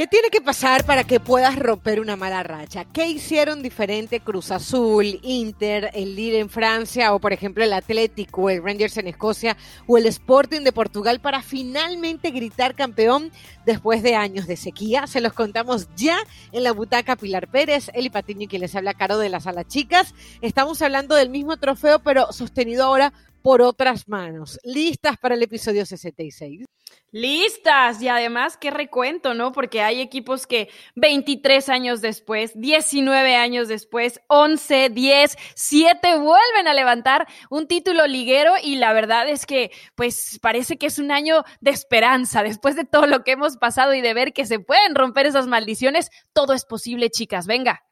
¿Qué 0.00 0.06
tiene 0.06 0.30
que 0.30 0.40
pasar 0.40 0.86
para 0.86 1.04
que 1.04 1.20
puedas 1.20 1.56
romper 1.56 2.00
una 2.00 2.16
mala 2.16 2.42
racha? 2.42 2.86
¿Qué 2.86 3.06
hicieron 3.06 3.62
diferente 3.62 4.20
Cruz 4.20 4.50
Azul, 4.50 5.20
Inter, 5.22 5.90
el 5.92 6.16
Lille 6.16 6.38
en 6.38 6.48
Francia 6.48 7.12
o 7.12 7.18
por 7.18 7.34
ejemplo 7.34 7.62
el 7.62 7.74
Atlético, 7.74 8.48
el 8.48 8.64
Rangers 8.64 8.96
en 8.96 9.08
Escocia 9.08 9.58
o 9.86 9.98
el 9.98 10.06
Sporting 10.06 10.62
de 10.62 10.72
Portugal 10.72 11.20
para 11.20 11.42
finalmente 11.42 12.30
gritar 12.30 12.74
campeón 12.74 13.30
después 13.66 14.02
de 14.02 14.14
años 14.14 14.46
de 14.46 14.56
sequía? 14.56 15.06
Se 15.06 15.20
los 15.20 15.34
contamos 15.34 15.86
ya 15.96 16.16
en 16.52 16.64
la 16.64 16.72
butaca 16.72 17.16
Pilar 17.16 17.48
Pérez, 17.48 17.90
Eli 17.92 18.08
Patiño 18.08 18.44
y 18.44 18.48
quien 18.48 18.62
les 18.62 18.74
habla 18.74 18.94
Caro 18.94 19.18
de 19.18 19.28
las 19.28 19.42
Sala 19.42 19.64
Chicas. 19.64 20.14
Estamos 20.40 20.80
hablando 20.80 21.14
del 21.14 21.28
mismo 21.28 21.58
trofeo 21.58 21.98
pero 21.98 22.32
sostenido 22.32 22.84
ahora 22.84 23.12
por 23.42 23.62
otras 23.62 24.08
manos. 24.08 24.58
¿Listas 24.64 25.16
para 25.18 25.34
el 25.34 25.42
episodio 25.42 25.84
66? 25.86 26.64
Listas 27.12 28.00
y 28.02 28.08
además 28.08 28.56
qué 28.56 28.70
recuento, 28.70 29.34
¿no? 29.34 29.50
Porque 29.50 29.82
hay 29.82 30.00
equipos 30.00 30.46
que 30.46 30.68
23 30.94 31.68
años 31.68 32.00
después, 32.00 32.52
19 32.54 33.34
años 33.34 33.66
después, 33.66 34.20
11, 34.28 34.90
10, 34.90 35.36
7 35.54 36.18
vuelven 36.18 36.68
a 36.68 36.74
levantar 36.74 37.26
un 37.50 37.66
título 37.66 38.06
liguero 38.06 38.52
y 38.62 38.76
la 38.76 38.92
verdad 38.92 39.28
es 39.28 39.44
que 39.44 39.72
pues 39.96 40.38
parece 40.40 40.76
que 40.76 40.86
es 40.86 41.00
un 41.00 41.10
año 41.10 41.42
de 41.60 41.72
esperanza 41.72 42.44
después 42.44 42.76
de 42.76 42.84
todo 42.84 43.06
lo 43.06 43.24
que 43.24 43.32
hemos 43.32 43.56
pasado 43.56 43.92
y 43.94 44.00
de 44.00 44.14
ver 44.14 44.32
que 44.32 44.46
se 44.46 44.60
pueden 44.60 44.94
romper 44.94 45.26
esas 45.26 45.48
maldiciones, 45.48 46.10
todo 46.32 46.52
es 46.52 46.64
posible, 46.64 47.10
chicas, 47.10 47.46
venga. 47.46 47.82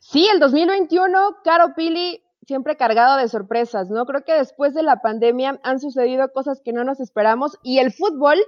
Sí, 0.00 0.28
el 0.32 0.38
2021, 0.38 1.38
Caro 1.42 1.74
Pili, 1.74 2.22
siempre 2.46 2.76
cargado 2.76 3.16
de 3.16 3.28
sorpresas, 3.28 3.88
¿no? 3.90 4.04
Creo 4.06 4.24
que 4.24 4.34
después 4.34 4.74
de 4.74 4.82
la 4.82 4.96
pandemia 4.96 5.60
han 5.62 5.80
sucedido 5.80 6.32
cosas 6.32 6.60
que 6.64 6.72
no 6.72 6.84
nos 6.84 7.00
esperamos 7.00 7.58
y 7.62 7.78
el 7.78 7.92
fútbol 7.92 8.38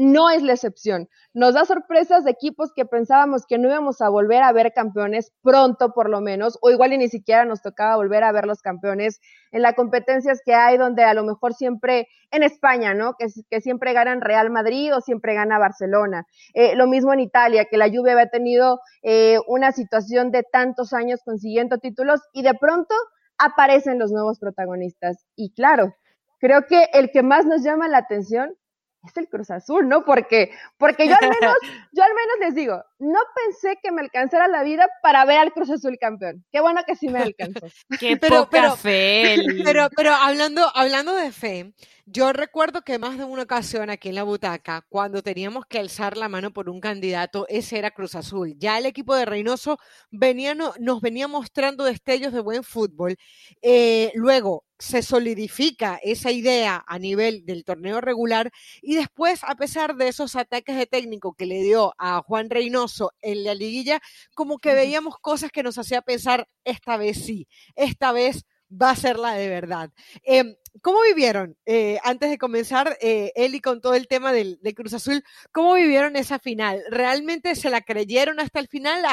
no 0.00 0.30
es 0.30 0.42
la 0.42 0.54
excepción. 0.54 1.10
Nos 1.34 1.52
da 1.52 1.66
sorpresas 1.66 2.24
de 2.24 2.30
equipos 2.30 2.72
que 2.74 2.86
pensábamos 2.86 3.44
que 3.46 3.58
no 3.58 3.68
íbamos 3.68 4.00
a 4.00 4.08
volver 4.08 4.42
a 4.42 4.52
ver 4.52 4.72
campeones 4.72 5.32
pronto, 5.42 5.92
por 5.92 6.08
lo 6.08 6.22
menos, 6.22 6.58
o 6.62 6.70
igual 6.70 6.94
y 6.94 6.98
ni 6.98 7.08
siquiera 7.08 7.44
nos 7.44 7.60
tocaba 7.60 7.96
volver 7.96 8.24
a 8.24 8.32
ver 8.32 8.46
los 8.46 8.62
campeones 8.62 9.20
en 9.52 9.60
las 9.60 9.74
competencias 9.74 10.40
que 10.42 10.54
hay, 10.54 10.78
donde 10.78 11.04
a 11.04 11.12
lo 11.12 11.22
mejor 11.22 11.52
siempre 11.52 12.08
en 12.30 12.42
España, 12.42 12.94
¿no? 12.94 13.14
Que, 13.18 13.60
siempre 13.60 13.92
ganan 13.92 14.22
Real 14.22 14.48
Madrid 14.48 14.94
o 14.96 15.02
siempre 15.02 15.34
gana 15.34 15.58
Barcelona. 15.58 16.24
Eh, 16.54 16.76
lo 16.76 16.86
mismo 16.86 17.12
en 17.12 17.20
Italia, 17.20 17.66
que 17.66 17.76
la 17.76 17.90
Juve 17.90 18.12
había 18.12 18.30
tenido 18.30 18.80
eh, 19.02 19.38
una 19.48 19.70
situación 19.72 20.30
de 20.30 20.44
tantos 20.44 20.94
años 20.94 21.20
consiguiendo 21.24 21.76
títulos 21.76 22.20
y 22.32 22.42
de 22.42 22.54
pronto 22.54 22.94
aparecen 23.40 23.98
los 23.98 24.12
nuevos 24.12 24.38
protagonistas. 24.38 25.24
Y 25.34 25.52
claro, 25.52 25.94
creo 26.38 26.66
que 26.66 26.88
el 26.92 27.10
que 27.10 27.22
más 27.22 27.46
nos 27.46 27.62
llama 27.62 27.88
la 27.88 27.98
atención 27.98 28.56
es 29.04 29.16
el 29.16 29.28
Cruz 29.28 29.50
Azul, 29.50 29.88
¿no? 29.88 30.04
Porque, 30.04 30.50
porque 30.76 31.08
yo 31.08 31.14
al 31.14 31.28
menos, 31.28 31.54
yo 31.92 32.02
al 32.02 32.14
menos 32.14 32.36
les 32.40 32.54
digo, 32.54 32.84
no 32.98 33.18
pensé 33.34 33.78
que 33.82 33.92
me 33.92 34.02
alcanzara 34.02 34.48
la 34.48 34.62
vida 34.62 34.86
para 35.02 35.24
ver 35.24 35.38
al 35.38 35.52
Cruz 35.52 35.70
Azul 35.70 35.96
campeón. 35.98 36.44
Qué 36.52 36.60
bueno 36.60 36.82
que 36.86 36.96
sí 36.96 37.08
me 37.08 37.20
alcanzó. 37.20 37.66
Qué 37.98 38.16
pero, 38.20 38.44
poca 38.44 38.76
fe. 38.76 39.36
Pero, 39.64 39.88
pero 39.94 40.12
hablando, 40.12 40.70
hablando 40.74 41.14
de 41.14 41.32
fe, 41.32 41.72
yo 42.12 42.32
recuerdo 42.32 42.82
que 42.82 42.98
más 42.98 43.18
de 43.18 43.24
una 43.24 43.42
ocasión 43.44 43.88
aquí 43.88 44.08
en 44.08 44.16
la 44.16 44.24
butaca, 44.24 44.84
cuando 44.88 45.22
teníamos 45.22 45.64
que 45.66 45.78
alzar 45.78 46.16
la 46.16 46.28
mano 46.28 46.52
por 46.52 46.68
un 46.68 46.80
candidato, 46.80 47.46
ese 47.48 47.78
era 47.78 47.92
Cruz 47.92 48.16
Azul. 48.16 48.54
Ya 48.58 48.78
el 48.78 48.86
equipo 48.86 49.14
de 49.14 49.24
Reynoso 49.26 49.78
venía, 50.10 50.54
nos 50.54 51.00
venía 51.00 51.28
mostrando 51.28 51.84
destellos 51.84 52.32
de 52.32 52.40
buen 52.40 52.64
fútbol. 52.64 53.16
Eh, 53.62 54.10
luego 54.14 54.64
se 54.76 55.02
solidifica 55.02 56.00
esa 56.02 56.32
idea 56.32 56.82
a 56.86 56.98
nivel 56.98 57.44
del 57.46 57.64
torneo 57.64 58.00
regular 58.00 58.50
y 58.82 58.96
después, 58.96 59.40
a 59.44 59.54
pesar 59.54 59.94
de 59.94 60.08
esos 60.08 60.34
ataques 60.34 60.76
de 60.76 60.86
técnico 60.86 61.34
que 61.34 61.46
le 61.46 61.62
dio 61.62 61.94
a 61.98 62.22
Juan 62.22 62.50
Reynoso 62.50 63.12
en 63.20 63.44
la 63.44 63.54
liguilla, 63.54 64.00
como 64.34 64.58
que 64.58 64.74
veíamos 64.74 65.16
cosas 65.20 65.52
que 65.52 65.62
nos 65.62 65.78
hacía 65.78 66.02
pensar, 66.02 66.48
esta 66.64 66.96
vez 66.96 67.24
sí, 67.24 67.46
esta 67.76 68.10
vez 68.10 68.44
va 68.70 68.90
a 68.90 68.96
ser 68.96 69.18
la 69.18 69.34
de 69.34 69.48
verdad. 69.48 69.90
Em, 70.22 70.54
¿Cómo 70.82 71.02
vivieron, 71.02 71.56
eh, 71.66 71.98
antes 72.04 72.30
de 72.30 72.38
comenzar, 72.38 72.96
eh, 73.00 73.32
Eli, 73.34 73.60
con 73.60 73.80
todo 73.80 73.94
el 73.94 74.06
tema 74.06 74.32
del, 74.32 74.58
de 74.62 74.74
Cruz 74.74 74.94
Azul, 74.94 75.24
cómo 75.52 75.74
vivieron 75.74 76.14
esa 76.14 76.38
final? 76.38 76.80
¿Realmente 76.90 77.56
se 77.56 77.70
la 77.70 77.80
creyeron 77.80 78.38
hasta 78.38 78.60
el 78.60 78.68
final 78.68 79.04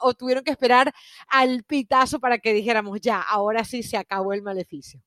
o, 0.00 0.14
tuvieron 0.14 0.44
que 0.44 0.52
esperar 0.52 0.94
al 1.26 1.64
pitazo 1.64 2.20
para 2.20 2.38
que 2.38 2.52
dijéramos, 2.52 3.00
ya, 3.00 3.20
ahora 3.20 3.64
sí 3.64 3.82
se 3.82 3.96
acabó 3.96 4.32
el 4.32 4.42
maleficio? 4.42 5.02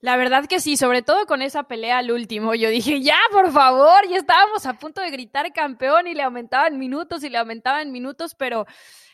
La 0.00 0.16
verdad 0.16 0.46
que 0.46 0.58
sí, 0.58 0.76
sobre 0.76 1.02
todo 1.02 1.26
con 1.26 1.42
esa 1.42 1.64
pelea 1.64 1.98
al 1.98 2.10
último. 2.10 2.54
Yo 2.54 2.70
dije, 2.70 3.02
ya, 3.02 3.18
por 3.30 3.52
favor, 3.52 4.08
ya 4.08 4.16
estábamos 4.16 4.66
a 4.66 4.78
punto 4.78 5.00
de 5.00 5.10
gritar 5.10 5.52
campeón 5.52 6.08
y 6.08 6.14
le 6.14 6.22
aumentaban 6.22 6.78
minutos 6.78 7.22
y 7.24 7.28
le 7.28 7.38
aumentaban 7.38 7.92
minutos, 7.92 8.34
pero 8.34 8.66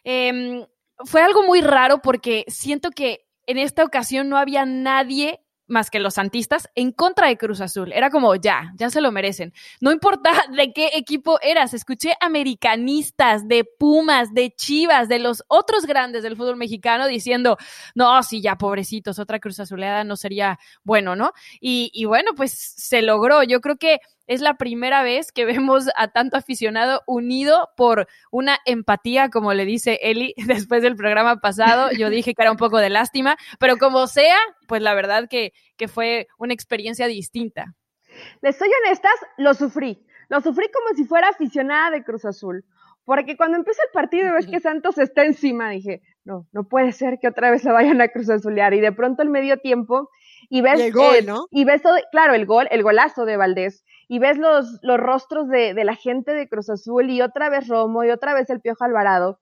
em, 0.05 0.65
fue 1.05 1.21
algo 1.21 1.43
muy 1.43 1.61
raro 1.61 2.01
porque 2.01 2.45
siento 2.49 2.91
que 2.91 3.27
en 3.47 3.59
esta 3.59 3.85
ocasión 3.85 4.29
no 4.29 4.39
había 4.39 4.65
nadie 4.65 5.41
más 5.69 5.91
que 5.91 6.01
los 6.01 6.15
santistas 6.15 6.69
en 6.75 6.93
contra 6.93 7.29
de 7.29 7.37
Cruz 7.37 7.61
Azul. 7.61 7.93
Era 7.93 8.11
como, 8.11 8.35
ya, 8.35 8.73
ya 8.77 8.91
se 8.91 9.01
lo 9.01 9.13
merecen. 9.13 9.53
No 9.81 9.93
importa 9.93 10.33
de 10.57 10.73
qué 10.73 10.91
equipo 10.95 11.39
eras, 11.41 11.75
escuché 11.75 12.15
americanistas, 12.21 13.47
de 13.47 13.65
Pumas, 13.65 14.35
de 14.35 14.51
Chivas, 14.51 15.09
de 15.09 15.19
los 15.19 15.45
otros 15.49 15.87
grandes 15.87 16.23
del 16.23 16.37
fútbol 16.37 16.57
mexicano 16.57 17.07
diciendo, 17.07 17.57
no, 17.95 18.23
sí, 18.23 18.41
ya, 18.41 18.57
pobrecitos, 18.57 19.19
otra 19.19 19.39
Cruz 19.39 19.61
Azuleada 19.61 20.05
no 20.05 20.17
sería 20.17 20.59
bueno, 20.83 21.15
¿no? 21.15 21.33
Y, 21.61 21.91
y 21.93 22.07
bueno, 22.07 22.33
pues 22.37 22.53
se 22.53 23.03
logró. 23.03 23.43
Yo 23.43 23.61
creo 23.61 23.77
que 23.77 24.01
es 24.29 24.41
la 24.41 24.55
primera 24.55 25.03
vez 25.03 25.33
que 25.33 25.45
vemos 25.45 25.89
a 25.97 26.09
tanto 26.09 26.37
aficionado 26.37 27.03
unido 27.07 27.71
por 27.77 28.07
una 28.31 28.59
empatía, 28.67 29.31
como 29.31 29.53
le 29.55 29.65
dice 29.65 29.99
Eli 30.03 30.35
después 30.47 30.83
del 30.83 30.95
programa 30.95 31.41
pasado. 31.41 31.91
Yo 31.91 32.11
dije 32.11 32.35
que 32.35 32.43
era 32.43 32.53
un 32.53 32.59
poco 32.59 32.79
de 32.79 32.91
lástima, 32.91 33.37
pero 33.59 33.79
como 33.79 34.07
sea, 34.07 34.39
pues 34.69 34.83
la 34.83 34.95
verdad 34.95 35.29
que, 35.29 35.53
que 35.77 35.89
fue 35.89 36.29
una 36.39 36.55
experiencia 36.55 37.09
distinta. 37.09 37.75
Les 38.43 38.57
soy 38.57 38.69
honestas, 38.85 39.15
lo 39.39 39.55
sufrí. 39.55 40.05
Lo 40.29 40.41
sufrí 40.41 40.67
como 40.71 40.95
si 40.95 41.05
fuera 41.05 41.29
aficionada 41.29 41.91
de 41.91 42.05
Cruz 42.05 42.25
Azul. 42.25 42.65
Porque 43.09 43.39
cuando 43.39 43.57
empieza 43.57 43.81
el 43.85 43.91
partido 43.91 44.29
y 44.29 44.33
ves 44.33 44.47
que 44.47 44.61
Santos 44.61 44.99
está 44.99 45.25
encima, 45.25 45.71
dije, 45.71 46.03
no, 46.25 46.47
no 46.53 46.65
puede 46.65 46.93
ser 46.93 47.19
que 47.19 47.29
otra 47.29 47.51
vez 47.51 47.63
se 47.63 47.73
vayan 47.73 48.03
a 48.03 48.09
Cruz 48.09 48.29
Azulear. 48.29 48.75
Y 48.75 48.81
de 48.81 48.93
pronto 48.93 49.23
el 49.23 49.31
medio 49.31 49.57
tiempo, 49.57 50.11
y 50.51 50.61
ves, 50.61 50.79
el 50.79 50.93
gol, 50.93 51.25
¿no? 51.25 51.47
Y 51.51 51.65
ves 51.65 51.81
todo, 51.81 51.97
claro, 52.13 52.35
el 52.35 52.45
gol, 52.45 52.69
el 52.71 52.83
golazo 52.83 53.25
de 53.25 53.39
Valdés, 53.39 53.83
y 54.09 54.19
ves 54.19 54.39
los, 54.39 54.79
los 54.83 54.99
rostros 54.99 55.49
de, 55.49 55.75
de, 55.75 55.85
la 55.85 55.95
gente 55.95 56.33
de 56.33 56.49
Cruz 56.49 56.71
Azul 56.71 57.11
y 57.11 57.21
otra 57.21 57.51
vez 57.51 57.69
Romo 57.69 58.05
y 58.05 58.11
otra 58.11 58.33
vez 58.33 58.49
el 58.49 58.61
Piojo 58.61 58.85
Alvarado. 58.85 59.39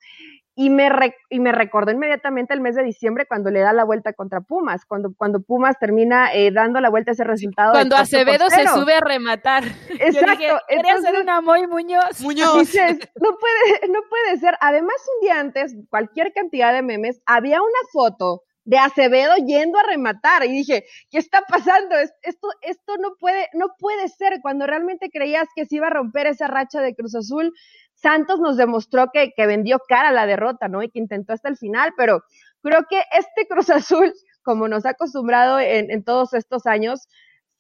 Y 0.59 0.71
me, 0.71 0.89
y 1.29 1.39
me 1.39 1.53
recordó 1.53 1.93
inmediatamente 1.93 2.55
el 2.55 2.63
mes 2.63 2.75
de 2.77 2.83
diciembre 2.83 3.27
cuando 3.29 3.51
le 3.51 3.61
da 3.61 3.75
la 3.75 3.85
vuelta 3.85 4.15
contra 4.15 4.41
Pumas, 4.41 4.87
cuando, 4.87 5.13
cuando 5.15 5.43
Pumas 5.43 5.79
termina 5.79 6.33
eh, 6.33 6.51
dando 6.51 6.81
la 6.81 6.89
vuelta 6.89 7.11
a 7.11 7.13
ese 7.13 7.25
resultado. 7.25 7.73
Cuando 7.73 7.95
Acevedo 7.95 8.49
se 8.49 8.67
sube 8.67 8.95
a 8.95 9.01
rematar. 9.01 9.65
Exacto. 10.01 10.43
Yo 10.71 11.01
dije, 11.03 11.21
una 11.21 11.43
muy 11.43 11.67
Muñoz. 11.67 12.23
Muñoz. 12.23 12.59
Dices, 12.61 12.99
no 13.21 13.37
puede, 13.37 13.93
no 13.93 14.01
puede 14.09 14.39
ser. 14.39 14.57
Además, 14.61 14.97
un 15.17 15.27
día 15.27 15.39
antes, 15.39 15.77
cualquier 15.91 16.33
cantidad 16.33 16.73
de 16.73 16.81
memes, 16.81 17.21
había 17.27 17.61
una 17.61 17.91
foto 17.93 18.43
de 18.67 18.79
Acevedo 18.79 19.37
yendo 19.37 19.79
a 19.79 19.85
rematar 19.85 20.45
y 20.45 20.49
dije, 20.49 20.85
¿qué 21.11 21.19
está 21.19 21.43
pasando? 21.49 21.95
Esto, 22.23 22.49
esto 22.63 22.97
no 22.99 23.15
puede, 23.19 23.49
no 23.55 23.69
puede 23.79 24.09
ser. 24.09 24.41
Cuando 24.43 24.67
realmente 24.67 25.09
creías 25.09 25.49
que 25.55 25.65
se 25.67 25.77
iba 25.77 25.87
a 25.87 25.91
romper 25.91 26.27
esa 26.27 26.49
racha 26.49 26.81
de 26.81 26.95
Cruz 26.95 27.15
Azul, 27.15 27.55
Santos 27.95 28.41
nos 28.41 28.57
demostró 28.57 29.07
que, 29.13 29.31
que 29.35 29.47
vendió 29.47 29.79
cara 29.89 30.09
a 30.09 30.13
la 30.13 30.27
derrota, 30.27 30.69
¿no? 30.69 30.83
Y 30.83 30.91
que 30.91 30.99
intentó 30.99 31.33
hasta 31.33 31.49
el 31.49 31.57
final, 31.57 31.93
pero 31.97 32.23
creo 32.61 32.85
que 32.91 33.03
este 33.17 33.47
Cruz 33.49 33.71
Azul, 33.71 34.13
como 34.43 34.67
nos 34.69 34.85
ha 34.85 34.91
acostumbrado 34.91 35.61
en, 35.61 35.91
en 35.91 36.05
todos 36.05 36.35
estos 36.35 36.67
años, 36.67 37.09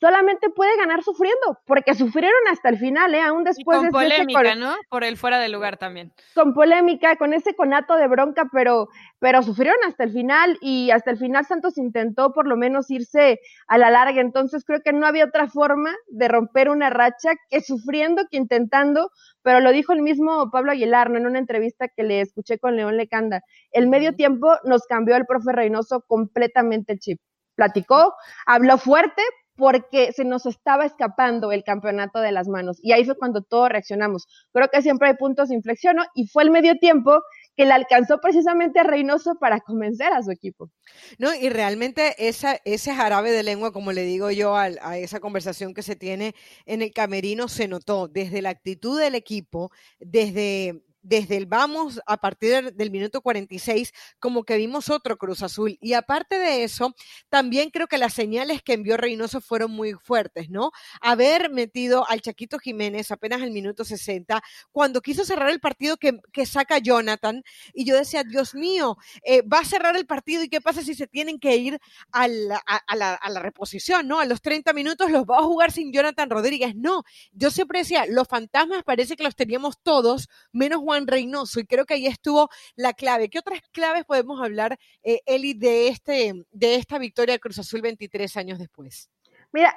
solamente 0.00 0.50
puede 0.50 0.76
ganar 0.76 1.02
sufriendo, 1.02 1.58
porque 1.64 1.94
sufrieron 1.94 2.40
hasta 2.50 2.68
el 2.68 2.78
final, 2.78 3.14
¿eh? 3.14 3.20
Aún 3.20 3.44
después 3.44 3.78
y 3.78 3.80
con 3.80 3.86
de 3.86 3.90
polémica, 3.90 4.54
¿no? 4.54 4.74
Por 4.88 5.04
el 5.04 5.16
fuera 5.16 5.38
de 5.38 5.48
lugar 5.48 5.78
también. 5.78 6.12
Con 6.34 6.54
polémica, 6.54 7.16
con 7.16 7.32
ese 7.32 7.54
conato 7.54 7.96
de 7.96 8.06
bronca, 8.06 8.48
pero, 8.52 8.88
pero 9.18 9.42
sufrieron 9.42 9.78
hasta 9.86 10.04
el 10.04 10.12
final 10.12 10.58
y 10.60 10.90
hasta 10.90 11.10
el 11.10 11.18
final 11.18 11.46
Santos 11.46 11.78
intentó 11.78 12.32
por 12.32 12.46
lo 12.46 12.56
menos 12.56 12.90
irse 12.90 13.40
a 13.66 13.78
la 13.78 13.90
larga, 13.90 14.20
entonces 14.20 14.64
creo 14.64 14.80
que 14.82 14.92
no 14.92 15.06
había 15.06 15.24
otra 15.24 15.48
forma 15.48 15.94
de 16.08 16.28
romper 16.28 16.68
una 16.68 16.90
racha 16.90 17.30
que 17.48 17.60
sufriendo 17.60 18.24
que 18.30 18.36
intentando, 18.36 19.10
pero 19.42 19.60
lo 19.60 19.72
dijo 19.72 19.92
el 19.92 20.02
mismo 20.02 20.50
Pablo 20.50 20.72
Aguilar, 20.72 21.10
¿no? 21.10 21.18
En 21.18 21.26
una 21.26 21.38
entrevista 21.38 21.88
que 21.88 22.02
le 22.02 22.20
escuché 22.20 22.58
con 22.58 22.76
León 22.76 22.96
Lecanda. 22.96 23.42
El 23.70 23.88
medio 23.88 24.14
tiempo 24.14 24.56
nos 24.64 24.82
cambió 24.86 25.16
el 25.16 25.26
profe 25.26 25.52
Reynoso 25.52 26.02
completamente 26.06 26.92
el 26.92 26.98
chip. 26.98 27.18
Platicó, 27.54 28.14
habló 28.44 28.76
fuerte, 28.76 29.22
porque 29.56 30.12
se 30.12 30.24
nos 30.24 30.46
estaba 30.46 30.84
escapando 30.84 31.50
el 31.52 31.64
campeonato 31.64 32.20
de 32.20 32.32
las 32.32 32.48
manos. 32.48 32.78
Y 32.82 32.92
ahí 32.92 33.04
fue 33.04 33.16
cuando 33.16 33.42
todos 33.42 33.70
reaccionamos. 33.70 34.26
Creo 34.52 34.68
que 34.68 34.82
siempre 34.82 35.08
hay 35.08 35.14
puntos 35.14 35.48
de 35.48 35.54
inflexión, 35.54 35.96
¿no? 35.96 36.04
Y 36.14 36.26
fue 36.28 36.42
el 36.42 36.50
medio 36.50 36.76
tiempo 36.78 37.20
que 37.56 37.64
le 37.64 37.72
alcanzó 37.72 38.18
precisamente 38.20 38.80
a 38.80 38.84
Reynoso 38.84 39.36
para 39.40 39.60
convencer 39.60 40.12
a 40.12 40.22
su 40.22 40.30
equipo. 40.30 40.70
No, 41.18 41.34
y 41.34 41.48
realmente 41.48 42.14
esa, 42.18 42.60
ese 42.64 42.94
jarabe 42.94 43.30
de 43.30 43.42
lengua, 43.42 43.72
como 43.72 43.92
le 43.92 44.02
digo 44.02 44.30
yo 44.30 44.56
a, 44.56 44.68
a, 44.82 44.98
esa 44.98 45.20
conversación 45.20 45.72
que 45.72 45.82
se 45.82 45.96
tiene 45.96 46.34
en 46.66 46.82
el 46.82 46.92
camerino, 46.92 47.48
se 47.48 47.66
notó 47.66 48.08
desde 48.08 48.42
la 48.42 48.50
actitud 48.50 49.00
del 49.00 49.14
equipo, 49.14 49.70
desde 49.98 50.82
desde 51.06 51.36
el 51.36 51.46
vamos 51.46 52.00
a 52.06 52.16
partir 52.16 52.74
del 52.74 52.90
minuto 52.90 53.20
46, 53.22 53.92
como 54.18 54.42
que 54.42 54.56
vimos 54.56 54.90
otro 54.90 55.16
Cruz 55.16 55.42
Azul. 55.42 55.78
Y 55.80 55.92
aparte 55.92 56.38
de 56.38 56.64
eso, 56.64 56.94
también 57.28 57.70
creo 57.70 57.86
que 57.86 57.96
las 57.96 58.12
señales 58.12 58.60
que 58.62 58.72
envió 58.72 58.96
Reynoso 58.96 59.40
fueron 59.40 59.70
muy 59.70 59.92
fuertes, 59.92 60.50
¿no? 60.50 60.72
Haber 61.00 61.50
metido 61.50 62.08
al 62.08 62.22
Chaquito 62.22 62.58
Jiménez 62.58 63.12
apenas 63.12 63.40
al 63.42 63.52
minuto 63.52 63.84
60, 63.84 64.42
cuando 64.72 65.00
quiso 65.00 65.24
cerrar 65.24 65.50
el 65.50 65.60
partido 65.60 65.96
que, 65.96 66.16
saca 66.46 66.78
Jonathan, 66.78 67.42
y 67.72 67.84
yo 67.84 67.96
decía, 67.96 68.24
Dios 68.24 68.54
mío, 68.54 68.96
eh, 69.22 69.42
va 69.42 69.60
a 69.60 69.64
cerrar 69.64 69.96
el 69.96 70.06
partido 70.06 70.42
y 70.42 70.48
qué 70.48 70.60
pasa 70.60 70.82
si 70.82 70.94
se 70.94 71.06
tienen 71.06 71.38
que 71.38 71.56
ir 71.56 71.78
a 72.12 72.28
la, 72.28 72.56
a 72.56 73.30
la 73.30 73.40
reposición, 73.40 74.08
¿no? 74.08 74.18
A 74.20 74.24
los 74.26 74.42
30 74.42 74.72
minutos 74.72 75.10
los 75.10 75.24
va 75.24 75.38
a 75.38 75.42
jugar 75.42 75.72
sin 75.72 75.92
Jonathan 75.92 76.30
Rodríguez. 76.30 76.74
No, 76.74 77.04
yo 77.32 77.50
siempre 77.50 77.80
decía, 77.80 78.06
los 78.08 78.26
fantasmas 78.28 78.82
parece 78.82 79.16
que 79.16 79.24
los 79.24 79.36
teníamos 79.36 79.78
todos, 79.82 80.28
menos 80.52 80.80
Juan 80.80 80.95
Reynoso, 81.04 81.58
y 81.58 81.66
creo 81.66 81.84
que 81.84 81.94
ahí 81.94 82.06
estuvo 82.06 82.48
la 82.76 82.92
clave. 82.92 83.28
¿Qué 83.28 83.40
otras 83.40 83.60
claves 83.72 84.04
podemos 84.04 84.40
hablar, 84.40 84.78
eh, 85.02 85.20
Eli, 85.26 85.54
de, 85.54 85.88
este, 85.88 86.46
de 86.52 86.76
esta 86.76 86.98
victoria 86.98 87.34
de 87.34 87.40
Cruz 87.40 87.58
Azul 87.58 87.82
23 87.82 88.36
años 88.36 88.58
después? 88.60 89.10
Mira, 89.52 89.74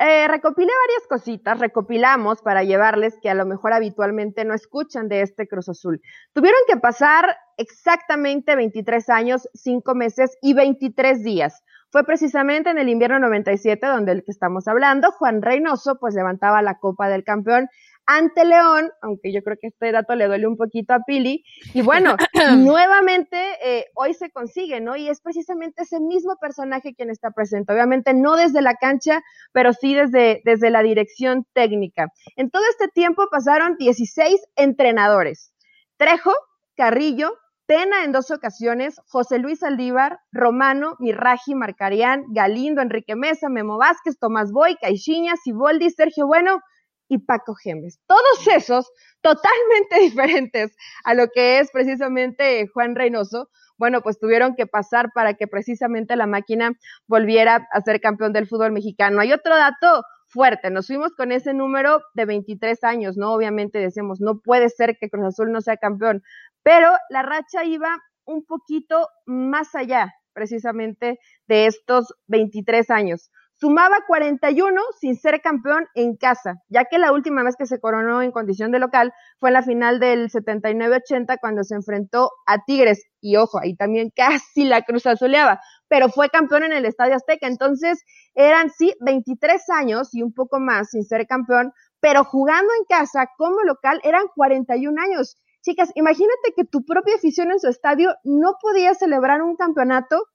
eh, 0.00 0.28
recopilé 0.28 0.72
varias 0.86 1.08
cositas, 1.08 1.58
recopilamos 1.58 2.42
para 2.42 2.62
llevarles 2.62 3.16
que 3.22 3.30
a 3.30 3.34
lo 3.34 3.46
mejor 3.46 3.72
habitualmente 3.72 4.44
no 4.44 4.54
escuchan 4.54 5.08
de 5.08 5.22
este 5.22 5.48
Cruz 5.48 5.68
Azul. 5.68 6.02
Tuvieron 6.32 6.60
que 6.68 6.76
pasar 6.76 7.34
exactamente 7.56 8.56
23 8.56 9.08
años, 9.08 9.48
5 9.54 9.94
meses 9.94 10.36
y 10.42 10.52
23 10.52 11.22
días. 11.22 11.62
Fue 11.90 12.04
precisamente 12.04 12.70
en 12.70 12.78
el 12.78 12.88
invierno 12.88 13.20
97 13.20 13.86
donde 13.86 14.12
el 14.12 14.24
que 14.24 14.32
estamos 14.32 14.66
hablando, 14.66 15.12
Juan 15.12 15.42
Reynoso, 15.42 15.96
pues 15.98 16.14
levantaba 16.14 16.60
la 16.60 16.78
Copa 16.78 17.08
del 17.08 17.22
Campeón 17.22 17.68
ante 18.06 18.44
León, 18.44 18.90
aunque 19.02 19.32
yo 19.32 19.42
creo 19.42 19.56
que 19.60 19.68
este 19.68 19.92
dato 19.92 20.14
le 20.14 20.26
duele 20.26 20.46
un 20.46 20.56
poquito 20.56 20.94
a 20.94 21.00
Pili. 21.06 21.44
Y 21.72 21.82
bueno, 21.82 22.16
nuevamente 22.58 23.36
eh, 23.64 23.86
hoy 23.94 24.14
se 24.14 24.30
consigue, 24.30 24.80
¿no? 24.80 24.96
Y 24.96 25.08
es 25.08 25.20
precisamente 25.20 25.82
ese 25.82 26.00
mismo 26.00 26.36
personaje 26.40 26.94
quien 26.94 27.10
está 27.10 27.30
presente. 27.30 27.72
Obviamente 27.72 28.14
no 28.14 28.36
desde 28.36 28.62
la 28.62 28.74
cancha, 28.74 29.22
pero 29.52 29.72
sí 29.72 29.94
desde, 29.94 30.42
desde 30.44 30.70
la 30.70 30.82
dirección 30.82 31.46
técnica. 31.52 32.08
En 32.36 32.50
todo 32.50 32.62
este 32.70 32.88
tiempo 32.88 33.28
pasaron 33.30 33.76
16 33.78 34.40
entrenadores. 34.56 35.52
Trejo, 35.96 36.32
Carrillo, 36.76 37.38
Tena 37.66 38.04
en 38.04 38.12
dos 38.12 38.30
ocasiones, 38.30 39.00
José 39.06 39.38
Luis 39.38 39.62
Aldívar, 39.62 40.20
Romano, 40.32 40.96
Mirraji, 40.98 41.54
Marcarián, 41.54 42.24
Galindo, 42.28 42.82
Enrique 42.82 43.16
Mesa, 43.16 43.48
Memo 43.48 43.78
Vázquez, 43.78 44.18
Tomás 44.18 44.52
Boy, 44.52 44.76
Caixinha, 44.76 45.36
Siboldi, 45.36 45.88
Sergio 45.88 46.26
Bueno, 46.26 46.60
y 47.08 47.18
Paco 47.18 47.54
Gemes. 47.54 48.00
Todos 48.06 48.46
esos 48.54 48.90
totalmente 49.20 49.98
diferentes 50.00 50.76
a 51.04 51.14
lo 51.14 51.28
que 51.28 51.58
es 51.58 51.70
precisamente 51.70 52.66
Juan 52.68 52.94
Reynoso. 52.94 53.48
Bueno, 53.76 54.02
pues 54.02 54.18
tuvieron 54.18 54.54
que 54.54 54.66
pasar 54.66 55.10
para 55.12 55.34
que 55.34 55.48
precisamente 55.48 56.14
la 56.16 56.26
máquina 56.26 56.72
volviera 57.06 57.66
a 57.72 57.80
ser 57.80 58.00
campeón 58.00 58.32
del 58.32 58.46
fútbol 58.46 58.72
mexicano. 58.72 59.20
Hay 59.20 59.32
otro 59.32 59.56
dato 59.56 60.04
fuerte, 60.28 60.70
nos 60.70 60.86
fuimos 60.86 61.12
con 61.14 61.32
ese 61.32 61.54
número 61.54 62.02
de 62.14 62.24
23 62.24 62.82
años, 62.84 63.16
¿no? 63.16 63.32
Obviamente 63.32 63.78
decimos, 63.78 64.20
no 64.20 64.40
puede 64.40 64.68
ser 64.68 64.96
que 64.98 65.08
Cruz 65.08 65.26
Azul 65.26 65.52
no 65.52 65.60
sea 65.60 65.76
campeón, 65.76 66.22
pero 66.62 66.90
la 67.08 67.22
racha 67.22 67.64
iba 67.64 68.00
un 68.24 68.44
poquito 68.44 69.08
más 69.26 69.74
allá 69.74 70.12
precisamente 70.32 71.20
de 71.46 71.66
estos 71.66 72.14
23 72.26 72.90
años. 72.90 73.30
Sumaba 73.56 73.98
41 74.08 74.80
sin 75.00 75.14
ser 75.16 75.40
campeón 75.40 75.86
en 75.94 76.16
casa, 76.16 76.56
ya 76.68 76.86
que 76.86 76.98
la 76.98 77.12
última 77.12 77.44
vez 77.44 77.54
que 77.56 77.66
se 77.66 77.78
coronó 77.78 78.20
en 78.20 78.32
condición 78.32 78.72
de 78.72 78.80
local 78.80 79.12
fue 79.38 79.50
en 79.50 79.54
la 79.54 79.62
final 79.62 80.00
del 80.00 80.28
79-80 80.28 81.38
cuando 81.40 81.62
se 81.62 81.76
enfrentó 81.76 82.32
a 82.46 82.64
Tigres. 82.64 83.04
Y 83.20 83.36
ojo, 83.36 83.60
ahí 83.60 83.76
también 83.76 84.10
casi 84.16 84.64
la 84.64 84.82
cruz 84.82 85.06
azuleaba, 85.06 85.60
pero 85.88 86.08
fue 86.08 86.30
campeón 86.30 86.64
en 86.64 86.72
el 86.72 86.84
Estadio 86.84 87.14
Azteca. 87.14 87.46
Entonces 87.46 88.02
eran 88.34 88.70
sí 88.70 88.92
23 89.00 89.62
años 89.70 90.12
y 90.14 90.22
un 90.22 90.34
poco 90.34 90.58
más 90.58 90.90
sin 90.90 91.04
ser 91.04 91.26
campeón, 91.28 91.72
pero 92.00 92.24
jugando 92.24 92.72
en 92.78 92.84
casa 92.86 93.28
como 93.38 93.62
local 93.62 94.00
eran 94.02 94.24
41 94.34 95.00
años. 95.00 95.36
Chicas, 95.62 95.92
imagínate 95.94 96.52
que 96.54 96.64
tu 96.64 96.84
propia 96.84 97.14
afición 97.14 97.52
en 97.52 97.60
su 97.60 97.68
estadio 97.68 98.14
no 98.24 98.56
podía 98.60 98.94
celebrar 98.94 99.42
un 99.42 99.56
campeonato 99.56 100.26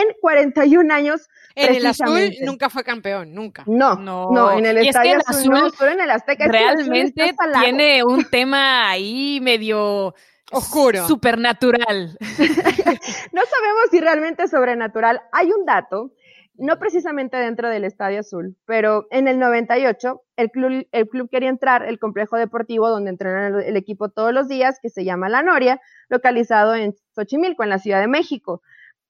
en 0.00 0.08
41 0.20 0.94
años. 0.94 1.28
En 1.54 1.74
el 1.74 1.86
azul 1.86 2.32
nunca 2.42 2.70
fue 2.70 2.84
campeón, 2.84 3.34
nunca. 3.34 3.64
No, 3.66 3.96
no, 3.96 4.52
en 4.52 4.66
el 4.66 4.78
estadio 4.78 5.18
azul, 5.26 5.52
no, 5.52 5.70
pero 5.78 5.92
en 5.92 6.00
el 6.00 6.10
Azteca. 6.10 6.48
Realmente 6.48 7.34
tiene 7.60 8.04
un 8.04 8.24
tema 8.24 8.88
ahí 8.88 9.40
medio 9.42 10.14
oscuro, 10.50 11.06
supernatural. 11.06 12.16
no 13.32 13.42
sabemos 13.42 13.82
si 13.90 14.00
realmente 14.00 14.44
es 14.44 14.50
sobrenatural. 14.50 15.20
Hay 15.32 15.50
un 15.50 15.64
dato, 15.66 16.12
no 16.54 16.78
precisamente 16.78 17.36
dentro 17.36 17.68
del 17.68 17.84
Estadio 17.84 18.20
Azul, 18.20 18.56
pero 18.66 19.06
en 19.10 19.28
el 19.28 19.38
98 19.38 20.22
el 20.36 20.50
club, 20.50 20.86
el 20.92 21.08
club 21.08 21.28
quería 21.30 21.48
entrar 21.48 21.84
el 21.84 21.98
complejo 21.98 22.36
deportivo 22.36 22.88
donde 22.88 23.10
entrenan 23.10 23.54
el, 23.54 23.62
el 23.62 23.76
equipo 23.76 24.08
todos 24.10 24.32
los 24.32 24.48
días, 24.48 24.78
que 24.80 24.90
se 24.90 25.04
llama 25.04 25.28
La 25.28 25.42
Noria, 25.42 25.80
localizado 26.08 26.74
en 26.74 26.94
Xochimilco, 27.14 27.62
en 27.62 27.70
la 27.70 27.78
Ciudad 27.78 28.00
de 28.00 28.08
México 28.08 28.62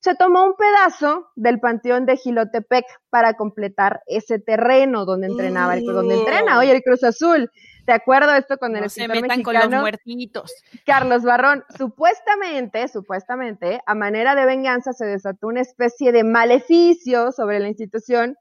se 0.03 0.17
tomó 0.17 0.45
un 0.45 0.55
pedazo 0.57 1.31
del 1.37 1.61
panteón 1.61 2.07
de 2.07 2.17
Gilotepec 2.17 2.85
para 3.09 3.35
completar 3.35 4.03
ese 4.07 4.41
terreno 4.41 5.05
donde 5.05 5.29
entrenaba, 5.29 5.75
el, 5.75 5.85
donde 5.85 6.17
entrena 6.17 6.59
hoy 6.59 6.71
el 6.71 6.83
Cruz 6.83 7.05
Azul. 7.05 7.49
¿De 7.87 7.93
acuerdo 7.93 8.35
esto 8.35 8.59
con 8.59 8.75
el 8.75 8.83
no 8.83 8.89
se 8.89 9.07
metan 9.07 9.45
con 9.45 9.55
los 9.55 9.71
muertitos. 9.71 10.53
Carlos 10.85 11.23
Barrón, 11.23 11.63
supuestamente, 11.79 12.89
supuestamente, 12.89 13.81
a 13.87 13.95
manera 13.95 14.35
de 14.35 14.45
venganza 14.45 14.93
se 14.93 15.07
desató 15.07 15.47
una 15.47 15.61
especie 15.61 16.11
de 16.11 16.25
maleficio 16.25 17.31
sobre 17.31 17.61
la 17.61 17.69
institución. 17.69 18.37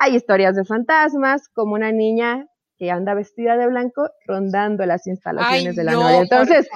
Hay 0.00 0.16
historias 0.16 0.56
de 0.56 0.64
fantasmas, 0.64 1.48
como 1.48 1.74
una 1.74 1.92
niña 1.92 2.48
que 2.78 2.90
anda 2.92 3.12
vestida 3.14 3.56
de 3.56 3.66
blanco 3.66 4.10
rondando 4.24 4.86
las 4.86 5.06
instalaciones 5.06 5.74
de 5.74 5.84
la 5.84 5.92
no, 5.92 6.08
Entonces, 6.22 6.68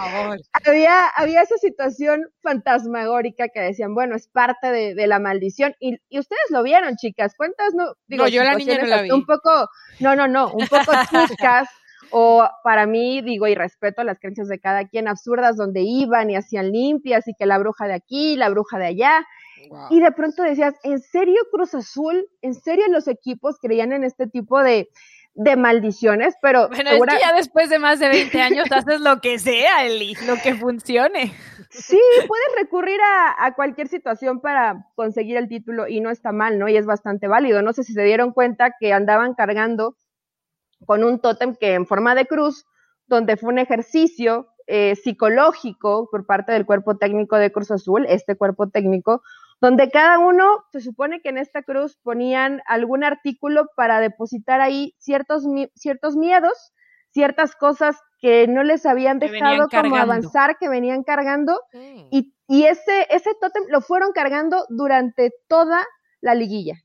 había, 0.67 1.07
había 1.09 1.43
esa 1.43 1.57
situación 1.59 2.29
fantasmagórica 2.43 3.49
que 3.49 3.61
decían, 3.61 3.95
bueno, 3.95 4.17
es 4.17 4.27
parte 4.27 4.73
de, 4.73 5.07
la 5.07 5.21
maldición. 5.21 5.75
Y, 5.79 5.99
ustedes 6.19 6.51
lo 6.51 6.63
vieron, 6.65 6.97
chicas. 6.97 7.35
¿Cuántas 7.37 7.75
no? 7.75 7.95
Digo, 8.09 8.25
no, 8.25 8.29
yo 8.29 8.43
la 8.43 8.55
niña 8.55 8.79
no 8.79 8.87
la 8.87 9.03
vi. 9.03 9.11
Un 9.13 9.25
poco, 9.25 9.69
no, 10.01 10.17
no, 10.17 10.27
no, 10.27 10.53
un 10.53 10.67
poco 10.67 10.93
chuscas. 11.11 11.69
o 12.11 12.49
para 12.65 12.87
mí, 12.87 13.23
digo, 13.23 13.47
y 13.47 13.55
respeto 13.55 14.03
las 14.03 14.19
creencias 14.19 14.49
de 14.49 14.59
cada 14.59 14.89
quien, 14.89 15.07
absurdas, 15.07 15.57
donde 15.57 15.83
iban 15.83 16.31
y 16.31 16.37
hacían 16.37 16.73
limpias 16.73 17.29
y 17.29 17.35
que 17.35 17.47
la 17.47 17.59
bruja 17.59 17.87
de 17.87 17.95
aquí, 17.95 18.37
la 18.37 18.49
bruja 18.49 18.79
de 18.79 18.87
allá. 18.87 19.25
Y 19.91 20.01
de 20.01 20.11
pronto 20.11 20.43
decías, 20.43 20.75
¿en 20.83 20.99
serio 20.99 21.37
Cruz 21.53 21.75
Azul? 21.75 22.27
¿En 22.41 22.55
serio 22.55 22.85
los 22.89 23.07
equipos 23.07 23.59
creían 23.61 23.93
en 23.93 24.03
este 24.03 24.27
tipo 24.27 24.61
de, 24.61 24.89
de 25.35 25.57
maldiciones, 25.57 26.35
pero... 26.43 26.69
Bueno, 26.69 26.91
es 26.91 27.01
que 27.01 27.21
ya 27.21 27.35
después 27.35 27.71
de 27.71 27.79
más 27.79 27.99
de 27.99 28.09
20 28.09 28.41
años 28.41 28.71
haces 28.71 29.01
lo 29.01 29.21
que 29.21 29.39
sea, 29.39 29.85
Eli, 29.87 30.15
lo 30.27 30.37
que 30.37 30.55
funcione. 30.55 31.33
Sí, 31.71 31.99
puedes 32.29 32.49
recurrir 32.59 33.01
a, 33.39 33.55
cualquier 33.55 33.89
situación 33.89 34.41
para 34.41 34.89
conseguir 34.95 35.39
el 35.39 35.49
título 35.49 35.89
y 35.89 36.01
no 36.01 36.11
está 36.11 36.31
mal, 36.31 36.59
¿no? 36.59 36.69
Y 36.69 36.77
es 36.77 36.85
bastante 36.85 37.29
válido. 37.29 37.63
No 37.63 37.73
sé 37.73 37.83
si 37.83 37.95
se 37.95 38.03
dieron 38.03 38.33
cuenta 38.33 38.75
que 38.79 38.93
andaban 38.93 39.35
cargando 39.35 39.97
con 40.85 41.03
un 41.03 41.19
tótem 41.19 41.57
que 41.57 41.75
en 41.75 41.87
forma 41.87 42.15
de 42.15 42.27
cruz, 42.27 42.67
donde 43.07 43.39
fue 43.39 43.51
un 43.51 43.59
ejercicio 43.59 44.49
eh, 44.67 44.97
psicológico 44.97 46.09
por 46.11 46.27
parte 46.27 46.53
del 46.53 46.67
cuerpo 46.67 46.99
técnico 46.99 47.37
de 47.37 47.51
Cruz 47.51 47.71
Azul, 47.71 48.05
este 48.07 48.37
cuerpo 48.37 48.69
técnico, 48.69 49.23
donde 49.63 49.91
cada 49.91 50.19
uno 50.19 50.65
se 50.73 50.81
supone 50.81 51.21
que 51.21 51.29
en 51.29 51.39
esta 51.39 51.63
cruz 51.63 51.97
ponían 52.03 52.63
algún 52.67 53.05
artículo 53.05 53.69
para 53.77 54.01
depositar 54.01 54.61
ahí 54.61 54.97
ciertos, 54.99 55.45
ciertos 55.77 56.17
miedos, 56.17 56.73
ciertas 57.13 57.55
cosas 57.55 57.97
que 58.19 58.49
no 58.49 58.65
les 58.65 58.85
habían 58.87 59.21
dejado 59.21 59.69
como 59.69 59.95
avanzar, 59.95 60.59
que 60.59 60.69
venían 60.69 61.05
cargando, 61.05 61.61
y, 62.11 62.35
y, 62.49 62.65
ese, 62.65 63.07
ese 63.09 63.37
tótem 63.41 63.63
lo 63.69 63.81
fueron 63.81 64.11
cargando 64.11 64.67
durante 64.69 65.31
toda 65.47 65.87
la 66.21 66.35
liguilla. 66.35 66.83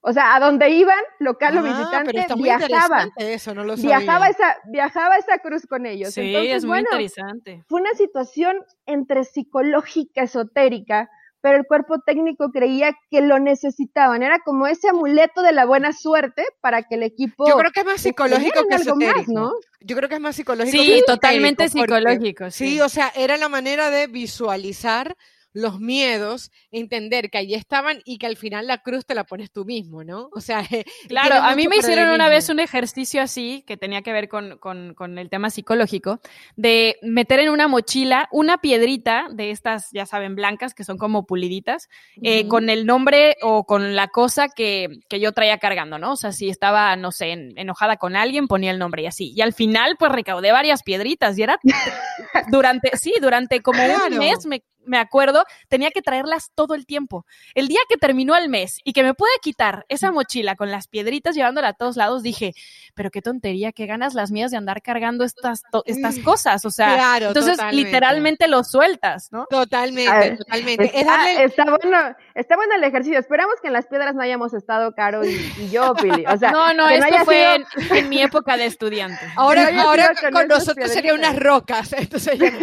O 0.00 0.12
sea, 0.12 0.34
a 0.34 0.40
donde 0.40 0.70
iban, 0.70 0.98
local 1.20 1.58
o 1.58 1.60
ah, 1.60 1.62
visitante, 1.62 2.26
viajaba. 2.36 3.06
Eso, 3.18 3.54
no 3.54 3.62
lo 3.62 3.76
viajaba 3.76 4.28
esa, 4.28 4.56
viajaba 4.66 5.16
esa 5.16 5.38
cruz 5.38 5.64
con 5.66 5.86
ellos. 5.86 6.12
Sí, 6.12 6.34
es 6.34 6.64
muy 6.64 6.80
interesante. 6.80 7.62
Fue 7.68 7.80
una 7.80 7.94
situación 7.94 8.64
entre 8.84 9.22
psicológica, 9.22 10.22
esotérica, 10.22 11.08
pero 11.46 11.58
el 11.58 11.64
cuerpo 11.64 12.00
técnico 12.00 12.50
creía 12.50 12.92
que 13.08 13.20
lo 13.20 13.38
necesitaban. 13.38 14.24
Era 14.24 14.40
como 14.44 14.66
ese 14.66 14.88
amuleto 14.88 15.42
de 15.42 15.52
la 15.52 15.64
buena 15.64 15.92
suerte 15.92 16.42
para 16.60 16.82
que 16.82 16.96
el 16.96 17.04
equipo. 17.04 17.46
Yo 17.48 17.56
creo 17.56 17.70
que 17.70 17.80
es 17.80 17.86
más 17.86 18.00
psicológico 18.00 18.64
que 18.68 18.74
esotérico. 18.74 19.32
¿no? 19.32 19.52
Yo 19.78 19.94
creo 19.94 20.08
que 20.08 20.16
es 20.16 20.20
más 20.20 20.34
psicológico. 20.34 20.76
Sí, 20.76 21.04
totalmente 21.06 21.68
psicológico. 21.68 22.50
sí, 22.50 22.80
o 22.80 22.88
sea, 22.88 23.12
era 23.14 23.36
la 23.36 23.48
manera 23.48 23.90
de 23.90 24.08
visualizar 24.08 25.16
los 25.56 25.80
miedos, 25.80 26.52
entender 26.70 27.30
que 27.30 27.38
allí 27.38 27.54
estaban 27.54 28.02
y 28.04 28.18
que 28.18 28.26
al 28.26 28.36
final 28.36 28.66
la 28.66 28.82
cruz 28.82 29.06
te 29.06 29.14
la 29.14 29.24
pones 29.24 29.50
tú 29.50 29.64
mismo, 29.64 30.04
¿no? 30.04 30.28
O 30.32 30.42
sea, 30.42 30.60
claro, 31.08 31.36
a 31.36 31.56
mí 31.56 31.66
me 31.66 31.76
hicieron 31.76 32.10
una 32.10 32.28
vez 32.28 32.50
un 32.50 32.60
ejercicio 32.60 33.22
así, 33.22 33.64
que 33.66 33.78
tenía 33.78 34.02
que 34.02 34.12
ver 34.12 34.28
con, 34.28 34.58
con, 34.58 34.92
con, 34.92 35.18
el 35.18 35.30
tema 35.30 35.48
psicológico, 35.48 36.20
de 36.56 36.98
meter 37.00 37.40
en 37.40 37.48
una 37.48 37.68
mochila 37.68 38.28
una 38.32 38.58
piedrita 38.58 39.28
de 39.32 39.50
estas, 39.50 39.88
ya 39.92 40.04
saben, 40.04 40.34
blancas, 40.34 40.74
que 40.74 40.84
son 40.84 40.98
como 40.98 41.24
puliditas, 41.24 41.88
eh, 42.20 42.46
con 42.48 42.68
el 42.68 42.84
nombre 42.84 43.36
o 43.40 43.64
con 43.64 43.96
la 43.96 44.08
cosa 44.08 44.48
que, 44.48 45.00
que, 45.08 45.20
yo 45.20 45.32
traía 45.32 45.56
cargando, 45.56 45.98
¿no? 45.98 46.12
O 46.12 46.16
sea, 46.16 46.32
si 46.32 46.50
estaba, 46.50 46.94
no 46.96 47.12
sé, 47.12 47.32
enojada 47.56 47.96
con 47.96 48.14
alguien, 48.14 48.46
ponía 48.46 48.72
el 48.72 48.78
nombre 48.78 49.04
y 49.04 49.06
así. 49.06 49.32
Y 49.34 49.40
al 49.40 49.54
final, 49.54 49.96
pues 49.98 50.12
recaudé 50.12 50.52
varias 50.52 50.82
piedritas 50.82 51.38
y 51.38 51.44
era 51.44 51.58
durante, 52.50 52.94
sí, 52.98 53.14
durante 53.22 53.62
como 53.62 53.82
un 53.82 54.18
mes 54.18 54.44
me 54.44 54.62
me 54.86 54.98
acuerdo, 54.98 55.44
tenía 55.68 55.90
que 55.90 56.02
traerlas 56.02 56.50
todo 56.54 56.74
el 56.74 56.86
tiempo. 56.86 57.26
El 57.54 57.68
día 57.68 57.80
que 57.88 57.96
terminó 57.96 58.36
el 58.36 58.48
mes 58.48 58.78
y 58.84 58.92
que 58.92 59.02
me 59.02 59.14
pude 59.14 59.30
quitar 59.42 59.84
esa 59.88 60.12
mochila 60.12 60.56
con 60.56 60.70
las 60.70 60.88
piedritas 60.88 61.34
llevándola 61.34 61.68
a 61.68 61.72
todos 61.74 61.96
lados, 61.96 62.22
dije, 62.22 62.54
pero 62.94 63.10
qué 63.10 63.22
tontería, 63.22 63.72
qué 63.72 63.86
ganas 63.86 64.14
las 64.14 64.30
mías 64.30 64.50
de 64.50 64.56
andar 64.56 64.82
cargando 64.82 65.24
estas, 65.24 65.62
estas 65.84 66.18
cosas. 66.20 66.64
O 66.64 66.70
sea, 66.70 67.18
entonces 67.18 67.58
literalmente 67.72 68.48
lo 68.48 68.64
sueltas, 68.64 69.28
¿no? 69.32 69.46
Totalmente, 69.46 70.36
totalmente. 70.36 70.98
Está, 70.98 71.64
bueno, 71.64 72.16
está 72.34 72.56
bueno 72.56 72.74
el 72.74 72.84
ejercicio. 72.84 73.18
Esperamos 73.18 73.56
que 73.60 73.68
en 73.68 73.72
las 73.72 73.86
piedras 73.86 74.14
no 74.14 74.22
hayamos 74.22 74.54
estado 74.54 74.92
Caro 74.94 75.24
y, 75.24 75.70
yo, 75.70 75.94
Pili. 75.94 76.24
O 76.26 76.36
sea, 76.36 76.50
no, 76.52 76.72
no, 76.74 76.88
esto 76.88 77.24
fue 77.24 77.64
en, 77.90 78.08
mi 78.08 78.22
época 78.22 78.56
de 78.56 78.66
estudiante. 78.66 79.20
Ahora, 79.36 79.68
ahora 79.82 80.12
con, 80.32 80.48
nosotros 80.48 80.90
serían 80.90 81.18
unas 81.18 81.36
rocas, 81.36 81.92
entonces 81.98 82.38
ya 82.38 82.50
no 82.50 82.60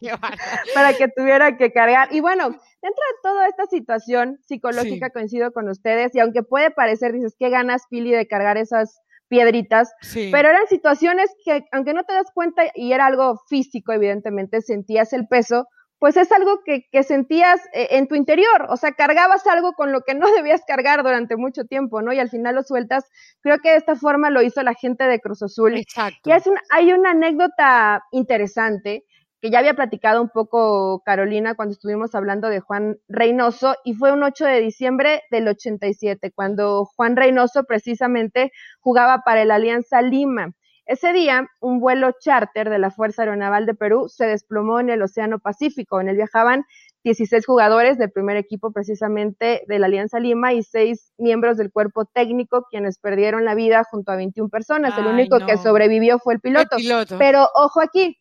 llevar. 0.00 0.38
Para 0.74 0.94
que 0.94 1.08
tuviera 1.08 1.39
que 1.56 1.72
cargar. 1.72 2.08
Y 2.12 2.20
bueno, 2.20 2.44
dentro 2.44 2.60
de 2.82 3.18
toda 3.22 3.48
esta 3.48 3.66
situación 3.66 4.38
psicológica 4.42 5.10
coincido 5.10 5.52
con 5.52 5.68
ustedes, 5.68 6.14
y 6.14 6.20
aunque 6.20 6.42
puede 6.42 6.70
parecer, 6.70 7.12
dices, 7.12 7.36
qué 7.38 7.50
ganas, 7.50 7.82
Pili, 7.88 8.10
de 8.12 8.26
cargar 8.26 8.56
esas 8.56 9.00
piedritas, 9.28 9.92
pero 10.32 10.48
eran 10.48 10.66
situaciones 10.68 11.30
que, 11.44 11.64
aunque 11.72 11.94
no 11.94 12.04
te 12.04 12.14
das 12.14 12.30
cuenta, 12.34 12.64
y 12.74 12.92
era 12.92 13.06
algo 13.06 13.40
físico, 13.48 13.92
evidentemente, 13.92 14.60
sentías 14.60 15.12
el 15.12 15.28
peso, 15.28 15.68
pues 16.00 16.16
es 16.16 16.32
algo 16.32 16.62
que, 16.64 16.88
que 16.90 17.02
sentías 17.02 17.60
eh, 17.74 17.88
en 17.90 18.08
tu 18.08 18.14
interior, 18.14 18.66
o 18.70 18.76
sea, 18.76 18.92
cargabas 18.92 19.46
algo 19.46 19.74
con 19.74 19.92
lo 19.92 20.00
que 20.00 20.14
no 20.14 20.26
debías 20.34 20.62
cargar 20.66 21.02
durante 21.02 21.36
mucho 21.36 21.64
tiempo, 21.64 22.02
¿no? 22.02 22.12
Y 22.12 22.18
al 22.18 22.30
final 22.30 22.56
lo 22.56 22.62
sueltas. 22.62 23.04
Creo 23.42 23.58
que 23.58 23.70
de 23.70 23.76
esta 23.76 23.94
forma 23.94 24.30
lo 24.30 24.42
hizo 24.42 24.62
la 24.62 24.74
gente 24.74 25.04
de 25.04 25.20
Cruz 25.20 25.42
Azul. 25.42 25.76
Exacto. 25.76 26.18
Y 26.24 26.32
es 26.32 26.44
hay 26.70 26.92
una 26.92 27.10
anécdota 27.10 28.02
interesante 28.12 29.04
que 29.40 29.50
ya 29.50 29.58
había 29.58 29.74
platicado 29.74 30.20
un 30.20 30.28
poco 30.28 31.02
Carolina 31.04 31.54
cuando 31.54 31.72
estuvimos 31.72 32.14
hablando 32.14 32.48
de 32.48 32.60
Juan 32.60 32.98
Reynoso, 33.08 33.74
y 33.84 33.94
fue 33.94 34.12
un 34.12 34.22
8 34.22 34.44
de 34.44 34.60
diciembre 34.60 35.22
del 35.30 35.48
87, 35.48 36.32
cuando 36.32 36.84
Juan 36.84 37.16
Reynoso 37.16 37.64
precisamente 37.64 38.52
jugaba 38.80 39.22
para 39.24 39.42
el 39.42 39.50
Alianza 39.50 40.02
Lima. 40.02 40.52
Ese 40.90 41.12
día, 41.12 41.46
un 41.60 41.78
vuelo 41.78 42.10
charter 42.18 42.68
de 42.68 42.80
la 42.80 42.90
Fuerza 42.90 43.22
Aeronaval 43.22 43.64
de 43.64 43.74
Perú 43.74 44.08
se 44.08 44.26
desplomó 44.26 44.80
en 44.80 44.90
el 44.90 45.00
Océano 45.02 45.38
Pacífico. 45.38 46.00
En 46.00 46.08
él 46.08 46.16
viajaban 46.16 46.64
16 47.04 47.46
jugadores 47.46 47.96
del 47.96 48.10
primer 48.10 48.36
equipo 48.36 48.72
precisamente 48.72 49.62
de 49.68 49.78
la 49.78 49.86
Alianza 49.86 50.18
Lima 50.18 50.52
y 50.52 50.64
seis 50.64 51.12
miembros 51.16 51.56
del 51.58 51.70
cuerpo 51.70 52.06
técnico 52.06 52.66
quienes 52.68 52.98
perdieron 52.98 53.44
la 53.44 53.54
vida 53.54 53.84
junto 53.88 54.10
a 54.10 54.16
21 54.16 54.48
personas. 54.50 54.98
el 54.98 55.06
único 55.06 55.38
que 55.46 55.56
sobrevivió 55.58 56.18
fue 56.18 56.34
el 56.34 56.40
piloto. 56.40 56.76
Pero 57.18 57.48
ojo 57.54 57.80
aquí, 57.80 58.18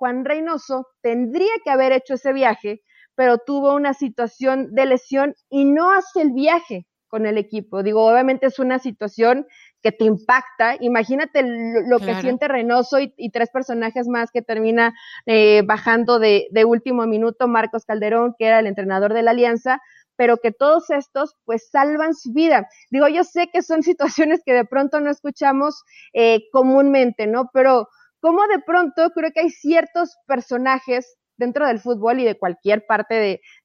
Juan 0.00 0.24
Reynoso 0.24 0.86
tendría 1.02 1.52
que 1.62 1.70
haber 1.70 1.92
hecho 1.92 2.14
ese 2.14 2.32
viaje, 2.32 2.80
pero 3.14 3.36
tuvo 3.36 3.74
una 3.74 3.92
situación 3.92 4.74
de 4.74 4.86
lesión 4.86 5.34
y 5.50 5.66
no 5.66 5.92
hace 5.92 6.22
el 6.22 6.32
viaje 6.32 6.86
con 7.06 7.26
el 7.26 7.36
equipo. 7.36 7.82
Digo, 7.82 8.06
obviamente 8.06 8.46
es 8.46 8.58
una 8.58 8.78
situación 8.78 9.46
que 9.82 9.92
te 9.92 10.06
impacta. 10.06 10.76
Imagínate 10.80 11.42
lo, 11.42 11.98
que 11.98 12.14
siente 12.22 12.48
Reynoso 12.48 12.98
y, 12.98 13.30
tres 13.30 13.50
personajes 13.50 14.08
más 14.08 14.30
que 14.30 14.40
termina 14.40 14.94
eh, 15.26 15.62
bajando 15.66 16.18
de, 16.18 16.46
de, 16.50 16.64
último 16.64 17.06
minuto, 17.06 17.46
Marcos 17.46 17.84
Calderón, 17.84 18.34
que 18.38 18.46
era 18.46 18.60
el 18.60 18.68
entrenador 18.68 19.12
de 19.12 19.22
la 19.22 19.32
Alianza, 19.32 19.82
pero 20.16 20.38
que 20.38 20.50
todos 20.50 20.88
estos 20.88 21.36
pues 21.44 21.68
salvan 21.70 22.14
su 22.14 22.32
vida. 22.32 22.68
Digo, 22.90 23.06
yo 23.08 23.22
sé 23.22 23.50
que 23.52 23.60
son 23.60 23.82
situaciones 24.30 24.40
que 24.46 24.54
de 24.54 24.64
pronto 24.64 24.98
no 25.00 25.10
escuchamos 25.10 25.84
eh, 26.14 26.48
comúnmente, 26.52 27.26
¿no? 27.26 27.50
Pero 27.52 27.88
cómo 28.20 28.46
de 28.46 28.60
pronto 28.60 29.10
creo 29.10 29.32
que 29.32 29.40
hay 29.40 29.50
ciertos 29.50 30.16
personajes 30.26 31.16
dentro 31.36 31.66
del 31.66 31.80
fútbol 31.80 32.20
y 32.20 32.24
de 32.24 32.38
cualquier 32.38 32.86
parte 32.86 33.14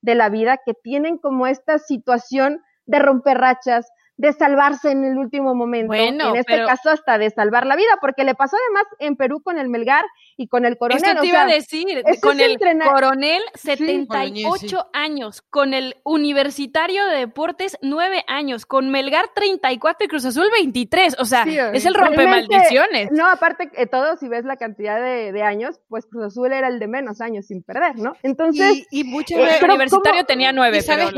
de, 0.01 0.15
la 0.15 0.29
vida 0.29 0.59
que 0.65 0.73
tienen 0.73 1.17
como 1.17 1.45
esta 1.45 1.77
situación 1.77 2.61
de 2.85 2.99
romper 2.99 3.37
rachas, 3.37 3.87
de 4.17 4.31
salvarse 4.33 4.91
en 4.91 5.03
el 5.03 5.17
último 5.17 5.55
momento. 5.55 5.93
en 5.93 6.21
este 6.35 6.65
caso, 6.65 6.89
hasta 6.89 7.17
de 7.17 7.29
salvar 7.29 7.65
la 7.65 7.75
vida, 7.75 7.97
porque 7.99 8.23
le 8.23 8.33
pasó 8.35 8.55
además 8.55 8.85
en 8.99 9.15
Perú 9.15 9.41
con 9.41 9.59
el 9.59 9.67
Melgar 9.67 10.05
y 10.37 10.47
con 10.47 10.65
el 10.65 10.77
coronel. 10.77 11.03
Esto 11.03 11.21
te 11.21 11.27
iba 11.27 11.41
a 11.41 11.45
decir, 11.45 12.03
con 12.21 12.39
el 12.39 12.57
coronel, 12.57 13.41
78 13.55 14.89
años, 14.93 15.41
con 15.41 15.73
el 15.73 15.97
universitario 16.03 17.05
de 17.07 17.17
deportes, 17.17 17.77
9 17.81 18.23
años, 18.27 18.65
con 18.65 18.89
Melgar, 18.89 19.25
34 19.35 20.05
y 20.05 20.07
Cruz 20.07 20.25
Azul, 20.25 20.47
23. 20.53 21.17
O 21.19 21.25
sea, 21.25 21.43
es 21.43 21.85
el 21.85 21.93
rompe 21.93 22.25
maldiciones. 22.25 23.11
No, 23.11 23.27
aparte, 23.27 23.69
de 23.75 23.87
todo, 23.87 24.15
si 24.17 24.27
ves 24.27 24.45
la 24.45 24.55
cantidad 24.55 25.01
de, 25.01 25.43
años, 25.45 25.79
pues 25.89 26.05
Cruz 26.05 26.25
Azul 26.25 26.51
era 26.53 26.69
el 26.69 26.79
de 26.79 26.87
menos 26.87 27.21
años 27.21 27.47
sin 27.47 27.61
perder, 27.61 27.97
¿no? 27.97 28.15
Entonces. 28.23 28.87
Y, 28.89 29.03
muchas 29.03 29.39
veces. 29.39 29.61
el 29.61 29.69
universitario 29.69 30.25
tenía 30.25 30.53
9. 30.53 30.81
¿Sabes, 30.81 31.11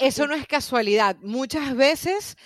Eso 0.00 0.26
no 0.26 0.34
es 0.34 0.46
casualidad. 0.46 1.16
Muchas 1.20 1.76
veces 1.76 2.37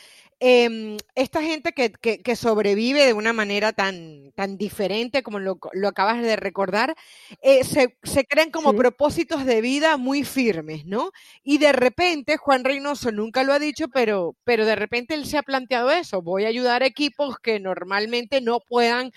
eh, 0.45 0.97
esta 1.15 1.41
gente 1.41 1.73
que, 1.73 1.93
que, 1.93 2.35
sobrevive 2.37 3.07
de 3.07 3.13
una 3.13 3.33
manera 3.33 3.73
tan, 3.73 4.33
tan 4.35 4.59
diferente 4.59 5.23
como 5.23 5.39
lo, 5.39 5.61
lo 5.73 5.87
acabas 5.87 6.21
de 6.21 6.35
recordar, 6.35 6.97
eh, 7.43 7.63
se, 7.63 7.97
se, 8.03 8.25
crean 8.25 8.51
como 8.51 8.75
propósitos 8.75 9.45
de 9.45 9.61
vida 9.61 9.97
muy 9.99 10.25
firmes, 10.25 10.85
¿no? 10.85 11.13
Y 11.45 11.59
de 11.59 11.73
repente, 11.73 12.39
Juan 12.39 12.65
Reynoso 12.65 13.13
nunca 13.13 13.45
lo 13.45 13.53
ha 13.53 13.61
dicho, 13.61 13.87
pero, 13.87 14.35
pero 14.43 14.67
de 14.67 14.75
repente 14.75 15.15
él 15.15 15.27
se 15.27 15.39
ha 15.39 15.45
planteado 15.45 15.93
eso, 15.93 16.23
voy 16.23 16.45
a 16.45 16.49
ayudar 16.49 16.83
a 16.83 16.87
equipos 16.87 17.39
que 17.39 17.61
normalmente 17.61 18.41
no 18.41 18.59
puedan 18.59 19.13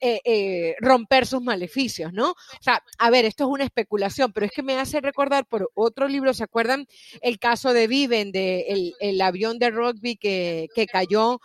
eh, 0.00 0.20
eh, 0.24 0.76
romper 0.80 1.26
sus 1.26 1.42
maleficios, 1.42 2.14
¿no? 2.14 2.30
O 2.30 2.62
sea, 2.62 2.82
a 2.96 3.10
ver, 3.10 3.26
esto 3.26 3.44
es 3.44 3.50
una 3.50 3.64
especulación, 3.64 4.32
pero 4.32 4.46
es 4.46 4.52
que 4.52 4.62
me 4.62 4.78
hace 4.78 5.02
recordar 5.02 5.44
por 5.44 5.70
otro 5.74 6.08
libro, 6.08 6.32
¿se 6.32 6.44
acuerdan? 6.44 6.86
El 7.20 7.38
caso 7.38 7.74
de 7.74 7.88
Viven, 7.88 8.32
de 8.32 8.60
el, 8.68 8.94
el 9.00 9.20
avión 9.20 9.58
de 9.58 9.68
rugby 9.68 10.16
que 10.16 10.61
que, 10.74 10.86
cayó 10.86 11.40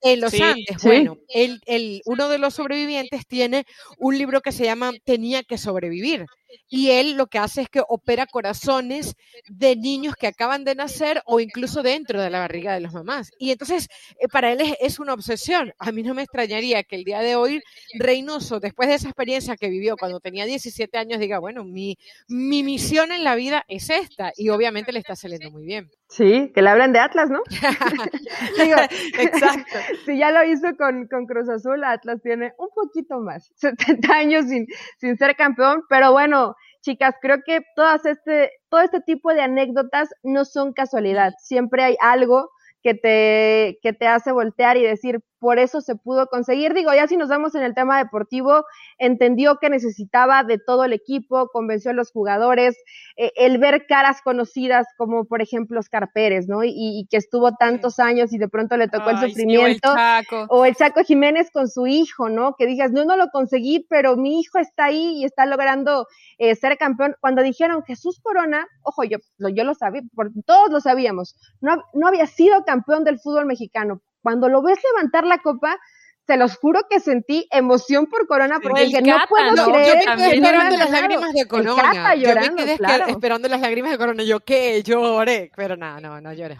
en 0.00 0.20
los 0.20 0.34
Andes. 0.34 0.76
Bueno, 0.82 1.16
el, 1.28 1.60
el, 1.66 2.02
uno 2.04 2.28
de 2.28 2.38
los 2.38 2.54
sobrevivientes 2.54 3.26
tiene 3.26 3.64
un 3.98 4.16
libro 4.16 4.40
que 4.40 4.52
se 4.52 4.64
llama 4.64 4.92
Tenía 5.04 5.42
que 5.42 5.58
sobrevivir 5.58 6.26
y 6.68 6.90
él 6.90 7.16
lo 7.16 7.26
que 7.26 7.38
hace 7.38 7.62
es 7.62 7.68
que 7.68 7.82
opera 7.88 8.26
corazones 8.26 9.16
de 9.48 9.76
niños 9.76 10.14
que 10.16 10.26
acaban 10.26 10.64
de 10.64 10.74
nacer 10.74 11.22
o 11.26 11.40
incluso 11.40 11.82
dentro 11.82 12.20
de 12.20 12.30
la 12.30 12.40
barriga 12.40 12.74
de 12.74 12.80
las 12.80 12.92
mamás. 12.92 13.30
Y 13.38 13.50
entonces, 13.50 13.88
eh, 14.20 14.28
para 14.28 14.52
él 14.52 14.60
es, 14.80 14.98
una 14.98 15.14
obsesión. 15.14 15.72
A 15.78 15.92
mí 15.92 16.02
no 16.02 16.14
me 16.14 16.22
extrañaría 16.22 16.82
que 16.82 16.96
el 16.96 17.04
día 17.04 17.20
de 17.20 17.36
hoy 17.36 17.62
Reynoso, 17.98 18.58
después 18.60 18.88
de 18.88 18.96
esa 18.96 19.08
experiencia 19.08 19.56
que 19.56 19.68
vivió 19.68 19.96
cuando 19.96 20.20
tenía 20.20 20.44
17 20.44 20.98
años, 20.98 21.20
diga, 21.20 21.38
bueno, 21.38 21.64
mi, 21.64 21.98
mi 22.26 22.62
misión 22.62 23.12
en 23.12 23.24
la 23.24 23.34
vida 23.34 23.64
es 23.68 23.90
esta. 23.90 24.32
Y 24.36 24.48
obviamente 24.48 24.92
le 24.92 24.98
está 24.98 25.14
saliendo 25.14 25.50
muy 25.50 25.64
bien. 25.64 25.90
Sí, 26.08 26.50
que 26.54 26.62
le 26.62 26.70
hablen 26.70 26.94
de 26.94 27.00
Atlas, 27.00 27.28
¿no? 27.28 27.42
exacto. 29.18 29.78
Si 30.06 30.16
ya 30.16 30.30
lo 30.30 30.42
hizo 30.44 30.74
con, 30.78 31.06
con, 31.06 31.26
Cruz 31.26 31.48
Azul, 31.50 31.84
Atlas 31.84 32.20
tiene 32.22 32.52
un 32.58 32.68
poquito 32.74 33.20
más, 33.20 33.52
70 33.56 34.14
años 34.14 34.46
sin, 34.46 34.66
sin 34.98 35.16
ser 35.18 35.36
campeón, 35.36 35.82
pero 35.88 36.12
bueno, 36.12 36.47
chicas, 36.88 37.14
creo 37.20 37.38
que 37.44 37.60
todas 37.76 38.06
este, 38.06 38.50
todo 38.70 38.80
este 38.80 39.00
tipo 39.02 39.34
de 39.34 39.42
anécdotas 39.42 40.08
no 40.22 40.44
son 40.46 40.72
casualidad, 40.72 41.32
siempre 41.38 41.84
hay 41.84 41.96
algo 42.00 42.50
que 42.82 42.94
te, 42.94 43.78
que 43.82 43.92
te 43.92 44.06
hace 44.06 44.32
voltear 44.32 44.76
y 44.78 44.84
decir, 44.84 45.20
por 45.38 45.58
eso 45.58 45.80
se 45.80 45.96
pudo 45.96 46.26
conseguir. 46.26 46.74
Digo, 46.74 46.92
ya 46.94 47.06
si 47.06 47.16
nos 47.16 47.28
vamos 47.28 47.54
en 47.54 47.62
el 47.62 47.74
tema 47.74 47.98
deportivo, 47.98 48.64
entendió 48.98 49.58
que 49.58 49.70
necesitaba 49.70 50.44
de 50.44 50.58
todo 50.58 50.84
el 50.84 50.92
equipo, 50.92 51.48
convenció 51.48 51.90
a 51.90 51.94
los 51.94 52.10
jugadores, 52.10 52.76
eh, 53.16 53.32
el 53.36 53.58
ver 53.58 53.86
caras 53.86 54.20
conocidas 54.22 54.86
como 54.96 55.24
por 55.24 55.42
ejemplo 55.42 55.80
Oscar 55.80 56.10
Pérez, 56.12 56.48
¿no? 56.48 56.64
Y, 56.64 57.06
que 57.10 57.16
estuvo 57.16 57.52
tantos 57.54 57.98
años 57.98 58.32
y 58.32 58.38
de 58.38 58.48
pronto 58.48 58.76
le 58.76 58.88
tocó 58.88 59.10
el 59.10 59.18
sufrimiento. 59.18 59.94
o, 60.48 60.64
el 60.64 60.74
Chaco. 60.74 61.02
Jiménez 61.04 61.50
con 61.52 61.68
su 61.68 61.86
hijo, 61.86 62.28
¿no? 62.28 62.54
Que 62.56 62.66
digas, 62.66 62.90
no, 62.92 63.04
no 63.04 63.16
lo 63.16 63.28
conseguí, 63.30 63.86
pero 63.88 64.16
mi 64.16 64.40
hijo 64.40 64.58
está 64.58 64.86
ahí 64.86 65.18
y 65.18 65.24
está 65.24 65.46
logrando 65.46 66.06
eh, 66.38 66.54
ser 66.54 66.76
campeón. 66.76 67.16
Cuando 67.20 67.42
dijeron 67.42 67.82
Jesús 67.84 68.20
Corona, 68.20 68.66
ojo, 68.82 69.04
yo, 69.04 69.18
yo 69.38 69.64
lo 69.64 69.74
sabía, 69.74 70.02
todos 70.44 70.70
lo 70.70 70.80
sabíamos, 70.80 71.36
no, 71.60 71.82
no 71.94 72.08
había 72.08 72.26
sido 72.26 72.64
campeón 72.64 73.04
del 73.04 73.18
fútbol 73.20 73.46
mexicano, 73.46 74.02
cuando 74.22 74.48
lo 74.48 74.62
ves 74.62 74.78
levantar 74.92 75.24
la 75.24 75.38
copa, 75.38 75.78
se 76.28 76.36
los 76.36 76.58
juro 76.58 76.82
que 76.90 77.00
sentí 77.00 77.48
emoción 77.50 78.06
por 78.06 78.26
Corona 78.26 78.60
porque 78.62 78.84
dije, 78.84 79.00
no 79.00 79.16
puedo 79.30 79.64
creer. 79.64 80.04
Yo 80.06 80.16
me 80.16 80.34
esperando 80.34 80.76
las 80.76 80.90
lágrimas 80.90 81.32
de 81.32 81.48
Corona. 81.48 82.14
yo 82.16 82.34
me 82.34 82.54
quedé 82.54 82.76
esperando 83.08 83.48
las 83.48 83.60
lágrimas 83.62 83.92
de 83.92 83.98
Corona. 83.98 84.22
Yo 84.22 84.40
que 84.40 84.82
lloré, 84.82 85.50
pero 85.56 85.76
no, 85.78 85.98
no, 86.00 86.20
no 86.20 86.32
lloré. 86.34 86.58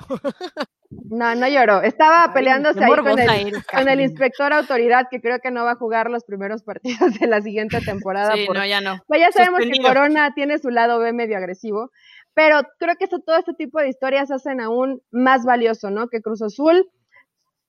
No, 1.10 1.34
no 1.34 1.48
lloró. 1.48 1.82
Estaba 1.82 2.32
peleándose 2.32 2.82
ahí 2.82 2.90
con 2.90 3.18
el, 3.18 3.64
con 3.66 3.88
el, 3.90 4.00
inspector 4.00 4.54
autoridad, 4.54 5.08
que 5.10 5.20
creo 5.20 5.38
que 5.38 5.50
no 5.50 5.64
va 5.64 5.72
a 5.72 5.76
jugar 5.76 6.08
los 6.08 6.24
primeros 6.24 6.62
partidos 6.62 7.18
de 7.20 7.26
la 7.26 7.42
siguiente 7.42 7.82
temporada. 7.82 8.32
Sí, 8.32 8.46
no, 8.52 8.64
ya 8.64 8.80
no. 8.80 8.98
Pues 9.06 9.20
ya 9.20 9.30
sabemos 9.32 9.60
que 9.60 9.82
Corona 9.82 10.32
tiene 10.34 10.58
su 10.58 10.70
lado 10.70 10.98
B 10.98 11.12
medio 11.12 11.36
agresivo, 11.36 11.90
pero 12.32 12.62
creo 12.78 12.94
que 12.98 13.06
todo 13.06 13.36
este 13.36 13.52
tipo 13.52 13.80
de 13.80 13.88
historias 13.88 14.30
hacen 14.30 14.62
aún 14.62 15.02
más 15.10 15.44
valioso, 15.44 15.90
¿no? 15.90 16.08
Que 16.08 16.22
Cruz 16.22 16.40
Azul, 16.40 16.88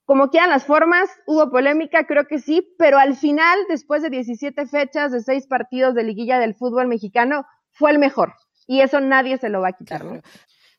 como 0.10 0.32
quieran 0.32 0.50
las 0.50 0.66
formas, 0.66 1.08
hubo 1.28 1.51
polémica, 1.51 2.08
creo 2.08 2.25
que 2.25 2.39
sí, 2.39 2.68
pero 2.80 2.98
al 2.98 3.16
final, 3.16 3.60
después 3.70 4.01
de 4.01 4.10
17 4.10 4.66
fechas 4.66 5.12
de 5.12 5.22
6 5.22 5.46
partidos 5.46 5.94
de 5.94 6.01
liguilla 6.01 6.39
del 6.39 6.56
fútbol 6.56 6.88
mexicano, 6.88 7.46
fue 7.70 7.92
el 7.92 8.00
mejor. 8.00 8.34
Y 8.66 8.82
eso 8.82 9.01
nadie 9.01 9.38
se 9.38 9.50
lo 9.50 9.62
va 9.62 9.68
a 9.68 9.74
quitar, 9.74 10.04
¿no? 10.04 10.20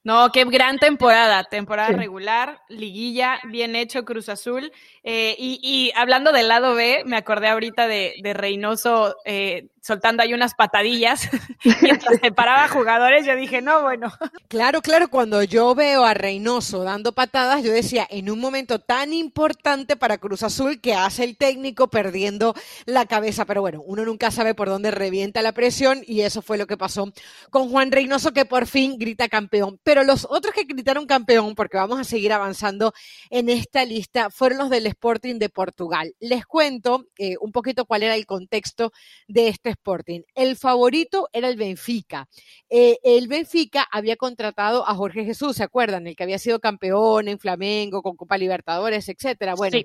No, 0.03 0.33
qué 0.33 0.45
gran 0.47 0.79
temporada, 0.79 1.45
temporada 1.45 1.91
regular, 1.91 2.63
liguilla, 2.69 3.39
bien 3.45 3.77
hecho 3.77 4.07
Cruz 4.07 4.31
Azul. 4.31 4.73
Eh, 5.03 5.37
y, 5.39 5.61
y, 5.63 5.93
hablando 5.95 6.33
del 6.33 6.49
lado 6.49 6.75
B, 6.75 7.03
me 7.05 7.19
acordé 7.19 7.49
ahorita 7.49 7.87
de, 7.87 8.15
de 8.23 8.33
Reynoso 8.33 9.17
eh, 9.27 9.69
soltando 9.81 10.23
ahí 10.23 10.35
unas 10.35 10.55
patadillas 10.55 11.29
mientras 11.83 12.19
separaba 12.23 12.69
jugadores. 12.69 13.27
Yo 13.27 13.35
dije, 13.37 13.61
no, 13.61 13.83
bueno. 13.83 14.13
Claro, 14.49 14.83
claro, 14.83 15.09
cuando 15.09 15.45
yo 15.45 15.77
veo 15.77 16.05
a 16.05 16.13
Reynoso 16.13 16.83
dando 16.83 17.13
patadas, 17.13 17.63
yo 17.63 17.73
decía, 17.73 18.07
en 18.11 18.31
un 18.31 18.41
momento 18.41 18.81
tan 18.81 19.13
importante 19.13 19.97
para 19.97 20.19
Cruz 20.19 20.43
Azul 20.43 20.81
que 20.81 20.93
hace 20.95 21.23
el 21.23 21.37
técnico 21.37 21.89
perdiendo 21.89 22.55
la 22.85 23.07
cabeza. 23.07 23.45
Pero 23.45 23.61
bueno, 23.61 23.81
uno 23.87 24.05
nunca 24.05 24.33
sabe 24.33 24.55
por 24.55 24.69
dónde 24.69 24.91
revienta 24.91 25.41
la 25.41 25.53
presión 25.53 26.03
y 26.05 26.23
eso 26.23 26.43
fue 26.43 26.59
lo 26.59 26.67
que 26.67 26.77
pasó 26.77 27.13
con 27.51 27.71
Juan 27.71 27.93
Reynoso 27.93 28.33
que 28.33 28.45
por 28.45 28.67
fin 28.67 28.99
grita 28.99 29.29
campeón 29.29 29.79
pero 29.91 30.05
los 30.05 30.25
otros 30.31 30.55
que 30.55 30.63
gritaron 30.63 31.05
campeón, 31.05 31.57
porque 31.57 31.77
vamos 31.77 31.99
a 31.99 32.05
seguir 32.05 32.33
avanzando 32.33 32.93
en 33.29 33.49
esta 33.49 33.85
lista, 33.85 34.31
fueron 34.31 34.59
los 34.59 34.71
del 34.71 34.87
Sporting 34.87 35.41
de 35.41 35.49
Portugal. 35.49 36.15
Les 36.21 36.47
cuento 36.47 37.07
eh, 37.19 37.35
un 37.41 37.51
poquito 37.51 37.87
cuál 37.87 38.05
era 38.05 38.15
el 38.15 38.25
contexto 38.25 38.93
de 39.27 39.49
este 39.49 39.71
Sporting. 39.71 40.21
El 40.37 40.55
favorito 40.55 41.29
era 41.33 41.49
el 41.49 41.57
Benfica. 41.57 42.29
Eh, 42.69 43.01
el 43.03 43.27
Benfica 43.27 43.85
había 43.91 44.15
contratado 44.15 44.89
a 44.89 44.95
Jorge 44.95 45.25
Jesús, 45.25 45.57
¿se 45.57 45.65
acuerdan? 45.65 46.07
El 46.07 46.15
que 46.15 46.23
había 46.23 46.39
sido 46.39 46.61
campeón 46.61 47.27
en 47.27 47.41
Flamengo, 47.41 48.01
con 48.01 48.15
Copa 48.15 48.39
Libertadores, 48.39 49.09
etcétera. 49.09 49.57
Bueno, 49.57 49.77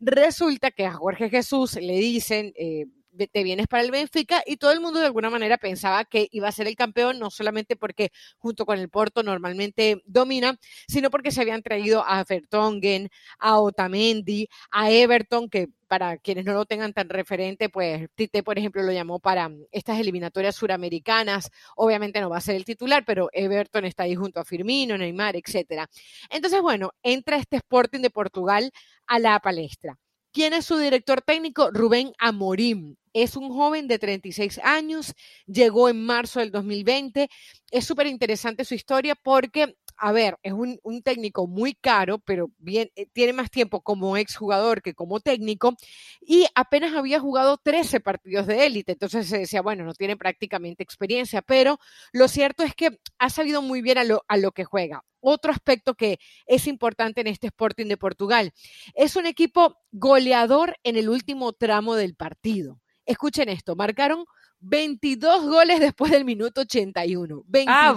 resulta 0.00 0.72
que 0.72 0.86
a 0.86 0.94
Jorge 0.94 1.30
Jesús 1.30 1.76
le 1.76 2.00
dicen, 2.00 2.52
eh, 2.56 2.86
te 3.32 3.42
vienes 3.42 3.66
para 3.68 3.82
el 3.82 3.90
Benfica 3.90 4.42
y 4.46 4.56
todo 4.56 4.72
el 4.72 4.80
mundo 4.80 5.00
de 5.00 5.06
alguna 5.06 5.30
manera 5.30 5.58
pensaba 5.58 6.04
que 6.04 6.28
iba 6.30 6.48
a 6.48 6.52
ser 6.52 6.66
el 6.66 6.76
campeón, 6.76 7.18
no 7.18 7.30
solamente 7.30 7.76
porque 7.76 8.10
junto 8.38 8.66
con 8.66 8.78
el 8.78 8.88
Porto 8.88 9.22
normalmente 9.22 10.02
domina, 10.06 10.58
sino 10.88 11.10
porque 11.10 11.30
se 11.30 11.40
habían 11.42 11.62
traído 11.62 12.04
a 12.06 12.24
Vertonghen, 12.24 13.08
a 13.38 13.58
Otamendi, 13.60 14.48
a 14.70 14.90
Everton, 14.90 15.48
que 15.48 15.68
para 15.88 16.16
quienes 16.16 16.46
no 16.46 16.54
lo 16.54 16.64
tengan 16.64 16.94
tan 16.94 17.10
referente, 17.10 17.68
pues 17.68 18.08
Tite, 18.14 18.42
por 18.42 18.58
ejemplo, 18.58 18.82
lo 18.82 18.92
llamó 18.92 19.20
para 19.20 19.50
estas 19.72 20.00
eliminatorias 20.00 20.56
suramericanas. 20.56 21.50
Obviamente 21.76 22.18
no 22.20 22.30
va 22.30 22.38
a 22.38 22.40
ser 22.40 22.56
el 22.56 22.64
titular, 22.64 23.04
pero 23.04 23.28
Everton 23.32 23.84
está 23.84 24.04
ahí 24.04 24.14
junto 24.14 24.40
a 24.40 24.44
Firmino, 24.46 24.96
Neymar, 24.96 25.36
etcétera. 25.36 25.90
Entonces, 26.30 26.62
bueno, 26.62 26.92
entra 27.02 27.36
este 27.36 27.56
Sporting 27.56 28.00
de 28.00 28.08
Portugal 28.08 28.72
a 29.06 29.18
la 29.18 29.38
palestra. 29.40 29.98
¿Quién 30.32 30.54
es 30.54 30.64
su 30.64 30.78
director 30.78 31.20
técnico? 31.20 31.70
Rubén 31.70 32.12
Amorim. 32.18 32.96
Es 33.12 33.36
un 33.36 33.50
joven 33.50 33.88
de 33.88 33.98
36 33.98 34.58
años, 34.62 35.14
llegó 35.46 35.88
en 35.88 36.04
marzo 36.04 36.40
del 36.40 36.50
2020. 36.50 37.28
Es 37.70 37.84
súper 37.84 38.06
interesante 38.06 38.64
su 38.64 38.74
historia 38.74 39.14
porque, 39.14 39.76
a 39.96 40.12
ver, 40.12 40.38
es 40.42 40.52
un, 40.52 40.78
técnico 41.02 41.46
muy 41.46 41.74
caro, 41.74 42.18
pero 42.18 42.50
eh, 42.66 42.90
tiene 43.12 43.32
más 43.32 43.50
tiempo 43.50 43.82
como 43.82 44.16
exjugador 44.16 44.82
que 44.82 44.94
como 44.94 45.20
técnico 45.20 45.74
y 46.20 46.46
apenas 46.54 46.94
había 46.94 47.20
jugado 47.20 47.58
13 47.58 48.00
partidos 48.00 48.46
de 48.46 48.66
élite. 48.66 48.92
Entonces 48.92 49.28
se 49.28 49.38
decía, 49.38 49.62
bueno, 49.62 49.84
no 49.84 49.94
tiene 49.94 50.16
prácticamente 50.16 50.82
experiencia, 50.82 51.42
pero 51.42 51.78
lo 52.12 52.28
cierto 52.28 52.62
es 52.62 52.74
que 52.74 52.98
ha 53.18 53.30
sabido 53.30 53.62
muy 53.62 53.82
bien 53.82 53.98
a 53.98 54.36
lo 54.36 54.52
que 54.52 54.64
juega 54.64 55.04
otro 55.22 55.52
aspecto 55.52 55.94
que 55.94 56.18
es 56.46 56.66
importante 56.66 57.22
en 57.22 57.28
este 57.28 57.46
Sporting 57.46 57.86
de 57.86 57.96
Portugal. 57.96 58.52
Es 58.94 59.16
un 59.16 59.26
equipo 59.26 59.78
goleador 59.92 60.76
en 60.82 60.96
el 60.96 61.08
último 61.08 61.52
tramo 61.52 61.94
del 61.94 62.14
partido. 62.14 62.81
Escuchen 63.06 63.48
esto, 63.48 63.74
marcaron 63.76 64.24
22 64.60 65.46
goles 65.46 65.80
después 65.80 66.12
del 66.12 66.24
minuto 66.24 66.62
81. 66.62 67.42
22 67.46 67.68
ah, 67.68 67.92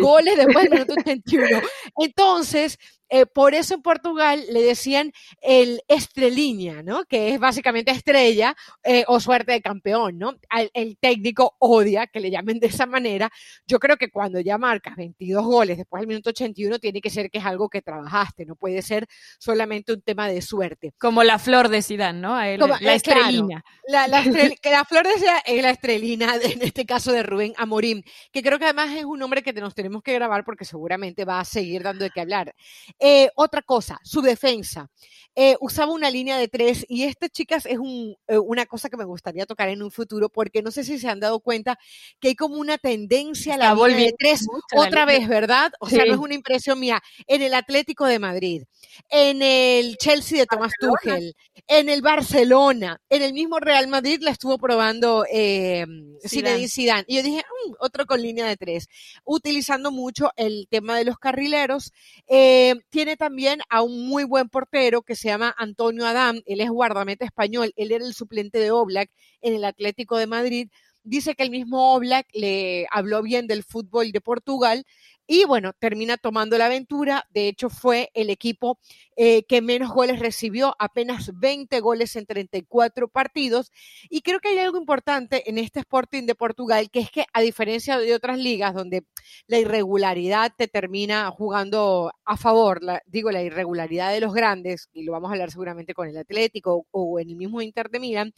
goles 0.00 0.36
después 0.36 0.64
del 0.64 0.72
minuto 0.72 0.94
81. 0.98 1.60
Entonces, 1.98 2.78
eh, 3.10 3.26
por 3.26 3.54
eso 3.54 3.74
en 3.74 3.82
Portugal 3.82 4.44
le 4.50 4.62
decían 4.62 5.12
el 5.42 5.82
estreliña, 5.88 6.82
¿no? 6.82 7.04
Que 7.04 7.34
es 7.34 7.40
básicamente 7.40 7.90
estrella 7.90 8.56
eh, 8.84 9.04
o 9.08 9.18
suerte 9.18 9.52
de 9.52 9.60
campeón, 9.60 10.18
¿no? 10.18 10.36
el 10.74 10.96
técnico 10.98 11.56
odia 11.58 12.06
que 12.06 12.20
le 12.20 12.30
llamen 12.30 12.60
de 12.60 12.68
esa 12.68 12.86
manera. 12.86 13.30
Yo 13.66 13.78
creo 13.78 13.96
que 13.96 14.10
cuando 14.10 14.40
ya 14.40 14.58
marcas 14.58 14.96
22 14.96 15.44
goles 15.44 15.76
después 15.78 16.00
del 16.00 16.08
minuto 16.08 16.30
81 16.30 16.78
tiene 16.78 17.00
que 17.00 17.10
ser 17.10 17.30
que 17.30 17.38
es 17.38 17.44
algo 17.44 17.68
que 17.68 17.82
trabajaste, 17.82 18.46
no 18.46 18.54
puede 18.54 18.82
ser 18.82 19.06
solamente 19.38 19.92
un 19.92 20.02
tema 20.02 20.28
de 20.28 20.40
suerte. 20.40 20.92
Como 20.98 21.24
la 21.24 21.38
flor 21.38 21.68
de 21.68 21.82
Sidán, 21.82 22.20
¿no? 22.20 22.36
la 22.36 22.48
eh, 22.52 22.94
estrelina. 22.94 23.64
la, 23.88 24.06
la, 24.06 24.22
la, 24.64 24.84
flor 24.84 25.06
de 25.06 25.14
Sidán 25.18 25.40
es 25.44 25.62
la 25.62 25.70
estrelina, 25.70 26.36
en 26.36 26.62
este 26.62 26.86
caso 26.86 27.12
de 27.12 27.24
Rubén 27.24 27.54
Amorim, 27.56 28.02
que 28.32 28.42
creo 28.42 28.58
que 28.58 28.66
además 28.66 28.90
es 28.96 29.04
un 29.04 29.18
nombre 29.18 29.42
que 29.42 29.52
nos 29.52 29.74
tenemos 29.74 30.02
que 30.02 30.14
grabar 30.14 30.44
porque 30.44 30.64
seguramente 30.64 31.24
va 31.24 31.40
a 31.40 31.44
seguir 31.44 31.82
dando 31.82 32.04
de 32.04 32.10
qué 32.10 32.20
hablar. 32.20 32.54
Eh, 33.00 33.30
otra 33.34 33.62
cosa, 33.62 33.98
su 34.04 34.20
defensa. 34.20 34.90
Eh, 35.36 35.56
usaba 35.60 35.92
una 35.92 36.10
línea 36.10 36.36
de 36.38 36.48
tres 36.48 36.84
y 36.88 37.04
esta, 37.04 37.28
chicas, 37.28 37.64
es 37.64 37.78
eh, 38.26 38.38
una 38.38 38.66
cosa 38.66 38.90
que 38.90 38.96
me 38.96 39.04
gustaría 39.04 39.46
tocar 39.46 39.68
en 39.68 39.80
un 39.80 39.92
futuro 39.92 40.28
porque 40.28 40.60
no 40.60 40.72
sé 40.72 40.82
si 40.82 40.98
se 40.98 41.08
han 41.08 41.20
dado 41.20 41.38
cuenta 41.38 41.78
que 42.18 42.28
hay 42.28 42.34
como 42.34 42.56
una 42.56 42.78
tendencia 42.78 43.54
a 43.54 43.56
la 43.56 43.74
línea 43.74 44.06
de 44.06 44.14
tres 44.18 44.44
otra 44.74 45.04
vez, 45.04 45.28
¿verdad? 45.28 45.72
O 45.78 45.88
sea, 45.88 46.04
no 46.04 46.14
es 46.14 46.18
una 46.18 46.34
impresión 46.34 46.80
mía. 46.80 47.00
En 47.28 47.42
el 47.42 47.54
Atlético 47.54 48.06
de 48.06 48.18
Madrid, 48.18 48.64
en 49.08 49.40
el 49.40 49.96
Chelsea 49.98 50.40
de 50.40 50.46
Tomás 50.46 50.72
Tuchel, 50.78 51.34
en 51.68 51.88
el 51.88 52.02
Barcelona, 52.02 53.00
en 53.08 53.22
el 53.22 53.32
mismo 53.32 53.60
Real 53.60 53.86
Madrid 53.86 54.20
la 54.22 54.32
estuvo 54.32 54.58
probando 54.58 55.24
eh, 55.32 55.86
Zidane. 56.26 57.04
Y 57.06 57.16
yo 57.16 57.22
dije, 57.22 57.38
mm, 57.38 57.74
otro 57.78 58.04
con 58.04 58.20
línea 58.20 58.46
de 58.46 58.56
tres, 58.56 58.88
utilizando 59.24 59.92
mucho 59.92 60.32
el 60.36 60.66
tema 60.68 60.98
de 60.98 61.04
los 61.04 61.18
carrileros. 61.18 61.92
Eh, 62.26 62.74
tiene 62.90 63.16
también 63.16 63.60
a 63.70 63.82
un 63.82 64.08
muy 64.08 64.24
buen 64.24 64.48
portero 64.48 65.02
que 65.02 65.16
se 65.16 65.28
llama 65.28 65.54
Antonio 65.56 66.06
Adán, 66.06 66.42
él 66.46 66.60
es 66.60 66.70
guardameta 66.70 67.24
español, 67.24 67.72
él 67.76 67.92
era 67.92 68.04
el 68.04 68.14
suplente 68.14 68.58
de 68.58 68.70
Oblak 68.70 69.10
en 69.40 69.54
el 69.54 69.64
Atlético 69.64 70.18
de 70.18 70.26
Madrid. 70.26 70.68
Dice 71.02 71.34
que 71.34 71.44
el 71.44 71.50
mismo 71.50 71.94
Oblak 71.94 72.26
le 72.34 72.86
habló 72.90 73.22
bien 73.22 73.46
del 73.46 73.64
fútbol 73.64 74.12
de 74.12 74.20
Portugal 74.20 74.84
y 75.32 75.44
bueno, 75.44 75.72
termina 75.74 76.16
tomando 76.16 76.58
la 76.58 76.66
aventura. 76.66 77.24
De 77.30 77.46
hecho, 77.46 77.70
fue 77.70 78.10
el 78.14 78.30
equipo 78.30 78.80
eh, 79.14 79.44
que 79.44 79.62
menos 79.62 79.92
goles 79.92 80.18
recibió, 80.18 80.74
apenas 80.80 81.30
20 81.38 81.78
goles 81.78 82.16
en 82.16 82.26
34 82.26 83.06
partidos. 83.06 83.70
Y 84.08 84.22
creo 84.22 84.40
que 84.40 84.48
hay 84.48 84.58
algo 84.58 84.76
importante 84.76 85.48
en 85.48 85.58
este 85.58 85.78
Sporting 85.78 86.24
de 86.26 86.34
Portugal, 86.34 86.90
que 86.90 86.98
es 86.98 87.12
que 87.12 87.26
a 87.32 87.42
diferencia 87.42 87.96
de 88.00 88.12
otras 88.12 88.38
ligas 88.38 88.74
donde 88.74 89.04
la 89.46 89.58
irregularidad 89.60 90.52
te 90.56 90.66
termina 90.66 91.30
jugando 91.30 92.10
a 92.24 92.36
favor, 92.36 92.80
digo, 93.06 93.30
la 93.30 93.44
irregularidad 93.44 94.10
de 94.10 94.18
los 94.18 94.34
grandes, 94.34 94.88
y 94.92 95.04
lo 95.04 95.12
vamos 95.12 95.28
a 95.30 95.34
hablar 95.34 95.52
seguramente 95.52 95.94
con 95.94 96.08
el 96.08 96.16
Atlético 96.16 96.88
o, 96.90 97.20
en 97.20 97.30
el 97.30 97.36
mismo 97.36 97.62
Inter 97.62 97.88
de 97.88 98.00
Milán, 98.00 98.32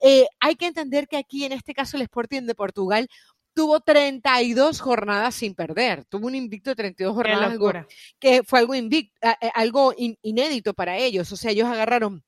eh, 0.00 0.26
hay 0.40 0.56
que 0.56 0.66
entender 0.66 1.06
que 1.06 1.18
aquí 1.18 1.44
en 1.44 1.52
este 1.52 1.72
caso 1.72 1.96
el 1.96 2.02
Sporting 2.02 2.42
de 2.42 2.56
Portugal 2.56 3.08
tuvo 3.54 3.80
32 3.80 4.80
jornadas 4.80 5.34
sin 5.34 5.54
perder, 5.54 6.04
tuvo 6.04 6.26
un 6.26 6.34
invicto 6.34 6.70
de 6.70 6.76
32 6.76 7.14
jornadas, 7.14 7.86
que 8.18 8.42
fue 8.44 8.58
algo, 8.58 8.74
invicto, 8.74 9.14
eh, 9.22 9.50
algo 9.54 9.94
inédito 9.96 10.74
para 10.74 10.96
ellos, 10.96 11.30
o 11.32 11.36
sea, 11.36 11.50
ellos 11.50 11.68
agarraron 11.68 12.24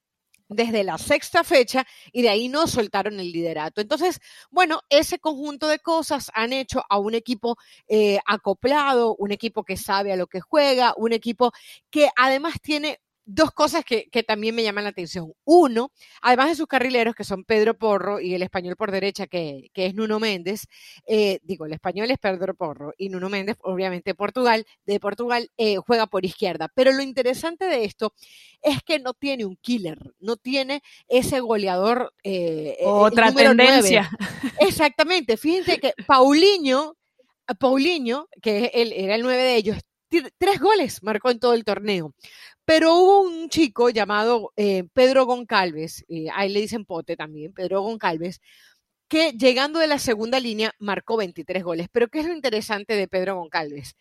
desde 0.49 0.85
la 0.85 0.99
sexta 0.99 1.43
fecha 1.45 1.87
y 2.13 2.23
de 2.23 2.29
ahí 2.29 2.49
no 2.49 2.67
soltaron 2.67 3.19
el 3.19 3.33
liderato. 3.33 3.81
Entonces, 3.81 4.21
bueno, 4.51 4.81
ese 4.89 5.19
conjunto 5.19 5.69
de 5.69 5.79
cosas 5.79 6.31
han 6.35 6.53
hecho 6.53 6.83
a 6.89 6.99
un 6.99 7.15
equipo 7.15 7.57
eh, 7.89 8.19
acoplado, 8.27 9.17
un 9.17 9.33
equipo 9.33 9.65
que 9.65 9.77
sabe 9.77 10.13
a 10.13 10.17
lo 10.17 10.27
que 10.27 10.41
juega, 10.41 10.95
un 10.97 11.13
equipo 11.13 11.53
que 11.91 12.09
además 12.17 12.61
tiene 12.61 13.01
dos 13.27 13.51
cosas 13.53 13.85
que, 13.85 14.09
también 14.27 14.55
me 14.55 14.63
llaman 14.63 14.85
la 14.85 14.91
atención. 14.91 15.33
Uno, 15.45 15.91
además 16.23 16.49
de 16.49 16.55
sus 16.57 16.67
carrileros, 16.67 17.15
que 17.15 17.25
son 17.25 17.45
Pedro 17.45 17.77
Porro 17.77 18.21
y 18.21 18.35
el 18.35 18.43
español 18.43 18.77
por 18.77 18.91
derecha, 18.91 19.27
que, 19.27 19.71
es 19.75 19.95
Nuno 19.95 20.21
Méndez, 20.21 20.67
eh, 21.07 21.41
digo, 21.43 21.67
el 21.67 21.73
español 21.73 22.11
es 22.11 22.19
Pedro 22.19 22.55
Porro 22.55 22.93
y 22.97 23.09
Nuno 23.09 23.29
Méndez, 23.29 23.57
obviamente 23.63 24.15
Portugal, 24.15 24.67
de 24.87 25.01
Portugal 25.01 25.51
eh, 25.57 25.77
juega 25.77 26.07
por 26.07 26.25
izquierda. 26.25 26.71
Pero 26.75 26.93
lo 26.93 27.03
interesante 27.03 27.67
de 27.67 27.85
esto 27.85 28.15
es 28.63 28.83
que 28.83 28.99
no 28.99 29.15
tiene 29.15 29.45
un 29.45 29.57
killer, 29.57 29.99
no 30.21 30.37
tiene 30.37 30.83
ese 31.09 31.41
goleador. 31.41 32.13
Eh, 32.23 32.79
Otra 32.85 33.33
tendencia. 33.33 34.11
Exactamente, 34.61 35.37
fíjense 35.37 35.79
que 35.79 35.95
Paulinho, 36.07 36.97
Paulinho, 37.59 38.29
que 38.43 38.71
era 38.73 39.15
el 39.15 39.23
9 39.23 39.43
de 39.43 39.57
ellos, 39.57 39.79
tres 40.39 40.61
goles 40.61 41.03
marcó 41.03 41.31
en 41.31 41.39
todo 41.39 41.55
el 41.55 41.65
torneo. 41.65 42.15
Pero 42.67 42.95
hubo 42.95 43.21
un 43.23 43.49
chico 43.51 43.91
llamado 43.91 44.53
eh, 44.57 44.85
Pedro 44.95 45.27
Goncalves, 45.27 46.05
eh, 46.09 46.27
ahí 46.33 46.49
le 46.51 46.61
dicen 46.61 46.87
Pote 46.87 47.17
también, 47.17 47.53
Pedro 47.53 47.83
Goncalves, 47.83 48.41
que 49.09 49.33
llegando 49.33 49.79
de 49.81 49.87
la 49.89 49.99
segunda 49.99 50.41
línea 50.41 50.73
marcó 50.79 51.17
23 51.19 51.63
goles. 51.65 51.89
Pero 51.93 52.09
¿qué 52.09 52.21
es 52.21 52.27
lo 52.27 52.35
interesante 52.35 52.95
de 52.97 53.09
Pedro 53.09 53.37
Goncalves? 53.37 53.97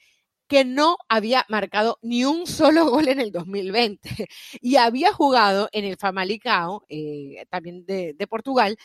Que 0.47 0.65
no 0.65 0.97
había 1.09 1.45
marcado 1.49 1.99
ni 2.01 2.25
un 2.25 2.47
solo 2.47 2.85
gol 2.89 3.07
en 3.09 3.19
el 3.19 3.31
2020 3.31 4.27
y 4.61 4.77
había 4.77 5.13
jugado 5.13 5.69
en 5.73 5.85
el 5.85 5.97
Famalicao, 5.97 6.85
eh, 6.89 7.45
también 7.49 7.85
de 7.85 8.27
Portugal, 8.29 8.77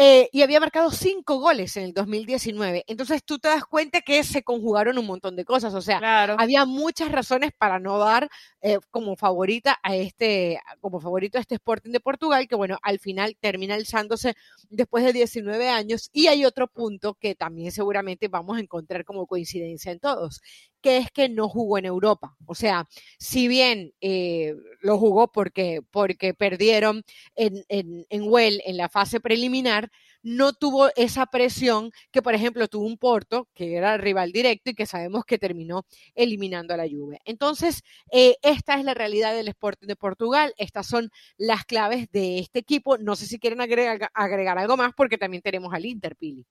eh, 0.00 0.28
y 0.30 0.42
había 0.42 0.60
marcado 0.60 0.92
cinco 0.92 1.40
goles 1.40 1.76
en 1.76 1.82
el 1.82 1.92
2019. 1.92 2.84
Entonces 2.86 3.24
tú 3.24 3.40
te 3.40 3.48
das 3.48 3.64
cuenta 3.64 4.00
que 4.00 4.22
se 4.22 4.44
conjugaron 4.44 4.96
un 4.96 5.06
montón 5.06 5.34
de 5.34 5.44
cosas. 5.44 5.74
O 5.74 5.82
sea, 5.82 5.98
había 6.38 6.64
muchas 6.66 7.10
razones 7.10 7.50
para 7.58 7.80
no 7.80 7.98
dar 7.98 8.28
eh, 8.60 8.78
como 8.92 9.16
favorita 9.16 9.76
a 9.82 9.96
este, 9.96 10.60
como 10.80 11.00
favorito 11.00 11.38
a 11.38 11.40
este 11.40 11.56
Sporting 11.56 11.90
de 11.90 11.98
Portugal, 11.98 12.46
que 12.46 12.54
bueno, 12.54 12.78
al 12.82 13.00
final 13.00 13.36
termina 13.40 13.74
alzándose 13.74 14.36
después 14.70 15.04
de 15.04 15.12
19 15.12 15.68
años. 15.68 16.10
Y 16.12 16.28
hay 16.28 16.44
otro 16.44 16.68
punto 16.68 17.14
que 17.14 17.34
también 17.34 17.72
seguramente 17.72 18.28
vamos 18.28 18.56
a 18.56 18.60
encontrar 18.60 19.04
como 19.04 19.26
coincidencia 19.26 19.90
en 19.90 19.98
todos, 19.98 20.40
que 20.82 20.98
es 20.98 21.10
que 21.10 21.28
no 21.28 21.48
jugó 21.48 21.78
en 21.78 21.86
Europa. 21.86 22.36
O 22.46 22.54
sea, 22.54 22.86
si 23.18 23.48
bien 23.48 23.92
eh, 24.00 24.54
lo 24.80 24.98
jugó 24.98 25.32
porque, 25.32 25.80
porque 25.90 26.34
perdieron 26.34 27.04
en, 27.36 27.64
en, 27.68 28.06
en 28.10 28.22
Well 28.26 28.62
en 28.64 28.76
la 28.76 28.88
fase 28.88 29.20
preliminar, 29.20 29.90
no 30.22 30.52
tuvo 30.52 30.90
esa 30.96 31.26
presión 31.26 31.90
que, 32.10 32.22
por 32.22 32.34
ejemplo, 32.34 32.68
tuvo 32.68 32.86
un 32.86 32.98
Porto, 32.98 33.48
que 33.54 33.76
era 33.76 33.94
el 33.94 34.00
rival 34.00 34.32
directo 34.32 34.70
y 34.70 34.74
que 34.74 34.86
sabemos 34.86 35.24
que 35.24 35.38
terminó 35.38 35.84
eliminando 36.14 36.74
a 36.74 36.76
la 36.76 36.88
Juve. 36.88 37.20
Entonces, 37.24 37.82
eh, 38.12 38.36
esta 38.42 38.78
es 38.78 38.84
la 38.84 38.94
realidad 38.94 39.34
del 39.34 39.48
Sporting 39.48 39.86
de 39.86 39.96
Portugal. 39.96 40.54
Estas 40.56 40.86
son 40.86 41.10
las 41.36 41.64
claves 41.64 42.10
de 42.10 42.38
este 42.38 42.58
equipo. 42.60 42.98
No 42.98 43.16
sé 43.16 43.26
si 43.26 43.38
quieren 43.38 43.60
agregar, 43.60 44.10
agregar 44.14 44.58
algo 44.58 44.76
más 44.76 44.92
porque 44.96 45.18
también 45.18 45.42
tenemos 45.42 45.72
al 45.72 45.86
Inter, 45.86 46.16
Pili. 46.16 46.46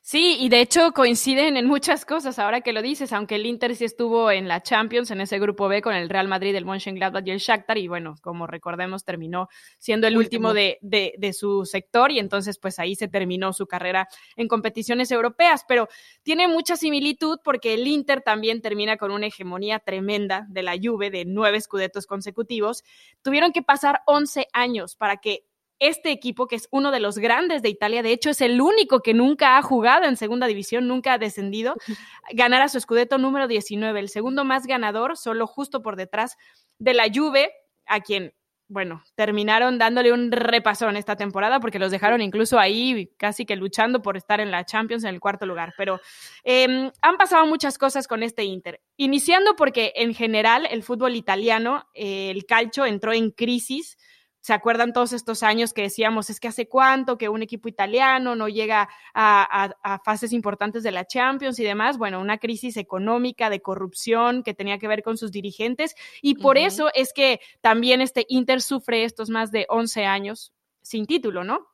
Sí, 0.00 0.38
y 0.40 0.48
de 0.48 0.60
hecho 0.60 0.92
coinciden 0.92 1.56
en 1.56 1.66
muchas 1.66 2.06
cosas 2.06 2.38
ahora 2.38 2.62
que 2.62 2.72
lo 2.72 2.80
dices, 2.80 3.12
aunque 3.12 3.34
el 3.34 3.44
Inter 3.44 3.76
sí 3.76 3.84
estuvo 3.84 4.30
en 4.30 4.48
la 4.48 4.62
Champions, 4.62 5.10
en 5.10 5.20
ese 5.20 5.38
grupo 5.38 5.68
B 5.68 5.82
con 5.82 5.94
el 5.94 6.08
Real 6.08 6.28
Madrid, 6.28 6.54
el 6.54 6.64
Mönchengladbach 6.64 7.26
y 7.26 7.30
el 7.32 7.38
Shakhtar, 7.38 7.76
y 7.76 7.88
bueno, 7.88 8.14
como 8.22 8.46
recordemos, 8.46 9.04
terminó 9.04 9.48
siendo 9.78 10.06
el 10.06 10.16
último, 10.16 10.54
de, 10.54 10.78
de, 10.80 11.14
de, 11.18 11.32
su 11.32 11.66
sector 11.66 12.10
y 12.10 12.20
entonces 12.20 12.58
pues 12.58 12.78
ahí 12.78 12.94
se 12.94 13.07
terminó 13.08 13.52
su 13.52 13.66
carrera 13.66 14.08
en 14.36 14.48
competiciones 14.48 15.10
europeas, 15.10 15.64
pero 15.66 15.88
tiene 16.22 16.48
mucha 16.48 16.76
similitud 16.76 17.38
porque 17.42 17.74
el 17.74 17.86
Inter 17.86 18.22
también 18.22 18.60
termina 18.60 18.96
con 18.96 19.10
una 19.10 19.26
hegemonía 19.26 19.78
tremenda 19.78 20.46
de 20.48 20.62
la 20.62 20.76
Juve 20.80 21.10
de 21.10 21.24
nueve 21.24 21.58
escudetos 21.58 22.06
consecutivos. 22.06 22.84
Tuvieron 23.22 23.52
que 23.52 23.62
pasar 23.62 24.02
11 24.06 24.46
años 24.52 24.96
para 24.96 25.18
que 25.18 25.44
este 25.80 26.10
equipo, 26.10 26.48
que 26.48 26.56
es 26.56 26.68
uno 26.70 26.90
de 26.90 27.00
los 27.00 27.18
grandes 27.18 27.62
de 27.62 27.68
Italia, 27.68 28.02
de 28.02 28.12
hecho 28.12 28.30
es 28.30 28.40
el 28.40 28.60
único 28.60 29.00
que 29.00 29.14
nunca 29.14 29.56
ha 29.56 29.62
jugado 29.62 30.06
en 30.06 30.16
segunda 30.16 30.46
división, 30.46 30.88
nunca 30.88 31.12
ha 31.12 31.18
descendido, 31.18 31.76
ganara 32.32 32.68
su 32.68 32.78
escudeto 32.78 33.18
número 33.18 33.46
19, 33.46 34.00
el 34.00 34.08
segundo 34.08 34.44
más 34.44 34.66
ganador, 34.66 35.16
solo 35.16 35.46
justo 35.46 35.82
por 35.82 35.96
detrás 35.96 36.36
de 36.78 36.94
la 36.94 37.06
Juve, 37.12 37.52
a 37.86 38.00
quien, 38.00 38.34
bueno, 38.68 39.02
terminaron 39.14 39.78
dándole 39.78 40.12
un 40.12 40.30
repasón 40.30 40.96
esta 40.96 41.16
temporada 41.16 41.58
porque 41.58 41.78
los 41.78 41.90
dejaron 41.90 42.20
incluso 42.20 42.58
ahí 42.58 43.10
casi 43.16 43.46
que 43.46 43.56
luchando 43.56 44.02
por 44.02 44.16
estar 44.18 44.40
en 44.40 44.50
la 44.50 44.64
Champions 44.64 45.04
en 45.04 45.14
el 45.14 45.20
cuarto 45.20 45.46
lugar. 45.46 45.72
Pero 45.76 46.00
em, 46.44 46.90
han 47.00 47.16
pasado 47.16 47.46
muchas 47.46 47.78
cosas 47.78 48.06
con 48.06 48.22
este 48.22 48.44
Inter, 48.44 48.80
iniciando 48.96 49.56
porque 49.56 49.92
en 49.96 50.14
general 50.14 50.66
el 50.70 50.82
fútbol 50.82 51.16
italiano, 51.16 51.88
eh, 51.94 52.30
el 52.30 52.44
calcio 52.44 52.84
entró 52.84 53.12
en 53.14 53.30
crisis 53.30 53.96
¿Se 54.40 54.52
acuerdan 54.52 54.92
todos 54.92 55.12
estos 55.12 55.42
años 55.42 55.72
que 55.72 55.82
decíamos, 55.82 56.30
es 56.30 56.40
que 56.40 56.48
hace 56.48 56.68
cuánto 56.68 57.18
que 57.18 57.28
un 57.28 57.42
equipo 57.42 57.68
italiano 57.68 58.36
no 58.36 58.48
llega 58.48 58.88
a, 59.12 60.00
fases 60.04 60.32
importantes 60.32 60.82
de 60.82 60.92
la 60.92 61.06
Champions 61.06 61.58
y 61.58 61.64
demás? 61.64 61.98
Bueno, 61.98 62.20
una 62.20 62.38
crisis 62.38 62.76
económica, 62.76 63.50
de 63.50 63.60
corrupción 63.60 64.42
que 64.42 64.54
tenía 64.54 64.78
que 64.78 64.88
ver 64.88 65.02
con 65.02 65.16
sus 65.16 65.32
dirigentes 65.32 65.94
y 66.22 66.36
por 66.36 66.56
eso 66.56 66.90
es 66.94 67.12
que 67.12 67.40
también 67.60 68.00
este 68.00 68.26
Inter 68.28 68.62
sufre 68.62 69.04
estos 69.04 69.28
más 69.28 69.50
de 69.50 69.66
11 69.68 70.04
años 70.04 70.52
sin 70.82 71.06
título, 71.06 71.44
¿no? 71.44 71.66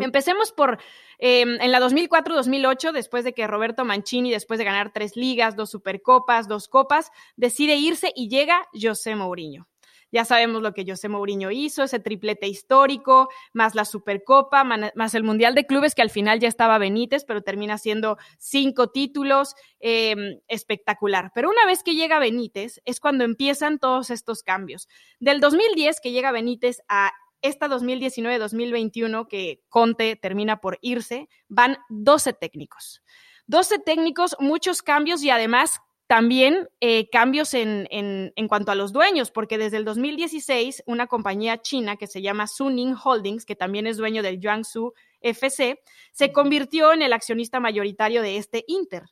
Empecemos 0.00 0.52
por 0.52 0.78
em, 1.18 1.60
en 1.60 1.70
la 1.70 1.80
2004-2008, 1.80 2.92
después 2.92 3.24
de 3.24 3.34
que 3.34 3.46
Roberto 3.46 3.84
Mancini, 3.84 4.30
después 4.30 4.56
de 4.58 4.64
ganar 4.64 4.90
tres 4.92 5.16
ligas, 5.16 5.54
dos 5.54 5.70
supercopas, 5.70 6.48
dos 6.48 6.68
copas, 6.68 7.10
decide 7.36 7.76
irse 7.76 8.10
y 8.16 8.28
llega 8.30 8.66
José 8.72 9.16
Mourinho. 9.16 9.68
Ya 10.12 10.24
sabemos 10.24 10.62
lo 10.62 10.72
que 10.72 10.84
José 10.86 11.08
Mourinho 11.08 11.50
hizo, 11.50 11.82
ese 11.82 12.00
triplete 12.00 12.46
histórico, 12.48 13.28
más 13.52 13.74
la 13.74 13.84
Supercopa, 13.84 14.64
más 14.64 15.14
el 15.14 15.24
Mundial 15.24 15.54
de 15.54 15.66
Clubes, 15.66 15.94
que 15.94 16.02
al 16.02 16.10
final 16.10 16.40
ya 16.40 16.48
estaba 16.48 16.78
Benítez, 16.78 17.24
pero 17.24 17.42
termina 17.42 17.78
siendo 17.78 18.16
cinco 18.38 18.88
títulos, 18.90 19.54
em, 19.80 20.40
espectacular. 20.48 21.32
Pero 21.34 21.50
una 21.50 21.66
vez 21.66 21.82
que 21.82 21.94
llega 21.94 22.18
Benítez, 22.18 22.80
es 22.84 23.00
cuando 23.00 23.24
empiezan 23.24 23.78
todos 23.78 24.10
estos 24.10 24.42
cambios. 24.42 24.88
Del 25.18 25.40
2010 25.40 26.00
que 26.00 26.12
llega 26.12 26.32
Benítez 26.32 26.82
a 26.88 27.12
esta 27.42 27.68
2019-2021 27.68 29.28
que 29.28 29.62
Conte 29.68 30.16
termina 30.16 30.60
por 30.60 30.78
irse, 30.80 31.28
van 31.48 31.78
12 31.88 32.32
técnicos. 32.32 33.02
12 33.46 33.78
técnicos, 33.78 34.36
muchos 34.40 34.82
cambios 34.82 35.22
y 35.22 35.30
además 35.30 35.80
también 36.06 36.68
eh, 36.80 37.08
cambios 37.10 37.54
en, 37.54 37.88
en, 37.90 38.32
en, 38.36 38.48
cuanto 38.48 38.70
a 38.70 38.76
los 38.76 38.92
dueños, 38.92 39.30
porque 39.30 39.58
desde 39.58 39.78
el 39.78 39.84
2016 39.84 40.84
una 40.86 41.06
compañía 41.06 41.60
china 41.60 41.96
que 41.96 42.06
se 42.06 42.22
llama 42.22 42.46
Suning 42.46 42.94
Holdings, 43.02 43.44
que 43.44 43.56
también 43.56 43.86
es 43.86 43.96
dueño 43.96 44.22
del 44.22 44.40
Jiangsu 44.40 44.94
FC, 45.20 45.80
se 46.12 46.32
convirtió 46.32 46.92
en 46.92 47.02
el 47.02 47.12
accionista 47.12 47.58
mayoritario 47.60 48.22
de 48.22 48.36
este 48.36 48.64
Inter 48.68 49.04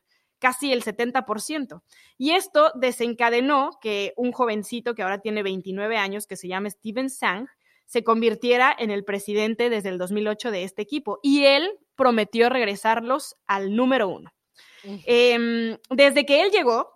casi 0.44 0.72
el 0.72 0.85
70%. 0.85 1.80
Y 2.18 2.33
esto 2.33 2.70
desencadenó 2.74 3.70
que 3.80 4.12
un 4.18 4.30
jovencito 4.30 4.94
que 4.94 5.02
ahora 5.02 5.20
tiene 5.20 5.42
29 5.42 5.96
años, 5.96 6.26
que 6.26 6.37
se 6.37 6.48
llama 6.48 6.68
Steven 6.68 7.09
Sang, 7.09 7.48
se 7.87 8.04
convirtiera 8.04 8.76
en 8.78 8.90
el 8.90 9.04
presidente 9.04 9.70
desde 9.70 9.88
el 9.88 9.96
2008 9.96 10.50
de 10.50 10.64
este 10.64 10.83
equipo. 10.83 11.18
Y 11.22 11.46
él 11.46 11.70
prometió 11.96 12.50
regresarlos 12.50 13.37
al 13.46 13.74
número 13.74 14.07
uno. 14.09 14.33
Em, 14.84 15.78
desde 15.90 16.26
que 16.26 16.42
él 16.42 16.50
llegó, 16.50 16.94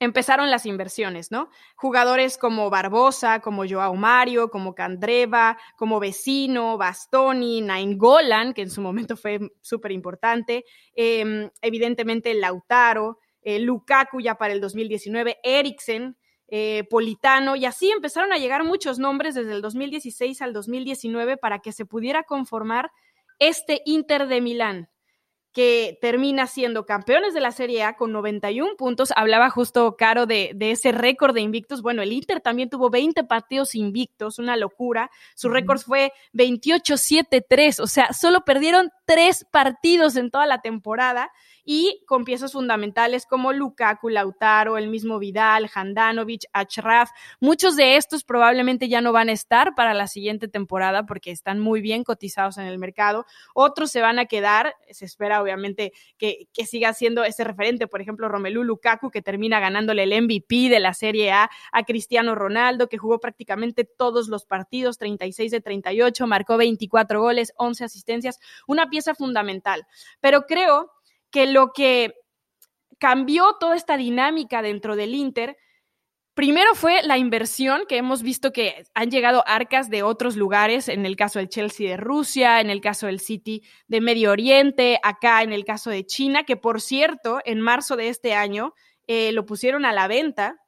empezaron 0.00 0.50
las 0.50 0.66
inversiones, 0.66 1.30
¿no? 1.30 1.50
Jugadores 1.76 2.38
como 2.38 2.70
Barbosa, 2.70 3.40
como 3.40 3.68
Joao 3.68 3.94
Mario, 3.96 4.50
como 4.50 4.74
Candreva, 4.74 5.58
como 5.76 5.98
Vecino, 5.98 6.78
Bastoni, 6.78 7.60
Nainggolan, 7.62 8.54
que 8.54 8.62
en 8.62 8.70
su 8.70 8.80
momento 8.80 9.16
fue 9.16 9.40
súper 9.60 9.92
importante, 9.92 10.64
em, 10.94 11.50
evidentemente 11.62 12.32
Lautaro, 12.34 13.18
eh, 13.42 13.58
Lukaku 13.58 14.20
ya 14.20 14.36
para 14.36 14.52
el 14.52 14.60
2019, 14.60 15.38
Eriksen, 15.42 16.16
eh, 16.48 16.84
Politano, 16.88 17.56
y 17.56 17.66
así 17.66 17.90
empezaron 17.90 18.32
a 18.32 18.38
llegar 18.38 18.64
muchos 18.64 18.98
nombres 18.98 19.34
desde 19.34 19.52
el 19.52 19.62
2016 19.62 20.40
al 20.42 20.52
2019 20.52 21.36
para 21.36 21.58
que 21.58 21.72
se 21.72 21.84
pudiera 21.84 22.22
conformar 22.22 22.90
este 23.38 23.82
Inter 23.84 24.28
de 24.28 24.40
Milán 24.40 24.88
que 25.58 25.98
termina 26.00 26.46
siendo 26.46 26.86
campeones 26.86 27.34
de 27.34 27.40
la 27.40 27.50
Serie 27.50 27.82
A 27.82 27.96
con 27.96 28.12
91 28.12 28.76
puntos. 28.76 29.12
Hablaba 29.16 29.50
justo 29.50 29.96
Caro 29.96 30.24
de, 30.24 30.54
ese 30.60 30.92
récord 30.92 31.34
de 31.34 31.40
invictos. 31.40 31.82
Bueno, 31.82 32.00
el 32.00 32.12
Inter 32.12 32.40
también 32.40 32.70
tuvo 32.70 32.90
20 32.90 33.24
partidos 33.24 33.74
invictos, 33.74 34.38
una 34.38 34.56
locura. 34.56 35.10
Su 35.34 35.48
récord 35.48 35.80
fue 35.80 36.12
28-7-3, 36.32 37.80
o 37.80 37.88
sea, 37.88 38.12
solo 38.12 38.42
perdieron 38.44 38.92
tres 39.08 39.46
partidos 39.50 40.16
en 40.16 40.30
toda 40.30 40.44
la 40.44 40.60
temporada 40.60 41.32
y 41.64 42.02
con 42.06 42.24
piezas 42.24 42.52
fundamentales 42.52 43.24
como 43.24 43.54
Lukaku, 43.54 44.10
Lautaro, 44.10 44.76
el 44.76 44.88
mismo 44.88 45.18
Vidal, 45.18 45.70
Handanovic, 45.74 46.42
Achraf. 46.52 47.10
Muchos 47.40 47.74
de 47.76 47.96
estos 47.96 48.22
probablemente 48.22 48.88
ya 48.88 49.00
no 49.00 49.12
van 49.12 49.30
a 49.30 49.32
estar 49.32 49.74
para 49.74 49.94
la 49.94 50.08
siguiente 50.08 50.48
temporada 50.48 51.06
porque 51.06 51.30
están 51.30 51.58
muy 51.58 51.80
bien 51.80 52.04
cotizados 52.04 52.58
en 52.58 52.64
el 52.64 52.78
mercado. 52.78 53.24
Otros 53.54 53.90
se 53.90 54.02
van 54.02 54.18
a 54.18 54.26
quedar, 54.26 54.74
se 54.90 55.06
espera 55.06 55.42
obviamente 55.42 55.92
que, 56.18 56.48
que 56.52 56.66
siga 56.66 56.92
siendo 56.92 57.24
ese 57.24 57.44
referente, 57.44 57.86
por 57.86 58.02
ejemplo, 58.02 58.28
Romelu 58.28 58.62
Lukaku, 58.62 59.10
que 59.10 59.22
termina 59.22 59.58
ganándole 59.58 60.02
el 60.02 60.22
MVP 60.22 60.68
de 60.68 60.80
la 60.80 60.92
Serie 60.92 61.32
A 61.32 61.50
a 61.72 61.84
Cristiano 61.84 62.34
Ronaldo, 62.34 62.88
que 62.88 62.98
jugó 62.98 63.20
prácticamente 63.20 63.84
todos 63.84 64.28
los 64.28 64.44
partidos, 64.44 64.98
36 64.98 65.50
de 65.50 65.60
38, 65.62 66.26
marcó 66.26 66.58
24 66.58 67.20
goles, 67.20 67.52
11 67.56 67.84
asistencias, 67.84 68.38
una 68.66 68.88
pieza 68.88 68.97
fundamental. 69.14 69.86
Pero 70.20 70.42
creo 70.42 70.90
que 71.30 71.46
lo 71.46 71.72
que 71.72 72.14
cambió 72.98 73.56
toda 73.58 73.76
esta 73.76 73.96
dinámica 73.96 74.62
dentro 74.62 74.96
del 74.96 75.14
Inter, 75.14 75.56
primero 76.34 76.74
fue 76.74 77.02
la 77.02 77.18
inversión, 77.18 77.82
que 77.88 77.96
hemos 77.96 78.22
visto 78.22 78.52
que 78.52 78.84
han 78.94 79.10
llegado 79.10 79.42
arcas 79.46 79.90
de 79.90 80.02
otros 80.02 80.36
lugares, 80.36 80.88
en 80.88 81.06
el 81.06 81.16
caso 81.16 81.38
del 81.38 81.48
Chelsea 81.48 81.90
de 81.90 81.96
Rusia, 81.96 82.60
en 82.60 82.70
el 82.70 82.80
caso 82.80 83.06
del 83.06 83.20
City 83.20 83.62
de 83.86 84.00
Medio 84.00 84.30
Oriente, 84.30 85.00
acá 85.02 85.42
en 85.42 85.52
el 85.52 85.64
caso 85.64 85.90
de 85.90 86.06
China, 86.06 86.44
que 86.44 86.56
por 86.56 86.80
cierto, 86.80 87.40
en 87.44 87.60
marzo 87.60 87.96
de 87.96 88.08
este 88.08 88.34
año 88.34 88.74
eh, 89.06 89.32
lo 89.32 89.46
pusieron 89.46 89.84
a 89.84 89.92
la 89.92 90.06
venta 90.06 90.60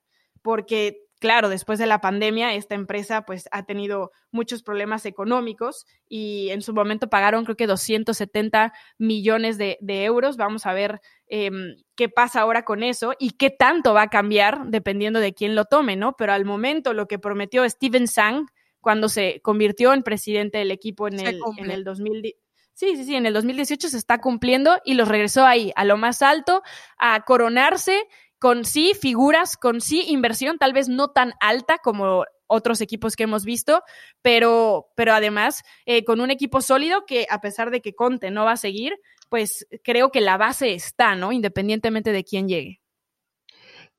porque 0.42 1.09
claro, 1.20 1.48
después 1.48 1.78
de 1.78 1.86
la 1.86 2.00
pandemia, 2.00 2.54
esta 2.54 2.74
empresa 2.74 3.24
pues 3.24 3.48
ha 3.52 3.64
tenido 3.64 4.10
muchos 4.32 4.62
problemas 4.64 5.06
económicos 5.06 5.86
y 6.08 6.48
en 6.50 6.62
su 6.62 6.72
momento 6.72 7.08
pagaron 7.08 7.44
creo 7.44 7.56
que 7.56 7.68
270 7.68 8.72
millones 8.98 9.58
de, 9.58 9.78
euros. 9.80 10.36
Vamos 10.36 10.66
a 10.66 10.72
ver 10.72 11.00
em, 11.28 11.76
qué 11.94 12.08
pasa 12.08 12.40
ahora 12.40 12.64
con 12.64 12.82
eso 12.82 13.12
y 13.18 13.32
qué 13.32 13.50
tanto 13.50 13.94
va 13.94 14.02
a 14.02 14.08
cambiar 14.08 14.66
dependiendo 14.66 15.20
de 15.20 15.34
quién 15.34 15.54
lo 15.54 15.66
tome, 15.66 15.94
¿no? 15.94 16.14
Pero 16.16 16.32
al 16.32 16.44
momento 16.44 16.94
lo 16.94 17.06
que 17.06 17.18
prometió 17.18 17.68
Steven 17.68 18.08
Sang 18.08 18.46
cuando 18.80 19.08
se 19.08 19.40
convirtió 19.42 19.92
en 19.92 20.02
presidente 20.02 20.58
del 20.58 20.70
equipo 20.70 21.06
en, 21.06 21.20
el, 21.20 21.40
en 21.58 21.70
el 21.70 21.84
2010. 21.84 22.34
Sí, 22.80 22.96
sí, 22.96 23.04
sí, 23.04 23.14
en 23.14 23.26
el 23.26 23.34
2018 23.34 23.90
se 23.90 23.98
está 23.98 24.22
cumpliendo 24.22 24.80
y 24.86 24.94
los 24.94 25.06
regresó 25.06 25.44
ahí, 25.44 25.70
a 25.76 25.84
lo 25.84 25.98
más 25.98 26.22
alto, 26.22 26.62
a 26.96 27.20
coronarse 27.26 28.08
con 28.40 28.64
sí 28.64 28.94
figuras, 29.00 29.56
con 29.56 29.80
sí 29.80 30.04
inversión, 30.08 30.58
tal 30.58 30.72
vez 30.72 30.88
no 30.88 31.08
tan 31.08 31.34
alta 31.40 31.78
como 31.78 32.24
otros 32.46 32.80
equipos 32.80 33.14
que 33.14 33.24
hemos 33.24 33.44
visto, 33.44 33.82
pero, 34.22 34.88
pero 34.96 35.12
además 35.12 35.62
eh, 35.86 36.04
con 36.04 36.20
un 36.20 36.30
equipo 36.30 36.62
sólido 36.62 37.04
que 37.06 37.26
a 37.30 37.40
pesar 37.40 37.70
de 37.70 37.80
que 37.80 37.94
Conte 37.94 38.30
no 38.30 38.44
va 38.44 38.52
a 38.52 38.56
seguir, 38.56 38.98
pues 39.28 39.68
creo 39.84 40.10
que 40.10 40.20
la 40.20 40.38
base 40.38 40.72
está, 40.72 41.14
¿no? 41.14 41.32
Independientemente 41.32 42.12
de 42.12 42.24
quién 42.24 42.48
llegue. 42.48 42.80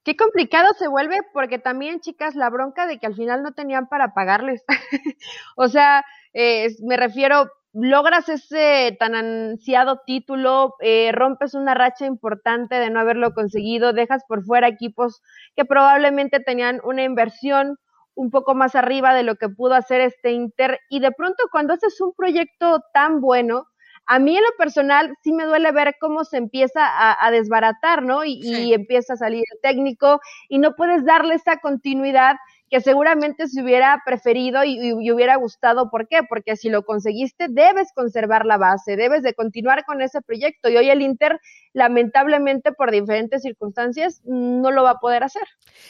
Qué 0.03 0.17
complicado 0.17 0.67
se 0.79 0.87
vuelve 0.87 1.19
porque 1.31 1.59
también, 1.59 1.99
chicas, 1.99 2.35
la 2.35 2.49
bronca 2.49 2.87
de 2.87 2.97
que 2.97 3.05
al 3.05 3.15
final 3.15 3.43
no 3.43 3.53
tenían 3.53 3.87
para 3.87 4.15
pagarles. 4.15 4.63
o 5.55 5.67
sea, 5.67 6.03
eh, 6.33 6.69
me 6.81 6.97
refiero, 6.97 7.51
logras 7.73 8.27
ese 8.29 8.95
tan 8.99 9.15
ansiado 9.15 10.01
título, 10.05 10.75
eh, 10.79 11.11
rompes 11.13 11.53
una 11.53 11.73
racha 11.73 12.05
importante 12.05 12.75
de 12.75 12.89
no 12.89 12.99
haberlo 12.99 13.33
conseguido, 13.33 13.93
dejas 13.93 14.23
por 14.27 14.43
fuera 14.43 14.67
equipos 14.67 15.21
que 15.55 15.65
probablemente 15.65 16.39
tenían 16.39 16.81
una 16.83 17.03
inversión 17.03 17.77
un 18.13 18.29
poco 18.29 18.55
más 18.55 18.75
arriba 18.75 19.13
de 19.13 19.23
lo 19.23 19.35
que 19.35 19.47
pudo 19.49 19.73
hacer 19.73 20.01
este 20.01 20.31
Inter 20.31 20.79
y 20.89 20.99
de 20.99 21.11
pronto 21.11 21.43
cuando 21.51 21.73
haces 21.73 21.99
un 22.01 22.13
proyecto 22.13 22.81
tan 22.93 23.21
bueno, 23.21 23.67
a 24.05 24.19
mí 24.19 24.35
en 24.35 24.43
lo 24.43 24.49
personal 24.57 25.15
sí 25.23 25.31
me 25.31 25.45
duele 25.45 25.71
ver 25.71 25.95
cómo 25.99 26.25
se 26.25 26.37
empieza 26.37 26.81
a, 26.83 27.31
desbaratar, 27.31 28.03
¿no? 28.03 28.25
Y, 28.25 28.41
y, 28.43 28.73
empieza 28.73 29.13
a 29.13 29.17
salir 29.17 29.43
el 29.53 29.59
técnico 29.61 30.19
y 30.49 30.57
no 30.57 30.75
puedes 30.75 31.05
darle 31.05 31.35
esa 31.35 31.57
continuidad 31.57 32.35
que 32.71 32.79
seguramente 32.79 33.49
se 33.49 33.61
hubiera 33.61 34.01
preferido 34.05 34.63
y, 34.63 34.93
hubiera 35.11 35.35
gustado. 35.35 35.91
¿Por 35.91 36.07
qué? 36.07 36.21
Porque 36.27 36.55
si 36.55 36.69
lo 36.69 36.85
conseguiste, 36.85 37.47
debes 37.49 37.91
conservar 37.93 38.45
la 38.45 38.57
base, 38.57 38.95
debes 38.95 39.23
de 39.23 39.33
continuar 39.33 39.83
con 39.83 40.01
ese 40.01 40.21
proyecto. 40.21 40.69
Y 40.69 40.77
hoy 40.77 40.89
el 40.89 41.01
Inter, 41.01 41.41
lamentablemente, 41.73 42.71
por 42.71 42.89
diferentes 42.89 43.41
circunstancias, 43.41 44.21
no 44.23 44.71
lo 44.71 44.83
va 44.83 44.91
a 44.91 44.99
poder 44.99 45.25
hacer. 45.25 45.43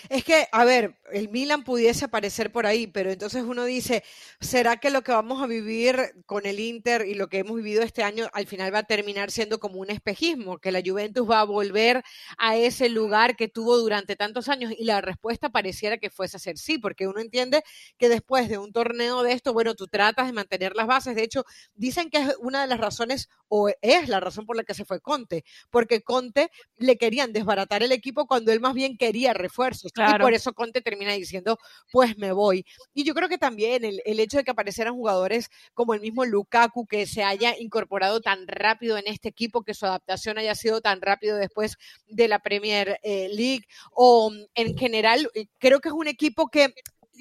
Es 0.10 0.24
que, 0.24 0.48
a 0.52 0.66
ver, 0.66 0.96
el 1.14 1.30
Milan 1.30 1.64
pudiese 1.64 2.06
aparecer 2.06 2.52
por 2.52 2.66
ahí, 2.66 2.88
pero 2.88 3.12
entonces 3.12 3.44
uno 3.44 3.64
dice, 3.66 4.04
¿será 4.40 4.78
que 4.78 4.90
lo 4.90 5.04
que 5.04 5.12
vamos 5.12 5.44
a 5.44 5.46
vivir 5.46 6.00
con 6.26 6.48
el 6.48 6.60
Inter 6.60 7.06
y 7.06 7.14
lo 7.14 7.30
que 7.30 7.38
hemos 7.38 7.58
vivido 7.58 7.84
este 7.84 8.02
año 8.02 8.28
al 8.34 8.48
final 8.48 8.74
va 8.74 8.80
a 8.80 8.84
terminar 8.84 9.30
siendo 9.30 9.60
como 9.60 9.80
un 9.80 9.92
espejismo? 9.92 10.58
Que 10.58 10.72
la 10.72 10.82
Juventus 10.84 11.30
va 11.30 11.42
a 11.42 11.46
volver 11.46 12.02
a 12.40 12.56
ese 12.56 12.90
lugar 12.90 13.36
que 13.36 13.48
tuvo 13.48 13.78
durante 13.78 14.16
tantos 14.16 14.50
años 14.50 14.74
y 14.76 14.86
la 14.86 15.00
respuesta 15.02 15.50
pareciera 15.50 15.98
que 15.98 16.10
fuese 16.10 16.40
ser 16.40 16.58
sí 16.58 16.71
porque 16.78 17.08
uno 17.08 17.20
entiende 17.20 17.64
que 17.98 18.10
después 18.10 18.50
de 18.50 18.58
un 18.58 18.72
torneo 18.72 19.24
de 19.24 19.34
esto, 19.34 19.54
bueno, 19.54 19.76
tú 19.76 19.88
tratas 19.88 20.28
de 20.28 20.34
mantener 20.34 20.76
las 20.76 20.88
bases. 20.88 21.16
De 21.16 21.24
hecho, 21.24 21.44
dicen 21.74 22.10
que 22.10 22.18
es 22.20 22.36
una 22.40 22.62
de 22.62 22.68
las 22.68 22.80
razones, 22.80 23.30
o 23.48 23.70
es 23.82 24.08
la 24.08 24.20
razón 24.20 24.46
por 24.46 24.56
la 24.56 24.64
que 24.64 24.74
se 24.74 24.86
fue 24.86 25.02
Conte, 25.02 25.44
porque 25.70 26.02
Conte 26.02 26.50
le 26.78 26.98
querían 26.98 27.34
desbaratar 27.34 27.84
el 27.84 27.92
equipo 27.92 28.26
cuando 28.26 28.52
él 28.52 28.60
más 28.60 28.74
bien 28.74 28.98
quería 28.98 29.34
refuerzos. 29.34 29.92
Y 29.96 30.20
por 30.20 30.34
eso 30.34 30.54
Conte 30.54 30.82
termina 30.82 31.14
diciendo, 31.14 31.58
pues 31.92 32.18
me 32.18 32.32
voy. 32.32 32.66
Y 32.94 33.04
yo 33.04 33.14
creo 33.14 33.30
que 33.30 33.38
también 33.38 33.84
el, 33.84 34.20
hecho 34.20 34.38
de 34.38 34.44
que 34.44 34.52
aparecieran 34.52 34.94
jugadores 34.94 35.50
como 35.74 35.94
el 35.94 36.02
mismo 36.02 36.26
Lukaku, 36.26 36.86
que 36.86 37.06
se 37.06 37.24
haya 37.24 37.58
incorporado 37.58 38.22
tan 38.22 38.48
rápido 38.48 38.98
en 38.98 39.08
este 39.08 39.30
equipo, 39.30 39.64
que 39.64 39.74
su 39.74 39.86
adaptación 39.86 40.38
haya 40.38 40.56
sido 40.56 40.82
tan 40.82 41.02
rápido 41.02 41.38
después 41.38 41.78
de 42.08 42.28
la 42.28 42.40
Premier 42.40 43.00
eh, 43.04 43.30
League, 43.34 43.66
o 43.92 44.32
en 44.56 44.78
general, 44.78 45.30
eh, 45.34 45.48
creo 45.58 45.80
que 45.80 45.90
es 45.90 45.94
un 45.94 46.08
equipo 46.08 46.50
que 46.50 46.61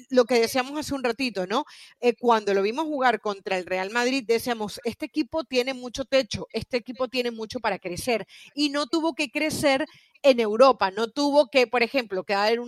lo 0.09 0.25
que 0.25 0.39
decíamos 0.39 0.77
hace 0.77 0.93
un 0.93 1.03
ratito, 1.03 1.47
¿no? 1.47 1.65
Eh, 1.99 2.15
cuando 2.15 2.53
lo 2.53 2.61
vimos 2.61 2.85
jugar 2.85 3.21
contra 3.21 3.57
el 3.57 3.65
Real 3.65 3.89
Madrid, 3.91 4.23
decíamos, 4.25 4.79
este 4.83 5.05
equipo 5.05 5.43
tiene 5.43 5.73
mucho 5.73 6.05
techo, 6.05 6.47
este 6.51 6.77
equipo 6.77 7.07
tiene 7.07 7.31
mucho 7.31 7.59
para 7.59 7.79
crecer 7.79 8.27
y 8.53 8.69
no 8.69 8.87
tuvo 8.87 9.13
que 9.13 9.29
crecer 9.29 9.85
en 10.23 10.39
Europa. 10.39 10.91
No 10.91 11.09
tuvo 11.09 11.47
que, 11.49 11.67
por 11.67 11.83
ejemplo, 11.83 12.23
quedar 12.23 12.53
en, 12.53 12.59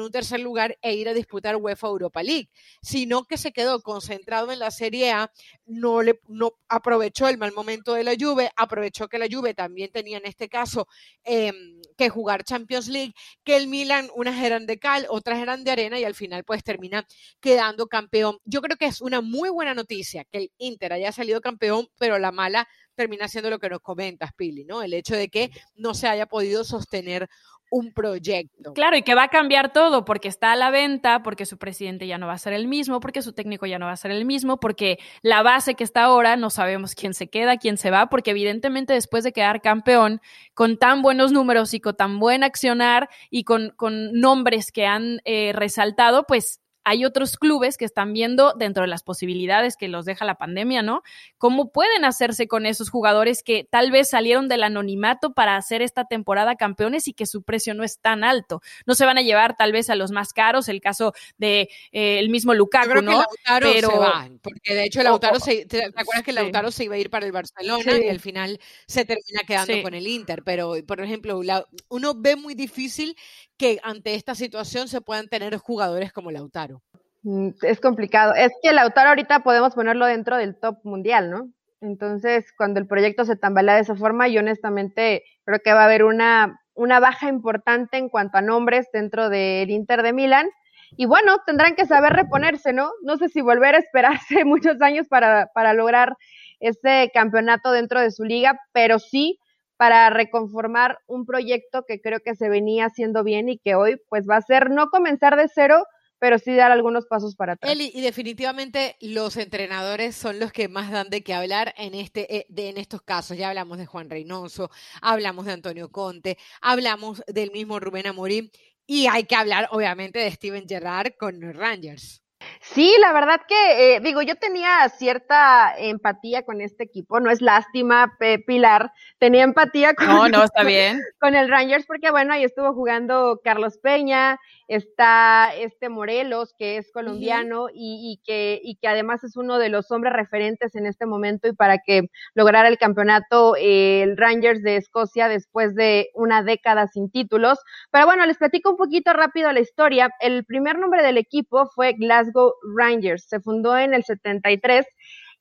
un 0.00 0.10
tercer 0.10 0.40
lugar 0.40 0.78
e 0.82 0.94
ir 0.94 1.08
a 1.08 1.14
disputar 1.14 1.56
UEFA 1.56 1.88
Europa 1.88 2.22
League, 2.22 2.50
sino 2.82 3.24
que 3.24 3.38
se 3.38 3.52
quedó 3.52 3.82
concentrado 3.82 4.52
en 4.52 4.58
la 4.58 4.70
Serie 4.70 5.12
A, 5.12 5.32
no, 5.66 6.02
le, 6.02 6.20
aprovechó 6.68 7.28
el 7.28 7.38
mal 7.38 7.52
momento 7.52 7.94
de 7.94 8.04
la 8.04 8.14
Juve, 8.18 8.50
aprovechó 8.56 9.08
que 9.08 9.18
la 9.18 9.26
Juve 9.30 9.54
también 9.54 9.90
tenía 9.90 10.18
en 10.18 10.26
este 10.26 10.48
caso 10.48 10.86
em, 11.24 11.80
que 11.96 12.08
jugar 12.08 12.44
Champions 12.44 12.88
League, 12.88 13.14
que 13.44 13.56
el 13.56 13.68
Milan, 13.68 14.10
unas 14.14 14.42
eran 14.42 14.66
de 14.66 14.78
cal, 14.78 15.06
otras 15.08 15.38
eran 15.40 15.64
de 15.64 15.70
arena 15.70 15.98
y 15.98 16.04
al 16.04 16.14
final 16.14 16.44
pues 16.44 16.62
termina 16.62 17.06
quedando 17.40 17.86
campeón. 17.86 18.38
Yo 18.44 18.60
creo 18.60 18.76
que 18.76 18.86
es 18.86 19.00
una 19.00 19.20
muy 19.20 19.50
buena 19.50 19.74
noticia 19.74 20.24
que 20.24 20.38
el 20.38 20.52
Inter 20.58 20.92
haya 20.92 21.12
salido 21.12 21.40
campeón, 21.40 21.88
pero 21.98 22.18
la 22.18 22.32
mala 22.32 22.68
termina 22.94 23.28
siendo 23.28 23.50
lo 23.50 23.58
que 23.58 23.70
nos 23.70 23.80
comentas, 23.80 24.30
Pili, 24.36 24.64
¿no? 24.64 24.82
El 24.82 24.94
hecho 24.94 25.14
de 25.14 25.28
que 25.28 25.50
no 25.74 25.94
se 25.94 26.08
haya 26.08 26.26
podido 26.26 26.64
sostener 26.64 27.28
un 27.72 27.90
proyecto. 27.90 28.74
Claro, 28.74 28.98
y 28.98 29.02
que 29.02 29.14
va 29.14 29.24
a 29.24 29.28
cambiar 29.28 29.72
todo 29.72 30.04
porque 30.04 30.28
está 30.28 30.52
a 30.52 30.56
la 30.56 30.70
venta, 30.70 31.22
porque 31.22 31.46
su 31.46 31.56
presidente 31.56 32.06
ya 32.06 32.18
no 32.18 32.26
va 32.26 32.34
a 32.34 32.38
ser 32.38 32.52
el 32.52 32.68
mismo, 32.68 33.00
porque 33.00 33.22
su 33.22 33.32
técnico 33.32 33.64
ya 33.64 33.78
no 33.78 33.86
va 33.86 33.92
a 33.92 33.96
ser 33.96 34.10
el 34.10 34.26
mismo, 34.26 34.60
porque 34.60 34.98
la 35.22 35.42
base 35.42 35.74
que 35.74 35.82
está 35.82 36.04
ahora 36.04 36.36
no 36.36 36.50
sabemos 36.50 36.94
quién 36.94 37.14
se 37.14 37.28
queda, 37.28 37.56
quién 37.56 37.78
se 37.78 37.90
va, 37.90 38.10
porque 38.10 38.32
evidentemente 38.32 38.92
después 38.92 39.24
de 39.24 39.32
quedar 39.32 39.62
campeón 39.62 40.20
con 40.52 40.76
tan 40.76 41.00
buenos 41.00 41.32
números 41.32 41.72
y 41.72 41.80
con 41.80 41.96
tan 41.96 42.18
buen 42.18 42.44
accionar 42.44 43.08
y 43.30 43.44
con, 43.44 43.70
con 43.70 44.12
nombres 44.12 44.70
que 44.70 44.84
han 44.84 45.22
eh, 45.24 45.52
resaltado, 45.54 46.24
pues 46.28 46.61
hay 46.84 47.04
otros 47.04 47.36
clubes 47.36 47.76
que 47.76 47.84
están 47.84 48.12
viendo 48.12 48.54
dentro 48.56 48.82
de 48.82 48.88
las 48.88 49.02
posibilidades 49.02 49.76
que 49.76 49.88
los 49.88 50.04
deja 50.04 50.24
la 50.24 50.36
pandemia, 50.36 50.82
¿no? 50.82 51.02
¿Cómo 51.38 51.70
pueden 51.70 52.04
hacerse 52.04 52.48
con 52.48 52.66
esos 52.66 52.90
jugadores 52.90 53.42
que 53.42 53.64
tal 53.70 53.90
vez 53.90 54.10
salieron 54.10 54.48
del 54.48 54.62
anonimato 54.62 55.32
para 55.32 55.56
hacer 55.56 55.82
esta 55.82 56.06
temporada 56.06 56.56
campeones 56.56 57.08
y 57.08 57.12
que 57.12 57.26
su 57.26 57.42
precio 57.42 57.74
no 57.74 57.84
es 57.84 58.00
tan 58.00 58.24
alto? 58.24 58.62
No 58.86 58.94
se 58.94 59.06
van 59.06 59.18
a 59.18 59.22
llevar 59.22 59.56
tal 59.56 59.72
vez 59.72 59.90
a 59.90 59.96
los 59.96 60.10
más 60.10 60.32
caros, 60.32 60.68
el 60.68 60.80
caso 60.80 61.12
de 61.36 61.68
eh, 61.92 62.18
el 62.18 62.30
mismo 62.30 62.54
Lukaku, 62.54 63.02
¿no? 63.02 63.24
Pero 63.60 63.90
se 63.90 63.98
va, 63.98 64.28
porque 64.42 64.74
de 64.74 64.84
hecho 64.84 65.02
Lautaro 65.02 65.38
se, 65.38 65.66
¿te, 65.66 65.84
acuerdas 65.84 66.24
que 66.24 66.32
Lautaro 66.32 66.70
se 66.70 66.84
iba 66.84 66.94
a 66.96 66.98
ir 66.98 67.10
para 67.10 67.26
el 67.26 67.32
Barcelona 67.32 67.98
y 67.98 68.08
al 68.08 68.20
final 68.20 68.58
se 68.86 69.04
termina 69.04 69.42
quedando 69.46 69.82
con 69.82 69.94
el 69.94 70.06
Inter, 70.06 70.42
pero 70.44 70.74
por 70.86 71.00
ejemplo, 71.00 71.40
uno 71.88 72.14
ve 72.16 72.36
muy 72.36 72.54
difícil 72.54 73.16
que 73.56 73.78
ante 73.82 74.14
esta 74.14 74.34
situación 74.34 74.88
se 74.88 75.00
puedan 75.00 75.28
tener 75.28 75.56
jugadores 75.56 76.12
como 76.12 76.30
Lautaro. 76.30 76.82
Mm, 77.22 77.50
es 77.62 77.80
complicado. 77.80 78.34
Es 78.34 78.52
que 78.62 78.72
Lautaro 78.72 79.10
ahorita 79.10 79.40
podemos 79.40 79.74
ponerlo 79.74 80.06
dentro 80.06 80.36
del 80.36 80.58
top 80.58 80.78
mundial, 80.84 81.30
¿no? 81.30 81.48
Entonces, 81.80 82.52
cuando 82.56 82.80
el 82.80 82.86
proyecto 82.86 83.24
se 83.24 83.36
tambalea 83.36 83.74
de 83.74 83.82
esa 83.82 83.96
forma, 83.96 84.28
yo 84.28 84.40
honestamente 84.40 85.24
creo 85.44 85.58
que 85.64 85.72
va 85.72 85.82
a 85.82 85.86
haber 85.86 86.04
una, 86.04 86.60
una 86.74 87.00
baja 87.00 87.28
importante 87.28 87.98
en 87.98 88.08
cuanto 88.08 88.38
a 88.38 88.42
nombres 88.42 88.86
dentro 88.92 89.28
del 89.28 89.70
Inter 89.70 90.02
de 90.02 90.12
Milán. 90.12 90.48
Y 90.96 91.06
bueno, 91.06 91.38
tendrán 91.46 91.74
que 91.74 91.86
saber 91.86 92.12
reponerse, 92.12 92.72
¿no? 92.72 92.90
No 93.02 93.16
sé 93.16 93.28
si 93.28 93.40
volver 93.40 93.74
a 93.74 93.78
esperarse 93.78 94.44
muchos 94.44 94.80
años 94.80 95.08
para, 95.08 95.50
para 95.54 95.74
lograr 95.74 96.14
ese 96.60 97.10
campeonato 97.12 97.72
dentro 97.72 98.00
de 98.00 98.12
su 98.12 98.24
liga, 98.24 98.58
pero 98.72 98.98
sí 98.98 99.38
para 99.82 100.10
reconformar 100.10 101.00
un 101.08 101.26
proyecto 101.26 101.84
que 101.88 102.00
creo 102.00 102.20
que 102.20 102.36
se 102.36 102.48
venía 102.48 102.84
haciendo 102.84 103.24
bien 103.24 103.48
y 103.48 103.58
que 103.58 103.74
hoy 103.74 104.00
pues 104.08 104.28
va 104.30 104.36
a 104.36 104.40
ser 104.40 104.70
no 104.70 104.90
comenzar 104.90 105.36
de 105.36 105.50
cero, 105.52 105.84
pero 106.20 106.38
sí 106.38 106.54
dar 106.54 106.70
algunos 106.70 107.06
pasos 107.06 107.34
para 107.34 107.54
atrás. 107.54 107.72
Eli, 107.72 107.90
y 107.92 108.00
definitivamente 108.00 108.94
los 109.00 109.36
entrenadores 109.36 110.14
son 110.14 110.38
los 110.38 110.52
que 110.52 110.68
más 110.68 110.92
dan 110.92 111.10
de 111.10 111.24
qué 111.24 111.34
hablar 111.34 111.74
en, 111.76 111.94
este, 111.94 112.32
eh, 112.32 112.46
de, 112.48 112.68
en 112.68 112.78
estos 112.78 113.02
casos. 113.02 113.36
Ya 113.36 113.48
hablamos 113.48 113.76
de 113.76 113.86
Juan 113.86 114.08
Reynoso, 114.08 114.70
hablamos 115.00 115.46
de 115.46 115.52
Antonio 115.54 115.90
Conte, 115.90 116.38
hablamos 116.60 117.24
del 117.26 117.50
mismo 117.50 117.80
Rubén 117.80 118.06
Amorim 118.06 118.50
y 118.86 119.08
hay 119.08 119.24
que 119.24 119.34
hablar 119.34 119.66
obviamente 119.72 120.20
de 120.20 120.30
Steven 120.30 120.68
Gerrard 120.68 121.16
con 121.18 121.40
los 121.40 121.56
Rangers. 121.56 122.21
Sí, 122.60 122.94
la 123.00 123.12
verdad 123.12 123.40
que, 123.46 123.96
eh, 123.96 124.00
digo, 124.00 124.22
yo 124.22 124.36
tenía 124.36 124.88
cierta 124.88 125.74
empatía 125.76 126.44
con 126.44 126.60
este 126.60 126.84
equipo, 126.84 127.20
no 127.20 127.30
es 127.30 127.40
lástima, 127.42 128.16
Pilar, 128.46 128.92
tenía 129.18 129.42
empatía 129.42 129.94
con, 129.94 130.06
no, 130.06 130.28
no, 130.28 130.44
está 130.44 130.62
bien. 130.64 131.00
con 131.20 131.34
el 131.34 131.48
Rangers 131.48 131.86
porque, 131.86 132.10
bueno, 132.10 132.32
ahí 132.32 132.44
estuvo 132.44 132.72
jugando 132.72 133.40
Carlos 133.44 133.78
Peña, 133.78 134.38
está 134.68 135.54
este 135.54 135.88
Morelos, 135.88 136.54
que 136.56 136.78
es 136.78 136.90
colombiano 136.92 137.66
y, 137.72 138.20
que, 138.24 138.58
y 138.62 138.76
que 138.76 138.88
además 138.88 139.22
es 139.22 139.36
uno 139.36 139.58
de 139.58 139.68
los 139.68 139.90
hombres 139.90 140.14
referentes 140.14 140.74
en 140.74 140.86
este 140.86 141.04
momento 141.04 141.48
y 141.48 141.52
para 141.52 141.78
que 141.78 142.08
lograra 142.34 142.68
el 142.68 142.78
campeonato 142.78 143.54
eh, 143.56 144.02
el 144.02 144.16
Rangers 144.16 144.62
de 144.62 144.76
Escocia 144.76 145.28
después 145.28 145.74
de 145.74 146.10
una 146.14 146.42
década 146.42 146.86
sin 146.86 147.10
títulos. 147.10 147.58
Pero 147.90 148.06
bueno, 148.06 148.24
les 148.24 148.38
platico 148.38 148.70
un 148.70 148.76
poquito 148.76 149.12
rápido 149.12 149.52
la 149.52 149.60
historia. 149.60 150.10
El 150.20 150.44
primer 150.44 150.78
nombre 150.78 151.02
del 151.02 151.18
equipo 151.18 151.66
fue 151.66 151.92
Glasgow 151.92 152.31
Rangers, 152.76 153.24
se 153.28 153.40
fundó 153.40 153.76
en 153.76 153.94
el 153.94 154.04
73. 154.04 154.86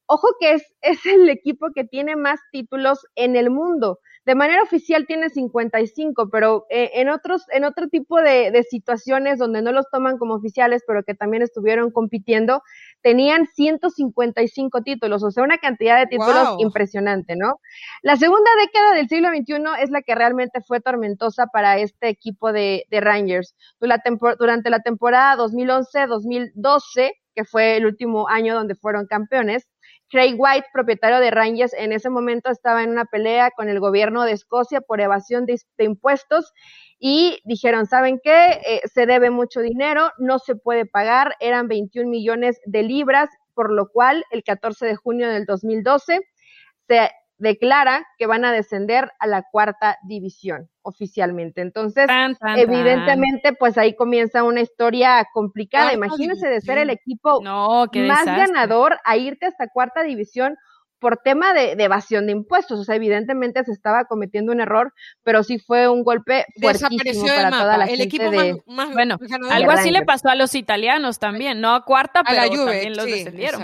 Ojo 0.08 0.28
que 0.40 0.54
es, 0.54 0.64
es 0.82 1.06
el 1.06 1.30
equipo 1.30 1.68
que 1.74 1.84
tiene 1.86 2.16
más 2.16 2.40
títulos 2.52 3.00
en 3.16 3.36
el 3.36 3.50
mundo. 3.50 4.00
De 4.24 4.36
manera 4.36 4.62
oficial 4.62 5.08
tiene 5.08 5.30
55, 5.30 6.30
pero 6.30 6.66
eh, 6.70 6.92
en 6.96 7.10
otros, 7.10 7.44
en 7.52 7.64
otro 7.64 7.88
tipo 7.88 8.22
de, 8.22 8.52
situaciones 8.70 9.40
donde 9.40 9.64
no 9.64 9.72
los 9.72 9.90
toman 9.90 10.20
como 10.20 10.36
oficiales, 10.36 10.84
pero 10.86 11.04
que 11.04 11.16
también 11.16 11.42
estuvieron 11.42 11.92
compitiendo, 11.92 12.62
tenían 13.02 13.48
155 13.48 14.82
títulos, 14.82 15.24
o 15.24 15.32
sea, 15.32 15.44
una 15.44 15.58
cantidad 15.58 15.98
de 15.98 16.06
títulos 16.06 16.56
impresionante, 16.60 17.36
¿no? 17.36 17.60
La 18.04 18.16
segunda 18.16 18.52
década 18.60 18.94
del 18.94 19.10
siglo 19.10 19.30
XXI 19.30 19.84
es 19.84 19.90
la 19.90 20.04
que 20.04 20.14
realmente 20.14 20.62
fue 20.62 20.82
tormentosa 20.82 21.48
para 21.48 21.80
este 21.80 22.10
equipo 22.10 22.52
de, 22.52 22.86
de 22.90 23.02
Rangers. 23.02 23.56
Durante 23.80 24.70
la 24.70 24.80
temporada 24.82 25.36
2011-2012, 25.38 27.12
que 27.34 27.46
fue 27.46 27.78
el 27.78 27.86
último 27.86 28.28
año 28.28 28.54
donde 28.54 28.76
fueron 28.76 29.08
campeones, 29.08 29.68
Craig 30.12 30.36
White, 30.38 30.68
propietario 30.74 31.20
de 31.20 31.32
Rangers, 31.32 31.74
en 31.74 31.94
ese 31.94 32.10
momento 32.10 32.52
estaba 32.52 32.84
en 32.84 32.90
una 32.90 33.06
pelea 33.06 33.50
con 33.52 33.70
el 33.70 33.80
gobierno 33.80 34.26
de 34.26 34.34
Escocia 34.34 34.82
por 34.82 35.00
evasión 35.00 35.46
de, 35.46 35.58
impuestos 35.80 36.54
y 37.00 37.40
dijeron, 37.46 37.86
¿saben 37.86 38.20
qué? 38.22 38.60
Eh, 38.68 38.82
se 38.94 39.06
debe 39.06 39.30
mucho 39.30 39.62
dinero, 39.62 40.12
no 40.18 40.38
se 40.40 40.56
puede 40.56 40.86
pagar, 40.86 41.36
eran 41.40 41.70
21 41.70 42.10
millones 42.10 42.60
de 42.66 42.84
libras, 42.84 43.30
por 43.54 43.72
lo 43.72 43.90
cual 43.90 44.26
el 44.32 44.44
14 44.44 44.86
de 44.86 44.96
junio 44.98 45.30
del 45.30 45.46
2012 45.46 46.20
se 46.88 47.10
declara 47.42 48.08
que 48.18 48.28
van 48.28 48.46
a 48.46 48.52
descender 48.52 49.12
a 49.20 49.28
la 49.28 49.44
cuarta 49.52 49.98
división 50.04 50.70
oficialmente. 50.84 51.62
Entonces, 51.62 52.08
evidentemente, 52.56 53.54
pues 53.54 53.78
ahí 53.78 53.96
comienza 53.96 54.44
una 54.44 54.62
historia 54.62 55.28
complicada. 55.34 55.92
Imagínense 55.94 56.48
de 56.48 56.62
ser 56.62 56.78
el 56.78 56.92
equipo 56.92 57.42
más 57.42 58.26
ganador 58.26 59.00
a 59.04 59.18
irte 59.18 59.48
hasta 59.48 59.68
cuarta 59.68 60.04
división 60.04 60.56
por 61.02 61.18
tema 61.18 61.54
de, 61.54 61.72
evasión 61.72 62.28
de 62.28 62.32
impuestos. 62.32 62.80
O 62.80 62.86
sea, 62.86 62.96
evidentemente 62.96 63.66
se 63.66 63.74
estaba 63.74 64.06
cometiendo 64.06 64.54
un 64.54 64.62
error, 64.62 64.94
pero 65.24 65.44
sí 65.44 65.58
fue 65.58 65.90
un 65.90 66.04
golpe 66.04 66.46
fuertísimo 66.62 67.26
para 67.28 67.50
toda 67.50 67.78
la 67.78 67.88
gente 67.88 68.30
de... 68.30 68.62
bueno, 68.66 69.18
algo 69.50 69.72
así 69.72 69.90
le 69.92 70.06
pasó 70.06 70.30
a 70.30 70.36
los 70.36 70.56
italianos 70.56 71.20
también, 71.20 71.60
no 71.60 71.74
a 71.74 71.84
cuarta, 71.84 72.24
pero 72.24 72.48
también 72.48 72.96
los 72.96 73.06
descendieron. 73.06 73.64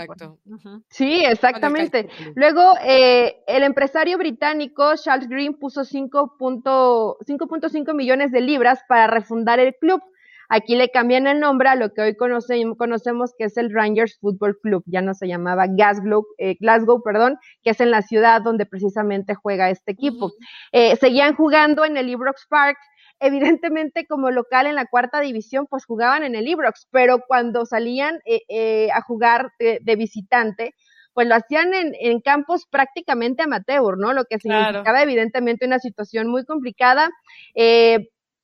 Sí, 0.90 1.24
exactamente. 1.24 2.10
Luego, 2.34 2.74
eh, 2.84 3.36
el 3.46 3.62
empresario 3.62 4.18
británico 4.18 4.96
Charles 4.96 5.28
Green 5.28 5.54
puso 5.54 5.82
5.5 5.82 7.94
millones 7.94 8.32
de 8.32 8.40
libras 8.40 8.80
para 8.88 9.06
refundar 9.06 9.60
el 9.60 9.76
club. 9.76 10.02
Aquí 10.50 10.76
le 10.76 10.88
cambian 10.88 11.26
el 11.26 11.40
nombre 11.40 11.68
a 11.68 11.74
lo 11.74 11.92
que 11.92 12.00
hoy 12.00 12.16
conocemos 12.16 13.34
que 13.36 13.44
es 13.44 13.56
el 13.58 13.72
Rangers 13.72 14.18
Football 14.18 14.58
Club, 14.62 14.82
ya 14.86 15.02
no 15.02 15.12
se 15.12 15.28
llamaba 15.28 15.66
Glasgow, 15.66 16.26
eh, 16.38 16.56
Glasgow 16.58 17.02
perdón, 17.02 17.36
que 17.62 17.70
es 17.70 17.80
en 17.80 17.90
la 17.90 18.00
ciudad 18.00 18.40
donde 18.40 18.64
precisamente 18.64 19.34
juega 19.34 19.68
este 19.68 19.92
equipo. 19.92 20.32
Eh, 20.72 20.96
seguían 20.96 21.34
jugando 21.34 21.84
en 21.84 21.98
el 21.98 22.08
Ibrox 22.08 22.46
Park, 22.48 22.78
evidentemente 23.20 24.06
como 24.06 24.30
local 24.30 24.66
en 24.66 24.76
la 24.76 24.86
cuarta 24.86 25.20
división, 25.20 25.66
pues 25.68 25.84
jugaban 25.84 26.24
en 26.24 26.34
el 26.34 26.48
Ibrox, 26.48 26.88
pero 26.90 27.20
cuando 27.26 27.66
salían 27.66 28.20
eh, 28.24 28.88
a 28.90 29.02
jugar 29.02 29.50
de, 29.58 29.96
visitante, 29.96 30.74
pues 31.12 31.26
lo 31.26 31.34
hacían 31.34 31.74
en, 31.74 32.20
campos 32.20 32.64
prácticamente 32.70 33.42
amateur, 33.42 33.98
¿no? 33.98 34.14
Lo 34.14 34.24
que 34.24 34.38
significaba 34.38 35.02
evidentemente 35.02 35.66
una 35.66 35.78
situación 35.78 36.28
muy 36.28 36.44
complicada. 36.46 37.10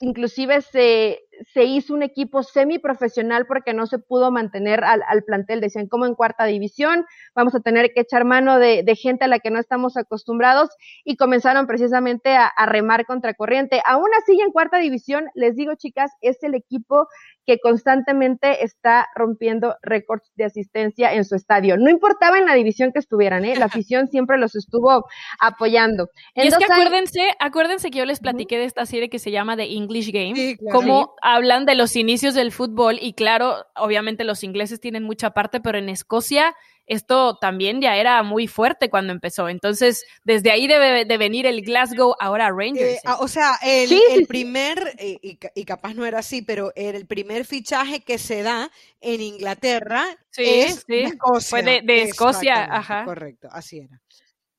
inclusive 0.01 0.61
se, 0.61 1.24
se 1.53 1.65
hizo 1.65 1.95
un 1.95 2.03
equipo 2.03 2.43
semiprofesional 2.43 3.47
porque 3.47 3.75
no 3.75 3.87
se 3.87 3.99
pudo 3.99 4.31
mantener 4.31 4.85
al, 4.85 5.25
plantel. 5.25 5.61
Decían, 5.61 5.89
como 5.89 6.07
en 6.07 6.15
cuarta 6.15 6.45
división, 6.45 7.05
vamos 7.35 7.55
a 7.55 7.61
tener 7.61 7.93
que 7.93 8.01
echar 8.01 8.25
mano 8.25 8.59
de, 8.59 8.85
gente 8.97 9.25
a 9.25 9.29
la 9.29 9.41
que 9.41 9.51
no 9.51 9.59
estamos 9.59 9.97
acostumbrados 9.97 10.71
y 11.05 11.17
comenzaron 11.17 11.67
precisamente 11.67 12.37
a, 12.37 12.47
a 12.47 12.67
remar 12.67 13.07
contra 13.07 13.35
corriente. 13.35 13.83
Aún 13.87 14.09
así, 14.23 14.41
en 14.41 14.53
cuarta 14.53 14.79
división, 14.79 15.27
les 15.35 15.57
digo, 15.57 15.75
chicas, 15.75 16.13
es 16.21 16.43
el 16.43 16.55
equipo 16.55 17.09
que 17.47 17.59
constantemente 17.59 18.65
está 18.65 19.07
rompiendo 19.15 19.77
récords 19.83 20.31
de 20.37 20.45
asistencia 20.45 21.13
en 21.13 21.25
su 21.25 21.35
estadio. 21.35 21.77
No 21.77 21.91
importaba 21.91 22.39
en 22.39 22.47
la 22.47 22.55
división 22.55 22.93
que 22.93 22.99
estuvieran, 22.99 23.45
¿eh? 23.45 23.57
la 23.57 23.67
afición 23.67 24.09
siempre 24.09 24.39
los 24.39 24.55
estuvo 24.55 25.05
apoyando. 25.41 26.09
y 26.35 26.47
es 26.47 26.57
que 26.57 26.65
acuérdense, 26.65 27.31
acuérdense 27.39 27.91
que 27.91 27.99
yo 27.99 28.07
les 28.07 28.21
platiqué 28.21 28.59
de 28.59 28.65
esta 28.65 28.87
serie 28.87 29.09
que 29.09 29.19
se 29.19 29.31
llama 29.31 29.57
The 29.57 29.75
English 29.75 30.11
Game, 30.13 30.57
como 30.71 31.15
hablan 31.23 31.67
de 31.67 31.75
los 31.75 31.97
inicios 31.97 32.35
del 32.35 32.53
fútbol 32.53 32.99
y 33.01 33.15
claro, 33.15 33.67
obviamente 33.77 34.25
los 34.25 34.43
ingleses 34.45 34.81
tienen 34.81 35.03
mucha 35.03 35.31
parte, 35.31 35.61
pero 35.61 35.79
en 35.79 35.89
Escocia 35.89 36.55
esto 36.87 37.37
también 37.37 37.81
ya 37.81 37.97
era 37.97 38.23
muy 38.23 38.47
fuerte 38.47 38.91
cuando 38.91 39.13
empezó. 39.13 39.49
Entonces, 39.49 40.05
desde 40.25 40.51
ahí 40.51 40.67
debe 40.67 41.05
de 41.05 41.19
venir 41.19 41.47
el 41.47 41.63
Glasgow 41.63 42.15
ahora 42.21 42.51
Rangers. 42.51 42.97
Eh, 42.97 43.01
ah, 43.05 43.19
o 43.21 43.29
sea, 43.29 43.59
el, 43.63 44.27
primer, 44.27 44.95
eh, 44.99 45.19
y, 45.23 45.65
capaz 45.65 45.95
no 45.95 46.05
era 46.05 46.19
así, 46.19 46.43
pero 46.43 46.73
el 46.75 47.07
primer 47.07 47.45
fichaje 47.45 48.01
que 48.01 48.19
se 48.19 48.43
da 48.43 48.71
en 49.01 49.21
Inglaterra 49.21 50.05
es 50.37 50.87
de 50.87 51.05
Escocia. 51.05 51.49
Fue 51.49 51.63
de, 51.63 52.03
Escocia, 52.03 52.65
ajá. 52.65 53.05
Correcto, 53.05 53.49
así 53.51 53.79
era. 53.79 54.01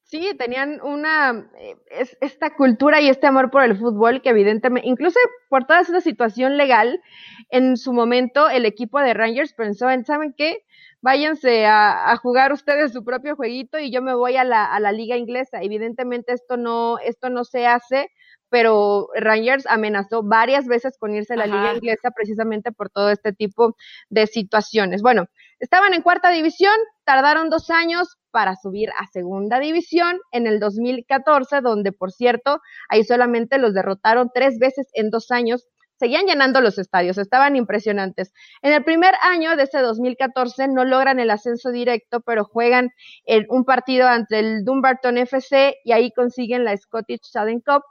Sí, 0.05 0.31
tenían 0.38 0.81
una, 0.81 1.49
eh, 1.57 1.75
esta 2.21 2.55
cultura 2.55 3.01
y 3.01 3.09
este 3.09 3.25
amor 3.25 3.49
por 3.49 3.63
el 3.63 3.75
fútbol 3.75 4.21
que 4.21 4.29
evidentemente, 4.29 4.88
incluso 4.88 5.19
por 5.49 5.65
toda 5.65 5.81
esa 5.81 5.99
situación 5.99 6.57
legal, 6.57 7.01
en 7.49 7.75
su 7.75 7.91
momento 7.91 8.47
el 8.47 8.65
equipo 8.65 8.99
de 8.99 9.15
Rangers 9.15 9.53
pensó 9.53 9.89
en, 9.89 10.05
¿saben 10.05 10.33
qué? 10.38 10.63
Váyanse 11.05 11.67
a, 11.67 12.17
jugar 12.17 12.51
ustedes 12.51 12.91
su 12.91 13.03
propio 13.03 13.35
jueguito 13.35 13.77
y 13.77 13.91
yo 13.91 14.01
me 14.01 14.15
voy 14.15 14.37
a 14.37 14.43
la, 14.43 14.65
a 14.65 14.79
la 14.79 14.91
liga 14.91 15.15
inglesa. 15.15 15.61
Evidentemente 15.61 16.33
esto 16.33 16.57
no, 16.57 16.97
esto 16.97 17.29
no 17.29 17.43
se 17.43 17.67
hace, 17.67 18.09
pero 18.49 19.09
Rangers 19.13 19.67
amenazó 19.67 20.23
varias 20.23 20.65
veces 20.65 20.97
con 20.97 21.13
irse 21.13 21.33
a 21.33 21.37
la 21.37 21.45
liga 21.45 21.75
inglesa 21.75 22.09
precisamente 22.09 22.71
por 22.71 22.89
todo 22.89 23.11
este 23.11 23.33
tipo 23.33 23.75
de 24.09 24.25
situaciones. 24.25 25.03
Bueno, 25.03 25.25
estaban 25.59 25.93
en 25.93 26.01
cuarta 26.01 26.31
división, 26.31 26.73
tardaron 27.03 27.51
dos 27.51 27.69
años 27.69 28.17
para 28.31 28.55
subir 28.55 28.89
a 28.97 29.05
segunda 29.05 29.59
división 29.59 30.19
en 30.31 30.47
el 30.47 30.59
2014, 30.59 31.61
donde 31.61 31.91
por 31.91 32.13
cierto, 32.13 32.61
ahí 32.89 33.03
solamente 33.03 33.59
los 33.59 33.75
derrotaron 33.75 34.31
tres 34.33 34.57
veces 34.57 34.87
en 34.93 35.11
dos 35.11 35.29
años 35.29 35.67
seguían 35.97 36.25
llenando 36.25 36.62
los 36.62 36.77
estadios, 36.77 37.17
estaban 37.17 37.55
impresionantes. 37.55 38.31
En 38.62 38.73
el 38.73 38.84
primer 38.84 39.13
año 39.21 39.55
de 39.55 39.63
ese 39.63 39.79
2014 39.79 40.67
no 40.67 40.86
logran 40.86 41.19
el 41.19 41.29
ascenso 41.29 41.71
directo, 41.71 42.21
pero 42.21 42.43
juegan 42.45 42.91
en 43.25 43.45
un 43.49 43.65
partido 43.65 44.08
ante 44.08 44.39
el 44.39 44.65
Dumbarton 44.65 45.17
FC 45.17 45.75
y 45.84 45.91
ahí 45.91 46.12
consiguen 46.12 46.65
la 46.65 46.75
Scottish 46.75 47.21
Southern 47.23 47.62
Cup 47.62 47.84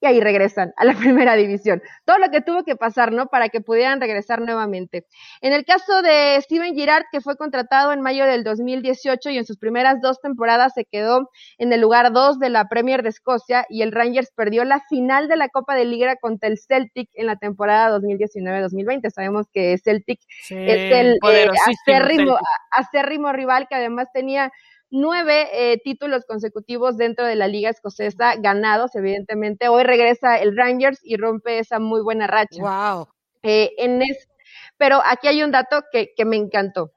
y 0.00 0.06
ahí 0.06 0.20
regresan 0.20 0.72
a 0.76 0.84
la 0.84 0.94
primera 1.24 1.34
división. 1.34 1.82
Todo 2.04 2.18
lo 2.18 2.30
que 2.30 2.40
tuvo 2.40 2.64
que 2.64 2.76
pasar, 2.76 3.12
¿no? 3.12 3.26
Para 3.26 3.48
que 3.48 3.60
pudieran 3.60 4.00
regresar 4.00 4.40
nuevamente. 4.40 5.06
En 5.40 5.52
el 5.52 5.64
caso 5.64 6.02
de 6.02 6.40
Steven 6.40 6.74
Girard, 6.74 7.04
que 7.12 7.20
fue 7.20 7.36
contratado 7.36 7.92
en 7.92 8.00
mayo 8.00 8.24
del 8.24 8.44
2018 8.44 9.30
y 9.30 9.38
en 9.38 9.44
sus 9.44 9.58
primeras 9.58 10.00
dos 10.00 10.20
temporadas 10.20 10.72
se 10.74 10.84
quedó 10.84 11.30
en 11.58 11.72
el 11.72 11.80
lugar 11.80 12.12
dos 12.12 12.38
de 12.38 12.50
la 12.50 12.68
Premier 12.68 13.02
de 13.02 13.10
Escocia 13.10 13.66
y 13.68 13.82
el 13.82 13.92
Rangers 13.92 14.30
perdió 14.34 14.64
la 14.64 14.80
final 14.88 15.28
de 15.28 15.36
la 15.36 15.48
Copa 15.48 15.74
de 15.74 15.84
Liga 15.84 16.16
contra 16.16 16.48
el 16.48 16.58
Celtic 16.58 17.08
en 17.14 17.26
la 17.26 17.36
temporada 17.36 17.98
2019-2020. 17.98 19.10
Sabemos 19.10 19.46
que 19.52 19.76
Celtic 19.78 20.20
es 20.48 20.92
el 20.92 21.18
eh, 21.30 21.48
acérrimo, 21.66 22.38
acérrimo 22.70 23.32
rival 23.32 23.66
que 23.68 23.74
además 23.74 24.08
tenía 24.12 24.52
nueve 24.90 25.48
eh, 25.52 25.78
títulos 25.82 26.24
consecutivos 26.26 26.96
dentro 26.96 27.26
de 27.26 27.36
la 27.36 27.48
liga 27.48 27.70
escocesa, 27.70 28.34
ganados, 28.36 28.94
evidentemente. 28.94 29.68
Hoy 29.68 29.84
regresa 29.84 30.38
el 30.38 30.56
Rangers 30.56 31.00
y 31.02 31.16
rompe 31.16 31.58
esa 31.58 31.78
muy 31.78 32.02
buena 32.02 32.26
racha. 32.26 32.62
Wow. 32.62 33.08
Eh, 33.42 33.72
en 33.78 34.02
pero 34.76 35.00
aquí 35.04 35.28
hay 35.28 35.42
un 35.42 35.50
dato 35.50 35.82
que, 35.92 36.12
que 36.16 36.24
me 36.24 36.36
encantó. 36.36 36.92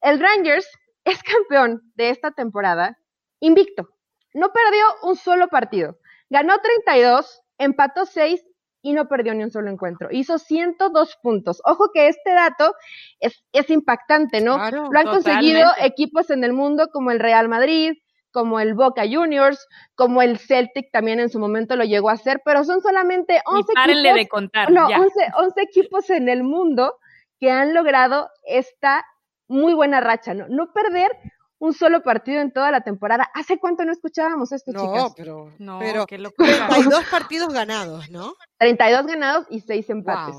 El 0.00 0.20
Rangers 0.20 0.68
es 1.04 1.22
campeón 1.22 1.82
de 1.94 2.10
esta 2.10 2.30
temporada 2.32 2.98
invicto. 3.40 3.88
No 4.34 4.52
perdió 4.52 4.84
un 5.02 5.16
solo 5.16 5.48
partido. 5.48 5.98
Ganó 6.28 6.58
32, 6.58 7.42
empató 7.58 8.04
6 8.04 8.44
y 8.82 8.92
no 8.92 9.08
perdió 9.08 9.34
ni 9.34 9.44
un 9.44 9.50
solo 9.50 9.70
encuentro. 9.70 10.08
Hizo 10.10 10.38
102 10.38 11.18
puntos. 11.22 11.60
Ojo 11.64 11.90
que 11.92 12.08
este 12.08 12.32
dato 12.32 12.74
es, 13.20 13.42
es 13.52 13.70
impactante, 13.70 14.40
¿no? 14.40 14.58
Lo 14.70 14.98
han 14.98 15.06
conseguido 15.06 15.68
equipos 15.80 16.30
en 16.30 16.44
el 16.44 16.52
mundo 16.52 16.88
como 16.92 17.10
el 17.10 17.18
Real 17.18 17.48
Madrid, 17.48 17.92
como 18.30 18.60
el 18.60 18.74
Boca 18.74 19.02
Juniors, 19.10 19.66
como 19.94 20.22
el 20.22 20.38
Celtic 20.38 20.90
también 20.92 21.18
en 21.18 21.30
su 21.30 21.38
momento 21.38 21.76
lo 21.76 21.84
llegó 21.84 22.10
a 22.10 22.14
hacer, 22.14 22.40
pero 22.44 22.62
son 22.64 22.80
solamente 22.80 23.40
11 23.44 23.72
equipos. 23.72 24.14
de 24.14 24.28
contar. 24.28 24.70
No, 24.70 24.86
11, 24.86 25.10
11 25.36 25.62
equipos 25.62 26.10
en 26.10 26.28
el 26.28 26.44
mundo 26.44 26.94
que 27.40 27.50
han 27.50 27.74
logrado 27.74 28.28
esta 28.44 29.04
muy 29.48 29.74
buena 29.74 30.00
racha, 30.00 30.34
¿no? 30.34 30.46
No 30.48 30.72
perder 30.72 31.10
un 31.58 31.74
solo 31.74 32.02
partido 32.02 32.40
en 32.40 32.52
toda 32.52 32.70
la 32.70 32.82
temporada. 32.82 33.28
¿Hace 33.34 33.58
cuánto 33.58 33.84
no 33.84 33.92
escuchábamos 33.92 34.52
esto, 34.52 34.72
no, 34.72 34.80
chicas? 34.80 35.12
Pero, 35.16 35.52
no, 35.58 35.78
pero 35.78 36.06
32 36.06 37.04
partidos 37.10 37.52
ganados, 37.52 38.10
¿no? 38.10 38.34
32 38.58 39.06
ganados 39.06 39.46
y 39.50 39.60
6 39.60 39.90
empates. 39.90 40.36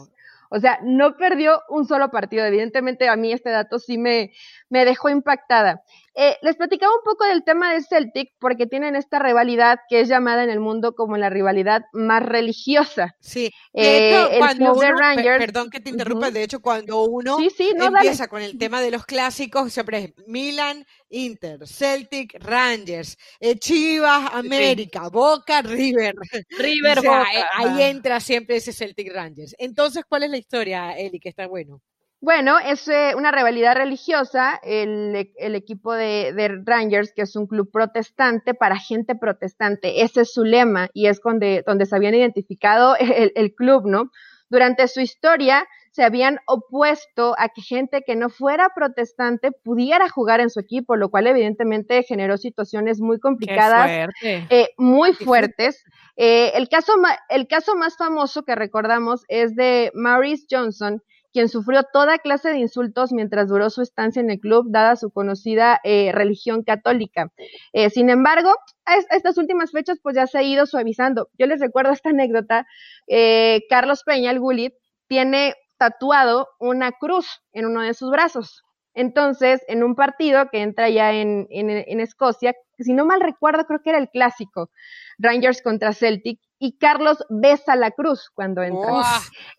O 0.50 0.60
sea, 0.60 0.80
no 0.82 1.16
perdió 1.16 1.62
un 1.70 1.86
solo 1.88 2.10
partido. 2.10 2.44
Evidentemente, 2.44 3.08
a 3.08 3.16
mí 3.16 3.32
este 3.32 3.52
dato 3.52 3.78
sí 3.78 3.98
me, 3.98 4.32
me 4.70 4.84
dejó 4.84 5.10
impactada. 5.10 5.84
Eh, 6.16 6.38
les 6.42 6.56
platicaba 6.56 6.92
un 6.94 7.04
poco 7.04 7.26
del 7.26 7.44
tema 7.44 7.72
del 7.72 7.86
Celtic 7.86 8.34
porque 8.40 8.66
tienen 8.66 8.96
esta 8.96 9.20
rivalidad 9.20 9.80
que 9.88 10.02
es 10.02 10.08
llamada 10.08 10.44
en 10.44 10.50
el 10.50 10.60
mundo 10.60 10.94
como 10.94 11.18
la 11.18 11.30
rivalidad 11.30 11.84
más 11.94 12.24
religiosa. 12.24 13.16
Sí, 13.20 13.52
de 13.74 14.10
hecho, 14.10 14.32
eh, 14.32 14.40
cuando 14.40 14.76
perdón 14.76 15.70
que 15.70 15.80
te 15.80 15.90
interrumpa, 15.90 16.32
de 16.32 16.44
hecho 16.44 16.62
cuando 16.62 17.04
uno 17.04 17.38
empieza 17.40 18.28
con 18.28 18.42
el 18.42 18.58
tema 18.58 18.82
de 18.82 18.92
los 18.92 19.06
clásicos, 19.06 19.72
siempre 19.72 20.00
es 20.00 20.14
Milan, 20.28 20.86
Inter, 21.10 21.68
Celtic, 21.68 22.36
Rangers, 22.40 23.18
eh, 23.40 23.58
Chivas, 23.58 24.32
América, 24.34 25.10
Boca, 25.10 25.62
River. 25.62 26.16
River, 26.58 26.98
Boca. 26.98 27.28
Ahí 27.56 27.84
entra 27.84 28.20
siempre 28.20 28.58
ese 28.58 28.74
Celtic 28.74 29.12
Rangers. 29.14 29.56
Entonces, 29.58 30.04
¿cuál 30.08 30.24
es 30.24 30.30
la 30.30 30.38
historia, 30.38 30.98
Eli, 30.98 31.20
que 31.20 31.30
está 31.30 31.48
bueno? 31.48 31.82
Bueno, 32.22 32.60
es 32.60 32.86
eh, 32.90 33.14
una 33.16 33.32
rivalidad 33.32 33.76
religiosa, 33.76 34.60
el, 34.62 35.16
equipo 35.56 35.94
de, 35.94 36.62
Rangers, 36.66 37.14
que 37.16 37.22
es 37.22 37.36
un 37.38 37.48
club 37.48 37.72
protestante 37.72 38.54
para 38.54 38.78
gente 38.78 39.16
protestante, 39.16 40.04
ese 40.04 40.22
es 40.22 40.34
su 40.34 40.44
lema 40.44 40.90
y 40.94 41.08
es 41.08 41.22
donde, 41.22 41.64
donde 41.66 41.86
se 41.86 41.96
habían 41.96 42.16
identificado 42.16 42.98
el, 42.98 43.56
club, 43.56 43.86
¿no? 43.86 44.12
Durante 44.50 44.88
su 44.90 45.00
historia 45.00 45.66
se 45.92 46.04
habían 46.04 46.40
opuesto 46.46 47.36
a 47.38 47.50
que 47.50 47.62
gente 47.62 48.04
que 48.06 48.16
no 48.16 48.30
fuera 48.30 48.70
protestante 48.76 49.52
pudiera 49.52 50.10
jugar 50.10 50.40
en 50.42 50.50
su 50.50 50.60
equipo, 50.60 50.98
lo 50.98 51.10
cual 51.10 51.28
evidentemente 51.28 52.04
generó 52.04 52.38
situaciones 52.38 53.00
muy 53.00 53.20
complicadas, 53.20 54.10
eh, 54.22 54.68
muy 54.78 55.14
fuertes. 55.14 55.84
Eh, 56.18 56.52
el, 56.56 56.68
caso, 56.68 56.94
el 57.30 57.48
caso 57.48 57.76
más 57.76 57.96
famoso 57.96 58.44
que 58.44 58.56
recordamos 58.56 59.24
es 59.30 59.56
de 59.56 59.92
Maurice 59.94 60.46
Johnson, 60.50 61.02
quien 61.32 61.50
sufrió 61.50 61.84
toda 61.92 62.18
clase 62.18 62.50
de 62.50 62.60
insultos 62.60 63.12
mientras 63.12 63.48
duró 63.48 63.70
su 63.70 63.82
estancia 63.82 64.20
en 64.20 64.30
el 64.30 64.40
club, 64.40 64.68
dada 64.70 64.96
su 64.96 65.12
conocida 65.12 65.80
eh, 65.84 66.12
religión 66.12 66.64
católica. 66.64 67.32
Eh, 67.74 67.90
sin 67.90 68.10
embargo, 68.10 68.56
a, 68.86 68.96
estas 69.16 69.38
últimas 69.38 69.72
fechas, 69.72 70.00
pues 70.02 70.16
ya 70.16 70.28
se 70.28 70.40
ha 70.40 70.44
ido 70.44 70.66
suavizando. 70.66 71.30
Yo 71.38 71.46
les 71.46 71.60
recuerdo 71.60 71.92
esta 71.92 72.10
anécdota. 72.10 72.66
Eh, 73.08 73.62
Carlos 73.70 74.04
Peña, 74.04 74.32
el 74.32 74.40
Gulit, 74.40 74.74
tiene 75.08 75.56
tatuado 75.78 76.48
una 76.60 76.92
cruz 76.92 77.42
en 77.54 77.66
uno 77.66 77.82
de 77.82 77.94
sus 77.94 78.12
brazos. 78.12 78.64
Entonces, 78.94 79.62
en 79.68 79.84
un 79.84 79.96
partido 79.96 80.50
que 80.52 80.62
entra 80.62 80.90
ya 80.90 81.14
en, 81.14 81.48
en 81.50 82.00
Escocia, 82.00 82.54
si 82.84 82.94
no 82.94 83.06
mal 83.06 83.22
recuerdo, 83.22 83.66
creo 83.66 83.82
que 83.82 83.90
era 83.90 84.00
el 84.00 84.10
clásico, 84.10 84.70
Rangers 85.18 85.62
contra 85.62 85.94
Celtic, 85.94 86.40
y 86.60 86.78
Carlos 86.78 87.24
besa 87.30 87.76
la 87.76 87.92
cruz 87.92 88.30
cuando 88.34 88.62
entra. 88.62 89.02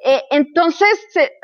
Eh, 0.05 0.23
entonces, 0.31 0.89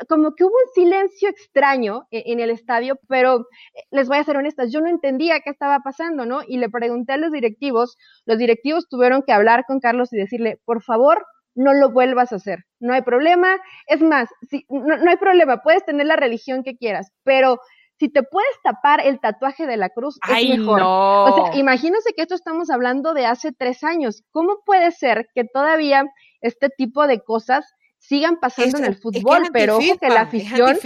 como 0.07 0.35
que 0.35 0.43
hubo 0.43 0.53
un 0.53 0.73
silencio 0.73 1.29
extraño 1.29 2.07
e, 2.11 2.23
en, 2.27 2.39
el 2.39 2.51
estadio, 2.51 2.99
pero 3.07 3.41
eh, 3.73 3.83
les 3.89 4.07
voy 4.07 4.17
a 4.17 4.23
ser 4.23 4.37
honestas, 4.37 4.71
yo 4.71 4.81
no 4.81 4.89
entendía 4.89 5.39
qué 5.39 5.49
estaba 5.49 5.79
pasando, 5.79 6.25
¿no? 6.25 6.41
Y 6.47 6.57
le 6.57 6.69
pregunté 6.69 7.13
a 7.13 7.17
los 7.17 7.31
directivos, 7.31 7.97
los 8.25 8.37
directivos 8.37 8.87
tuvieron 8.87 9.23
que 9.23 9.33
hablar 9.33 9.65
con 9.67 9.79
Carlos 9.79 10.13
y 10.13 10.17
decirle, 10.17 10.61
por 10.63 10.83
favor, 10.83 11.25
no 11.55 11.73
lo 11.73 11.91
vuelvas 11.91 12.31
a 12.31 12.35
hacer, 12.35 12.65
no 12.79 12.93
hay 12.93 13.01
problema, 13.01 13.57
es 13.87 13.99
más, 14.01 14.29
si, 14.47 14.67
no 14.69 15.09
hay 15.09 15.17
problema, 15.17 15.63
puedes 15.63 15.83
tener 15.85 16.05
la 16.05 16.15
religión 16.15 16.61
que 16.61 16.77
quieras, 16.77 17.11
pero 17.23 17.59
si 17.99 18.09
te 18.09 18.23
puedes 18.23 18.51
tapar 18.63 19.05
el 19.05 19.19
tatuaje 19.19 19.65
de 19.65 19.77
la 19.77 19.89
cruz, 19.89 20.19
es 20.29 20.49
mejor. 20.57 20.81
O 20.83 21.35
sea, 21.35 21.59
imagínense 21.59 22.13
que 22.15 22.21
esto 22.21 22.35
estamos 22.35 22.69
hablando 22.69 23.13
de 23.13 23.25
hace 23.25 23.51
tres 23.51 23.83
años. 23.83 24.23
¿Cómo 24.31 24.59
puede 24.65 24.91
ser 24.91 25.27
que 25.33 25.43
todavía 25.45 26.05
este 26.41 26.69
tipo 26.69 27.07
de 27.07 27.21
cosas 27.21 27.65
sigan 27.97 28.39
pasando 28.39 28.77
en 28.77 28.85
el 28.85 28.97
fútbol? 28.97 29.49
pero 29.51 29.77
ojo 29.77 29.97
que 29.99 30.09
la 30.09 30.21
afición 30.21 30.77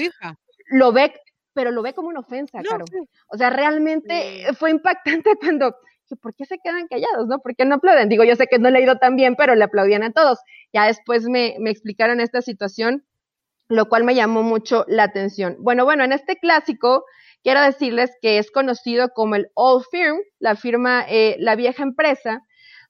lo 0.69 0.93
ve, 0.93 1.13
pero 1.53 1.71
lo 1.71 1.81
ve 1.81 1.93
como 1.93 2.07
una 2.07 2.21
ofensa, 2.21 2.59
claro. 2.59 2.85
O 3.27 3.37
sea, 3.37 3.49
realmente 3.49 4.45
fue 4.57 4.71
impactante 4.71 5.31
cuando 5.39 5.75
¿por 6.21 6.35
qué 6.35 6.45
se 6.45 6.57
quedan 6.63 6.87
callados? 6.87 7.27
¿No? 7.27 7.39
¿Por 7.39 7.55
qué 7.55 7.65
no 7.65 7.75
aplauden? 7.75 8.09
Digo, 8.09 8.23
yo 8.23 8.35
sé 8.35 8.47
que 8.47 8.59
no 8.59 8.69
le 8.69 8.79
he 8.79 8.83
ido 8.83 8.97
tan 8.97 9.15
bien, 9.15 9.35
pero 9.35 9.55
le 9.55 9.63
aplaudían 9.63 10.03
a 10.03 10.11
todos. 10.11 10.39
Ya 10.73 10.87
después 10.87 11.23
me, 11.23 11.55
me 11.59 11.69
explicaron 11.69 12.19
esta 12.19 12.41
situación 12.41 13.05
lo 13.71 13.87
cual 13.87 14.03
me 14.03 14.15
llamó 14.15 14.43
mucho 14.43 14.83
la 14.87 15.03
atención. 15.03 15.55
Bueno, 15.59 15.85
bueno, 15.85 16.03
en 16.03 16.11
este 16.11 16.35
clásico 16.35 17.05
quiero 17.41 17.61
decirles 17.61 18.11
que 18.21 18.37
es 18.37 18.51
conocido 18.51 19.09
como 19.15 19.35
el 19.35 19.47
Old 19.53 19.85
Firm, 19.89 20.17
la 20.39 20.55
firma, 20.55 21.05
eh, 21.07 21.37
la 21.39 21.55
vieja 21.55 21.81
empresa, 21.81 22.41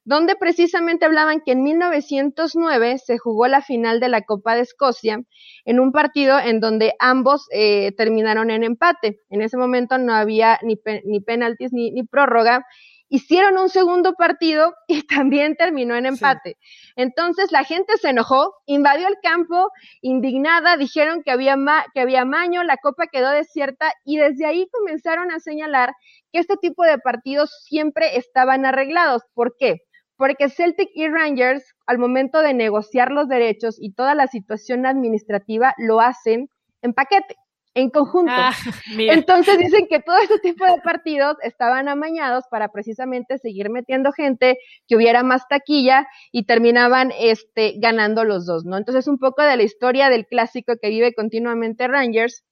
donde 0.04 0.36
precisamente 0.36 1.06
hablaban 1.06 1.42
que 1.46 1.52
en 1.52 1.62
1909 1.62 2.98
se 2.98 3.20
jugó 3.20 3.48
la 3.48 3.62
final 3.62 4.00
de 4.00 4.10
la 4.10 4.24
Copa 4.24 4.56
de 4.56 4.62
Escocia 4.62 5.22
en 5.66 5.80
un 5.80 5.92
partido 5.92 6.40
en 6.40 6.60
donde 6.60 6.96
ambos 6.98 7.46
eh, 7.52 7.92
terminaron 7.96 8.50
en 8.50 8.64
empate. 8.64 9.20
En 9.30 9.44
ese 9.44 9.58
momento 9.58 10.00
no 10.00 10.16
había 10.16 10.60
ni, 10.64 10.80
ni 11.06 11.22
penaltis 11.22 11.72
ni, 11.72 11.92
ni 11.92 12.02
prórroga 12.04 12.66
hicieron 13.12 13.58
un 13.58 13.68
segundo 13.68 14.14
partido 14.14 14.74
y 14.88 15.04
también 15.04 15.56
terminó 15.56 15.96
en 15.96 16.06
empate. 16.08 16.58
Entonces 16.96 17.52
la 17.52 17.64
gente 17.64 17.98
se 17.98 18.10
enojó, 18.10 18.56
invadió 18.66 19.08
el 19.08 19.18
campo, 19.22 19.70
indignada, 20.02 20.78
dijeron 20.78 21.22
que 21.22 21.32
había, 21.32 21.58
que 21.94 22.00
había 22.00 22.26
maño, 22.26 22.64
la 22.64 22.78
copa 22.78 23.08
quedó 23.08 23.30
desierta 23.30 23.94
y 24.06 24.18
desde 24.18 24.46
ahí 24.46 24.68
comenzaron 24.72 25.30
a 25.32 25.40
señalar 25.40 25.94
que 26.32 26.40
este 26.40 26.56
tipo 26.56 26.84
de 26.84 26.98
partidos 26.98 27.52
siempre 27.66 28.18
estaban 28.18 28.66
arreglados. 28.66 29.24
¿Por 29.34 29.56
qué? 29.60 29.82
Porque 30.16 30.50
Celtic 30.50 30.90
y 30.94 31.08
Rangers, 31.10 31.66
al 31.88 31.98
momento 31.98 32.42
de 32.42 32.54
negociar 32.54 33.12
los 33.12 33.28
derechos 33.28 33.76
y 33.78 33.94
toda 33.94 34.16
la 34.16 34.28
situación 34.28 34.86
administrativa, 34.86 35.74
lo 35.78 36.00
hacen 36.00 36.50
en 36.82 36.94
paquete 36.94 37.36
en 37.74 37.90
conjunto. 37.90 38.32
Ah, 38.36 38.54
Entonces 38.98 39.58
dicen 39.58 39.88
que 39.88 40.00
todo 40.00 40.18
este 40.18 40.40
tipo 40.40 40.66
de 40.66 40.82
partidos 40.82 41.38
estaban 41.44 41.88
amañados 41.88 42.46
para 42.50 42.70
precisamente 42.70 43.38
seguir 43.38 43.70
metiendo 43.70 44.12
gente, 44.12 44.58
que 44.88 44.96
hubiera 44.96 45.24
más 45.24 45.48
taquilla 45.48 46.08
y 46.32 46.46
terminaban 46.46 47.12
este, 47.18 47.76
ganando 47.78 48.24
los 48.24 48.46
dos, 48.46 48.66
¿no? 48.66 48.78
Entonces 48.78 49.08
un 49.08 49.18
poco 49.18 49.42
de 49.42 49.58
la 49.58 49.64
historia 49.64 50.10
del 50.10 50.26
clásico 50.26 50.74
que 50.82 50.90
vive 50.90 51.14
continuamente 51.14 51.88
Rangers. 51.88 52.44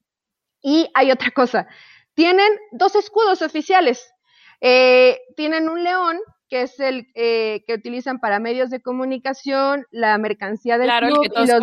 Y 0.61 0.89
hay 0.93 1.11
otra 1.11 1.31
cosa, 1.31 1.67
tienen 2.13 2.49
dos 2.71 2.95
escudos 2.95 3.41
oficiales. 3.41 4.13
Eh, 4.61 5.17
tienen 5.37 5.69
un 5.69 5.83
león 5.83 6.19
que 6.49 6.63
es 6.63 6.79
el 6.79 7.07
eh, 7.13 7.63
que 7.67 7.75
utilizan 7.75 8.19
para 8.19 8.39
medios 8.39 8.69
de 8.71 8.81
comunicación, 8.81 9.85
la 9.91 10.17
mercancía 10.17 10.77
del 10.77 10.89
club 10.89 11.23
y 11.23 11.47
los, 11.47 11.59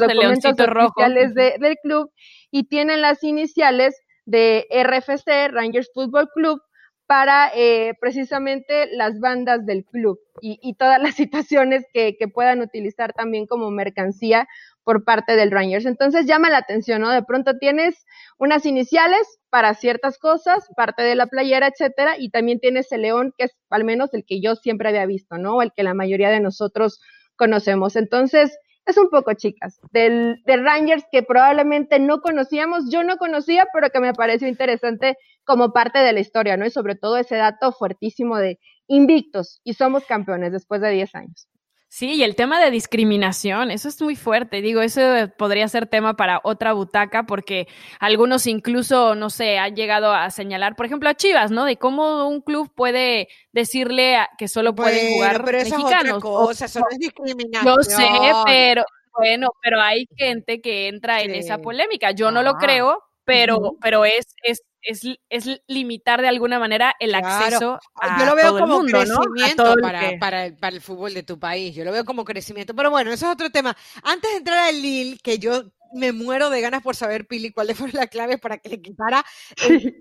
documentos 0.00 0.54
oficiales 0.58 1.34
del 1.34 1.76
club 1.82 2.10
y 2.54 2.68
tienen 2.68 3.02
las 3.02 3.24
iniciales 3.24 4.00
de 4.26 4.68
RFC, 4.70 5.50
Rangers 5.50 5.90
Football 5.92 6.28
Club, 6.32 6.62
para 7.04 7.50
eh, 7.52 7.94
precisamente 8.00 8.86
las 8.92 9.18
bandas 9.18 9.66
del 9.66 9.84
club 9.84 10.20
y, 10.40 10.74
todas 10.74 11.02
las 11.02 11.16
situaciones 11.16 11.84
que, 11.92 12.16
que, 12.16 12.28
puedan 12.28 12.60
utilizar 12.60 13.12
también 13.12 13.46
como 13.48 13.72
mercancía 13.72 14.46
por 14.84 15.02
parte 15.02 15.34
del 15.34 15.50
Rangers. 15.50 15.84
Entonces 15.84 16.26
llama 16.26 16.48
la 16.48 16.58
atención, 16.58 17.02
¿no? 17.02 17.10
De 17.10 17.24
pronto 17.24 17.58
tienes 17.58 18.06
unas 18.38 18.64
iniciales 18.66 19.40
para 19.50 19.74
ciertas 19.74 20.16
cosas, 20.16 20.64
parte 20.76 21.02
de 21.02 21.16
la 21.16 21.26
playera, 21.26 21.66
etcétera, 21.66 22.14
y 22.16 22.30
también 22.30 22.60
tienes 22.60 22.92
el 22.92 23.02
león, 23.02 23.34
que 23.36 23.46
es 23.46 23.56
al 23.68 23.82
menos 23.82 24.14
el 24.14 24.24
que 24.24 24.40
yo 24.40 24.54
siempre 24.54 24.90
había 24.90 25.06
visto, 25.06 25.38
¿no? 25.38 25.60
El 25.60 25.72
que 25.72 25.82
la 25.82 25.94
mayoría 25.94 26.30
de 26.30 26.38
nosotros 26.38 27.00
conocemos. 27.34 27.96
Entonces, 27.96 28.56
es 28.86 28.98
un 28.98 29.08
poco 29.08 29.32
chicas, 29.34 29.80
del, 29.92 30.42
de 30.44 30.56
Rangers 30.56 31.04
que 31.10 31.22
probablemente 31.22 31.98
no 31.98 32.20
conocíamos, 32.20 32.90
yo 32.90 33.02
no 33.02 33.16
conocía, 33.16 33.66
pero 33.72 33.90
que 33.90 34.00
me 34.00 34.12
pareció 34.12 34.48
interesante 34.48 35.16
como 35.44 35.72
parte 35.72 35.98
de 36.00 36.12
la 36.12 36.20
historia, 36.20 36.56
¿no? 36.56 36.66
Y 36.66 36.70
sobre 36.70 36.94
todo 36.94 37.16
ese 37.16 37.36
dato 37.36 37.72
fuertísimo 37.72 38.38
de 38.38 38.58
invictos 38.86 39.60
y 39.64 39.74
somos 39.74 40.04
campeones 40.04 40.52
después 40.52 40.80
de 40.80 40.90
10 40.90 41.14
años. 41.14 41.48
Sí, 41.96 42.14
y 42.14 42.24
el 42.24 42.34
tema 42.34 42.58
de 42.60 42.72
discriminación, 42.72 43.70
eso 43.70 43.88
es 43.88 44.02
muy 44.02 44.16
fuerte. 44.16 44.60
Digo, 44.62 44.80
eso 44.80 45.00
podría 45.38 45.68
ser 45.68 45.86
tema 45.86 46.16
para 46.16 46.40
otra 46.42 46.72
butaca, 46.72 47.22
porque 47.22 47.68
algunos 48.00 48.48
incluso, 48.48 49.14
no 49.14 49.30
sé, 49.30 49.58
han 49.58 49.76
llegado 49.76 50.12
a 50.12 50.28
señalar, 50.30 50.74
por 50.74 50.86
ejemplo, 50.86 51.08
a 51.08 51.14
Chivas, 51.14 51.52
¿no? 51.52 51.64
De 51.64 51.76
cómo 51.76 52.26
un 52.26 52.40
club 52.40 52.68
puede 52.74 53.28
decirle 53.52 54.18
que 54.38 54.48
solo 54.48 54.74
pueden 54.74 55.12
jugar 55.12 55.44
pero 55.44 55.58
mexicanos. 55.58 55.94
Es 55.94 56.14
otra 56.14 56.20
cosa, 56.20 56.64
eso 56.64 56.80
no 56.80 56.86
es 56.90 56.98
discriminación. 56.98 57.76
Yo 57.76 57.82
sé, 57.84 58.08
pero 58.44 58.82
bueno, 59.16 59.50
pero 59.62 59.80
hay 59.80 60.08
gente 60.16 60.60
que 60.60 60.88
entra 60.88 61.20
en 61.20 61.32
esa 61.36 61.58
polémica. 61.58 62.10
Yo 62.10 62.32
no 62.32 62.42
lo 62.42 62.54
creo, 62.54 63.04
pero, 63.24 63.76
pero 63.80 64.04
es, 64.04 64.34
es 64.42 64.62
es, 64.84 65.02
es, 65.28 65.62
limitar 65.66 66.20
de 66.20 66.28
alguna 66.28 66.58
manera 66.58 66.94
el 66.98 67.14
acceso 67.14 67.78
a 68.00 68.18
Yo 68.18 68.26
lo 68.26 68.34
veo 68.34 68.58
como 68.58 68.82
mundo, 68.82 68.98
crecimiento 68.98 69.74
para, 69.80 70.18
para, 70.18 70.46
el, 70.46 70.56
para, 70.56 70.76
el, 70.76 70.80
fútbol 70.80 71.14
de 71.14 71.22
tu 71.22 71.38
país. 71.38 71.74
Yo 71.74 71.84
lo 71.84 71.92
veo 71.92 72.04
como 72.04 72.24
crecimiento. 72.24 72.74
Pero 72.74 72.90
bueno, 72.90 73.10
eso 73.10 73.26
es 73.26 73.32
otro 73.32 73.50
tema. 73.50 73.76
Antes 74.02 74.30
de 74.30 74.36
entrar 74.38 74.68
al 74.68 74.80
Lille, 74.80 75.18
que 75.22 75.38
yo 75.38 75.64
me 75.94 76.12
muero 76.12 76.50
de 76.50 76.60
ganas 76.60 76.82
por 76.82 76.96
saber, 76.96 77.26
Pili, 77.26 77.50
cuáles 77.50 77.78
fueron 77.78 77.96
las 77.96 78.08
claves 78.08 78.40
para 78.40 78.58
que 78.58 78.68
le 78.68 78.82
quitara 78.82 79.24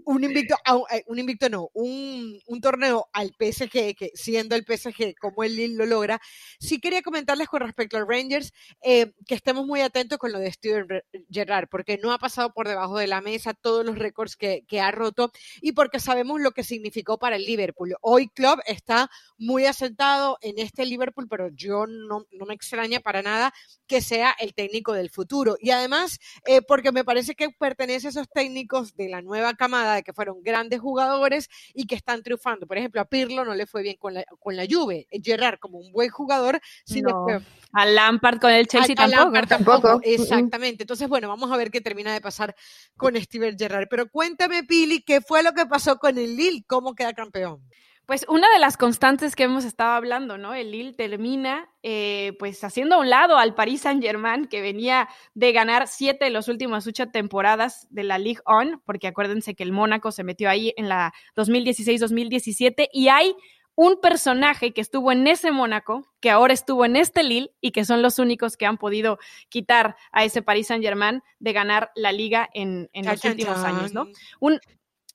un 0.06 0.24
invicto, 0.24 0.56
eh, 0.92 1.04
un 1.08 1.20
invicto 1.20 1.50
no, 1.50 1.70
un, 1.74 2.40
un, 2.48 2.62
torneo 2.62 3.08
al 3.14 3.34
PSG, 3.40 3.96
que 3.96 4.12
siendo 4.14 4.56
el 4.56 4.66
PSG 4.66 5.16
como 5.20 5.44
el 5.44 5.56
Lille 5.56 5.76
lo 5.76 5.86
logra. 5.86 6.20
Sí 6.60 6.80
quería 6.80 7.02
comentarles 7.02 7.48
con 7.48 7.62
respecto 7.62 7.98
al 7.98 8.08
Rangers 8.08 8.54
eh, 8.82 9.14
que 9.28 9.36
estemos 9.36 9.66
muy 9.66 9.82
atentos 9.82 10.18
con 10.18 10.32
lo 10.32 10.40
de 10.40 10.52
Steven 10.52 10.88
Gerrard, 11.30 11.68
porque 11.70 11.98
no 11.98 12.12
ha 12.12 12.18
pasado 12.18 12.54
por 12.54 12.68
debajo 12.68 12.98
de 12.98 13.08
la 13.08 13.22
mesa 13.22 13.54
todos 13.54 13.86
los 13.86 13.98
récords 13.98 14.36
que, 14.36 14.66
que 14.68 14.82
ha 14.82 14.92
roto 14.92 15.32
y 15.62 15.74
porque 15.74 16.00
sabemos 16.00 16.42
lo 16.42 16.52
que 16.52 16.64
significó 16.64 17.20
para 17.20 17.36
el 17.36 17.46
Liverpool. 17.46 17.96
Hoy 18.02 18.30
Club 18.30 18.60
está 18.66 19.10
muy 19.38 19.66
asentado 19.66 20.38
en 20.42 20.58
este 20.58 20.86
Liverpool, 20.86 21.28
pero 21.30 21.50
yo 21.50 21.86
no, 21.86 22.26
no 22.32 22.46
me 22.46 22.54
extraña 22.54 23.00
para 23.00 23.22
nada 23.22 23.54
que 23.88 24.02
sea 24.02 24.36
el 24.40 24.54
técnico 24.54 24.94
del 24.94 25.10
futuro. 25.10 25.56
Y 25.60 25.72
además, 25.72 25.83
eh, 26.46 26.62
porque 26.62 26.92
me 26.92 27.04
parece 27.04 27.36
que 27.36 27.50
pertenece 27.50 28.08
a 28.08 28.10
esos 28.12 28.30
técnicos 28.30 28.96
de 28.96 29.10
la 29.10 29.22
nueva 29.22 29.54
camada, 29.54 29.96
de 29.96 30.04
que 30.04 30.14
fueron 30.14 30.42
grandes 30.44 30.80
jugadores 30.80 31.50
y 31.74 31.88
que 31.88 31.96
están 31.96 32.24
triunfando. 32.24 32.68
Por 32.68 32.78
ejemplo, 32.78 33.02
a 33.02 33.06
Pirlo 33.06 33.46
no 33.46 33.56
le 33.56 33.66
fue 33.66 33.84
bien 33.84 33.98
con 33.98 34.14
la, 34.14 34.24
con 34.40 34.56
la 34.56 34.66
Juve. 34.70 35.08
Gerard 35.12 35.60
como 35.60 35.80
un 35.80 35.92
buen 35.92 36.10
jugador, 36.10 36.60
sino 36.86 37.26
que... 37.26 37.40
A 37.76 37.86
Lampard 37.86 38.40
con 38.40 38.52
el 38.52 38.68
Chelsea 38.68 38.96
tampoco. 38.96 39.48
tampoco. 39.48 40.00
Exactamente. 40.04 40.84
Entonces, 40.84 41.10
bueno, 41.10 41.28
vamos 41.28 41.52
a 41.52 41.58
ver 41.58 41.72
qué 41.72 41.82
termina 41.82 42.14
de 42.14 42.22
pasar 42.22 42.56
con 42.96 43.20
Steven 43.20 43.58
Gerrard. 43.58 43.88
Pero 43.90 44.10
cuéntame, 44.10 44.64
Pili, 44.64 45.02
¿qué 45.02 45.22
fue 45.22 45.42
lo 45.42 45.54
que 45.54 45.66
pasó 45.66 45.98
con 45.98 46.18
el 46.20 46.36
Lille? 46.36 46.64
¿Cómo 46.68 46.94
queda 46.94 47.14
campeón? 47.14 47.64
Pues 48.06 48.26
una 48.28 48.52
de 48.52 48.60
las 48.60 48.76
constantes 48.76 49.34
que 49.34 49.44
hemos 49.44 49.64
estado 49.64 49.92
hablando, 49.92 50.38
¿no? 50.38 50.54
El 50.54 50.72
Lille 50.72 50.94
termina 50.94 51.70
eh, 51.84 52.34
pues 52.38 52.62
haciendo 52.64 52.96
a 52.96 53.00
un 53.00 53.10
lado 53.10 53.38
al 53.38 53.56
Paris 53.56 53.82
Saint 53.82 54.04
Germain, 54.04 54.48
que 54.48 54.62
venía 54.62 55.08
de 55.36 55.54
ganar 55.54 55.88
siete 55.88 56.26
de 56.26 56.32
las 56.32 56.50
últimas 56.50 56.86
ocho 56.86 57.08
temporadas 57.08 57.88
de 57.92 58.04
la 58.04 58.18
Ligue 58.18 58.42
1, 58.46 58.82
porque 58.86 59.08
acuérdense 59.08 59.56
que 59.56 59.64
el 59.64 59.72
Mónaco 59.72 60.12
se 60.12 60.26
metió 60.26 60.50
ahí 60.50 60.74
en 60.76 60.90
la 60.90 61.14
2016-2017, 61.38 62.90
y 62.92 63.08
hay 63.08 63.36
un 63.76 64.00
personaje 64.02 64.74
que 64.74 64.82
estuvo 64.82 65.12
en 65.14 65.26
ese 65.26 65.52
Mónaco, 65.52 66.06
que 66.20 66.30
ahora 66.30 66.54
estuvo 66.54 66.84
en 66.84 66.98
este 66.98 67.24
Lille, 67.24 67.54
y 67.62 67.72
que 67.72 67.86
son 67.86 68.02
los 68.02 68.20
únicos 68.20 68.58
que 68.58 68.66
han 68.66 68.78
podido 68.78 69.18
quitar 69.48 69.96
a 70.12 70.26
ese 70.26 70.42
Paris 70.42 70.68
Saint 70.68 70.84
Germain 70.84 71.24
de 71.40 71.54
ganar 71.54 71.92
la 71.96 72.12
liga 72.12 72.50
en, 72.54 72.90
en 72.92 73.06
los 73.06 73.24
últimos 73.24 73.60
años, 73.60 73.94
¿no? 73.94 74.08
Un, 74.42 74.60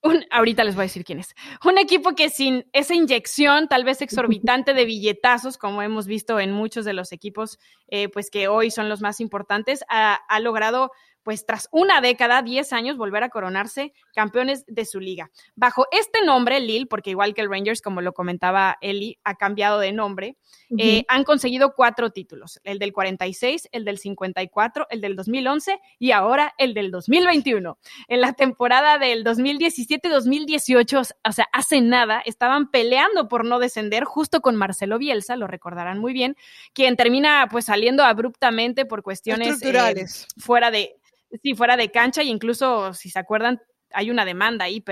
un, 0.02 0.24
ahorita 0.30 0.64
les 0.64 0.74
voy 0.74 0.82
a 0.82 0.84
decir 0.84 1.04
quién 1.04 1.18
es. 1.18 1.34
Un 1.64 1.78
equipo 1.78 2.14
que 2.14 2.30
sin 2.30 2.66
esa 2.72 2.94
inyección, 2.94 3.68
tal 3.68 3.84
vez 3.84 4.00
exorbitante 4.00 4.74
de 4.74 4.84
billetazos, 4.84 5.58
como 5.58 5.82
hemos 5.82 6.06
visto 6.06 6.38
en 6.38 6.52
muchos 6.52 6.84
de 6.84 6.92
los 6.92 7.12
equipos, 7.12 7.58
eh, 7.88 8.08
pues 8.08 8.30
que 8.30 8.48
hoy 8.48 8.70
son 8.70 8.88
los 8.88 9.00
más 9.00 9.20
importantes, 9.20 9.84
ha, 9.88 10.14
ha 10.14 10.40
logrado 10.40 10.92
pues 11.28 11.44
tras 11.44 11.68
una 11.72 12.00
década, 12.00 12.40
10 12.40 12.72
años, 12.72 12.96
volver 12.96 13.22
a 13.22 13.28
coronarse 13.28 13.92
campeones 14.14 14.64
de 14.66 14.86
su 14.86 14.98
liga. 14.98 15.30
Bajo 15.56 15.84
este 15.92 16.24
nombre, 16.24 16.58
Lille, 16.58 16.86
porque 16.86 17.10
igual 17.10 17.34
que 17.34 17.42
el 17.42 17.50
Rangers, 17.50 17.82
como 17.82 18.00
lo 18.00 18.14
comentaba 18.14 18.78
Eli, 18.80 19.18
ha 19.24 19.34
cambiado 19.34 19.78
de 19.78 19.92
nombre, 19.92 20.38
eh, 20.78 21.04
han 21.06 21.24
conseguido 21.24 21.74
cuatro 21.74 22.12
títulos, 22.12 22.60
el 22.64 22.78
del 22.78 22.94
46, 22.94 23.68
el 23.72 23.84
del 23.84 23.98
54, 23.98 24.86
el 24.88 25.02
del 25.02 25.16
2011 25.16 25.78
y 25.98 26.12
ahora 26.12 26.54
el 26.56 26.72
del 26.72 26.90
2021. 26.90 27.78
En 28.08 28.20
la 28.22 28.32
temporada 28.32 28.96
del 28.96 29.22
2017-2018, 29.22 31.14
o 31.24 31.32
sea, 31.32 31.46
hace 31.52 31.82
nada, 31.82 32.22
estaban 32.24 32.70
peleando 32.70 33.28
por 33.28 33.44
no 33.44 33.58
descender 33.58 34.04
justo 34.04 34.40
con 34.40 34.56
Marcelo 34.56 34.96
Bielsa, 34.96 35.36
lo 35.36 35.46
recordarán 35.46 35.98
muy 35.98 36.14
bien, 36.14 36.36
quien 36.72 36.96
termina 36.96 37.48
pues 37.50 37.66
saliendo 37.66 38.02
abruptamente 38.02 38.86
por 38.86 39.02
cuestiones 39.02 39.60
eh, 39.62 40.06
fuera 40.38 40.70
de 40.70 40.94
sí, 41.42 41.54
fuera 41.54 41.76
de 41.76 41.90
cancha, 41.90 42.22
e 42.22 42.26
incluso, 42.26 42.92
si 42.94 43.10
se 43.10 43.18
acuerdan, 43.18 43.60
hay 43.92 44.10
una 44.10 44.24
demanda 44.24 44.66
ahí 44.66 44.82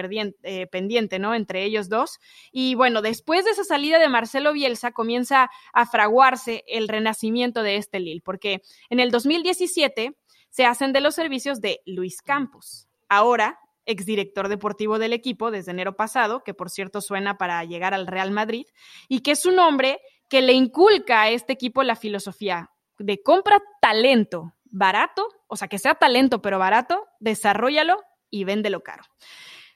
eh, 0.42 0.66
pendiente, 0.68 1.18
¿no? 1.18 1.34
Entre 1.34 1.64
ellos 1.64 1.88
dos. 1.88 2.18
Y 2.52 2.74
bueno, 2.74 3.02
después 3.02 3.44
de 3.44 3.50
esa 3.50 3.64
salida 3.64 3.98
de 3.98 4.08
Marcelo 4.08 4.52
Bielsa, 4.52 4.92
comienza 4.92 5.50
a 5.72 5.86
fraguarse 5.86 6.64
el 6.66 6.88
renacimiento 6.88 7.62
de 7.62 7.76
este 7.76 8.00
Lille, 8.00 8.22
porque 8.24 8.62
en 8.88 9.00
el 9.00 9.10
2017 9.10 10.16
se 10.50 10.64
hacen 10.64 10.92
de 10.92 11.00
los 11.00 11.14
servicios 11.14 11.60
de 11.60 11.80
Luis 11.84 12.22
Campos. 12.22 12.88
Ahora, 13.08 13.58
exdirector 13.84 14.48
deportivo 14.48 14.98
del 14.98 15.12
equipo 15.12 15.50
desde 15.50 15.70
enero 15.70 15.96
pasado, 15.96 16.42
que 16.42 16.54
por 16.54 16.70
cierto 16.70 17.00
suena 17.00 17.38
para 17.38 17.62
llegar 17.64 17.94
al 17.94 18.06
Real 18.06 18.30
Madrid, 18.30 18.66
y 19.08 19.20
que 19.20 19.32
es 19.32 19.46
un 19.46 19.58
hombre 19.58 20.00
que 20.28 20.42
le 20.42 20.52
inculca 20.52 21.22
a 21.22 21.30
este 21.30 21.52
equipo 21.52 21.82
la 21.82 21.94
filosofía 21.94 22.70
de 22.98 23.22
compra 23.22 23.62
talento 23.80 24.54
barato, 24.64 25.28
o 25.46 25.56
sea, 25.56 25.68
que 25.68 25.78
sea 25.78 25.94
talento 25.94 26.42
pero 26.42 26.58
barato, 26.58 27.06
desarrollalo 27.20 28.02
y 28.30 28.44
véndelo 28.44 28.82
caro. 28.82 29.04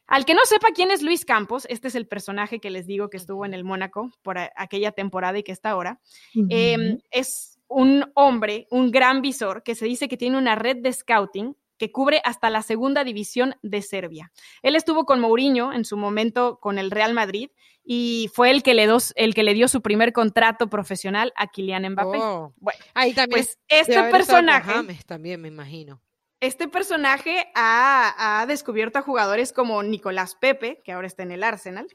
Al 0.07 0.25
que 0.25 0.35
no 0.35 0.41
sepa 0.45 0.69
quién 0.75 0.91
es 0.91 1.03
Luis 1.03 1.25
Campos, 1.25 1.67
este 1.71 1.87
es 1.87 1.95
el 1.95 2.09
personaje 2.09 2.59
que 2.59 2.71
les 2.71 2.87
digo 2.87 3.11
que 3.11 3.17
estuvo 3.17 3.47
en 3.47 3.55
el 3.55 3.63
Mónaco 3.63 4.11
por 4.23 4.39
aquella 4.57 4.91
temporada 4.91 5.39
y 5.39 5.45
que 5.45 5.53
está 5.53 5.71
ahora, 5.71 6.01
em, 6.49 6.99
es 7.13 7.61
un 7.69 8.11
hombre, 8.15 8.67
un 8.73 8.91
gran 8.91 9.23
visor 9.23 9.63
que 9.63 9.77
se 9.77 9.85
dice 9.85 10.09
que 10.09 10.17
tiene 10.17 10.37
una 10.37 10.57
red 10.57 10.79
de 10.79 10.93
scouting 10.93 11.57
que 11.79 11.93
cubre 11.93 12.21
hasta 12.25 12.51
la 12.51 12.63
segunda 12.63 13.05
división 13.05 13.55
de 13.63 13.83
Serbia. 13.83 14.33
Él 14.63 14.75
estuvo 14.75 15.07
con 15.07 15.21
Mourinho 15.21 15.73
en 15.73 15.85
su 15.85 15.97
momento 15.97 16.59
con 16.61 16.79
el 16.79 16.91
Real 16.91 17.15
Madrid 17.15 17.49
y 17.85 18.31
fue 18.35 18.51
el 18.51 18.63
que 18.63 18.75
le, 18.75 18.89
el 19.15 19.35
que 19.35 19.43
le 19.43 19.55
dio 19.55 19.69
su 19.69 19.83
primer 19.83 20.13
contrato 20.13 20.69
profesional 20.69 21.33
a 21.37 21.49
Kylian 21.49 21.91
Mbappé. 21.93 22.19
Oh. 22.21 22.53
Bueno, 22.57 22.81
ahí 22.95 23.13
también. 23.15 23.45
Pues 23.45 23.59
este 23.69 24.03
personaje. 24.11 24.73
también 25.07 25.41
me 25.41 25.49
imagino. 25.49 26.03
Este 26.41 26.69
personaje 26.69 27.51
ha, 27.55 28.41
ha, 28.41 28.47
descubierto 28.47 28.99
a 28.99 29.03
jugadores 29.03 29.53
como 29.53 29.83
Nicolás 29.83 30.37
Pepe, 30.37 30.81
que 30.85 30.93
ahora 30.93 31.07
está 31.07 31.23
en 31.23 31.33
el 31.33 31.43
Arsenal. 31.43 31.87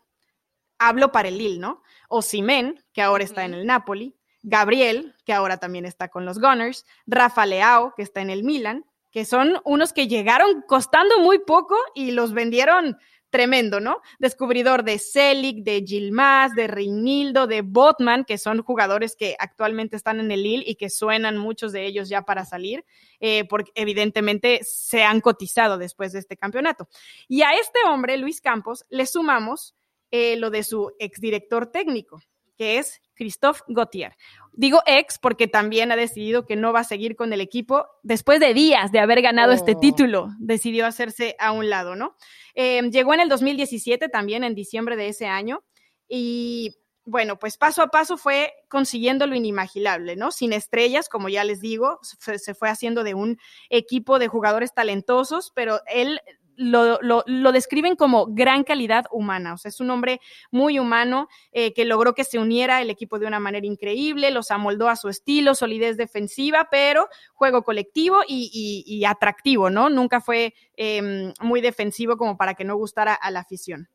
Hablo 0.77 1.11
para 1.11 1.29
el 1.29 1.37
Lille, 1.37 1.59
¿no? 1.59 1.81
O 2.09 2.21
Simen, 2.21 2.83
que 2.93 3.01
ahora 3.01 3.23
está 3.23 3.45
en 3.45 3.53
el 3.53 3.65
Napoli. 3.65 4.15
Gabriel, 4.43 5.15
que 5.25 5.33
ahora 5.33 5.57
también 5.57 5.85
está 5.85 6.09
con 6.09 6.25
los 6.25 6.39
Gunners. 6.39 6.85
Rafa 7.07 7.45
Leao, 7.45 7.93
que 7.95 8.03
está 8.03 8.21
en 8.21 8.29
el 8.29 8.43
Milan 8.43 8.85
que 9.15 9.23
son 9.23 9.61
unos 9.63 9.93
que 9.93 10.09
llegaron 10.09 10.61
costando 10.67 11.21
muy 11.21 11.39
poco 11.39 11.77
y 11.93 12.11
los 12.11 12.33
vendieron 12.33 12.97
tremendo, 13.35 13.81
¿no? 13.81 14.01
Descubridor 14.17 14.85
de 14.85 14.97
Selig, 14.97 15.61
de 15.65 15.83
Gilmas, 15.85 16.55
de 16.55 16.67
Reinildo, 16.67 17.47
de 17.47 17.63
Botman, 17.63 18.23
que 18.23 18.37
son 18.37 18.61
jugadores 18.63 19.17
que 19.17 19.35
actualmente 19.37 19.97
están 19.97 20.21
en 20.21 20.31
el 20.31 20.41
Lille 20.41 20.63
y 20.65 20.75
que 20.75 20.89
suenan 20.89 21.37
muchos 21.37 21.73
de 21.73 21.85
ellos 21.85 22.07
ya 22.07 22.21
para 22.21 22.45
salir, 22.45 22.85
eh, 23.19 23.43
porque 23.43 23.71
evidentemente 23.75 24.61
se 24.63 25.03
han 25.03 25.19
cotizado 25.19 25.77
después 25.77 26.13
de 26.13 26.19
este 26.19 26.37
campeonato. 26.37 26.87
Y 27.27 27.41
a 27.41 27.51
este 27.55 27.79
hombre, 27.85 28.15
Luis 28.15 28.39
Campos, 28.39 28.85
le 28.89 29.05
sumamos 29.05 29.75
eh, 30.11 30.37
lo 30.37 30.49
de 30.49 30.63
su 30.63 30.93
exdirector 30.97 31.67
técnico, 31.67 32.21
que 32.55 32.77
es 32.77 33.01
Christophe 33.15 33.61
Gautier. 33.67 34.15
Digo 34.53 34.81
ex 34.85 35.19
porque 35.19 35.47
también 35.47 35.91
ha 35.91 35.95
decidido 35.95 36.45
que 36.45 36.55
no 36.55 36.71
va 36.71 36.81
a 36.81 36.85
seguir 36.85 37.15
con 37.15 37.33
el 37.33 37.41
equipo. 37.41 37.85
Después 38.03 38.39
de 38.39 38.53
días 38.53 38.91
de 38.91 38.99
haber 38.99 39.21
ganado 39.21 39.51
este 39.51 39.73
oh. 39.75 39.79
título, 39.79 40.29
decidió 40.39 40.85
hacerse 40.85 41.35
a 41.39 41.51
un 41.51 41.69
lado, 41.69 41.95
¿no? 41.95 42.15
Eh, 42.53 42.81
llegó 42.89 43.13
en 43.13 43.19
el 43.19 43.29
2017, 43.29 44.09
también 44.09 44.43
en 44.43 44.55
diciembre 44.55 44.95
de 44.95 45.09
ese 45.09 45.27
año, 45.27 45.63
y 46.07 46.77
bueno, 47.05 47.37
pues 47.37 47.57
paso 47.57 47.83
a 47.83 47.87
paso 47.87 48.17
fue 48.17 48.51
consiguiendo 48.67 49.27
lo 49.27 49.35
inimaginable, 49.35 50.15
¿no? 50.15 50.31
Sin 50.31 50.53
estrellas, 50.53 51.07
como 51.07 51.29
ya 51.29 51.43
les 51.43 51.61
digo, 51.61 51.99
se 52.01 52.55
fue 52.55 52.69
haciendo 52.69 53.03
de 53.03 53.13
un 53.13 53.37
equipo 53.69 54.17
de 54.17 54.27
jugadores 54.27 54.73
talentosos, 54.73 55.51
pero 55.53 55.81
él 55.85 56.19
lo, 56.57 56.99
lo, 57.01 57.51
describen 57.51 57.95
como 57.95 58.27
gran 58.27 58.63
calidad 58.63 59.05
humana. 59.11 59.53
O 59.53 59.57
sea, 59.57 59.69
es 59.69 59.79
un 59.79 59.89
hombre 59.89 60.21
muy 60.51 60.79
humano 60.79 61.27
eh, 61.51 61.73
que 61.73 61.85
logró 61.85 62.13
que 62.13 62.23
se 62.23 62.39
uniera 62.39 62.81
el 62.81 62.89
equipo 62.89 63.19
de 63.19 63.27
una 63.27 63.39
manera 63.39 63.65
increíble, 63.65 64.31
los 64.31 64.51
amoldó 64.51 64.89
a 64.89 64.95
su 64.95 65.09
estilo, 65.09 65.55
solidez 65.55 65.97
defensiva, 65.97 66.67
pero 66.69 67.07
juego 67.33 67.63
colectivo 67.63 68.21
y, 68.27 69.03
atractivo, 69.05 69.69
¿no? 69.69 69.89
Nunca 69.89 70.21
fue 70.21 70.53
em, 70.75 71.33
muy 71.41 71.61
defensivo 71.61 72.17
como 72.17 72.37
para 72.37 72.53
que 72.53 72.63
no 72.63 72.75
gustara 72.75 73.13
a 73.13 73.31
la 73.31 73.41
afición. 73.41 73.89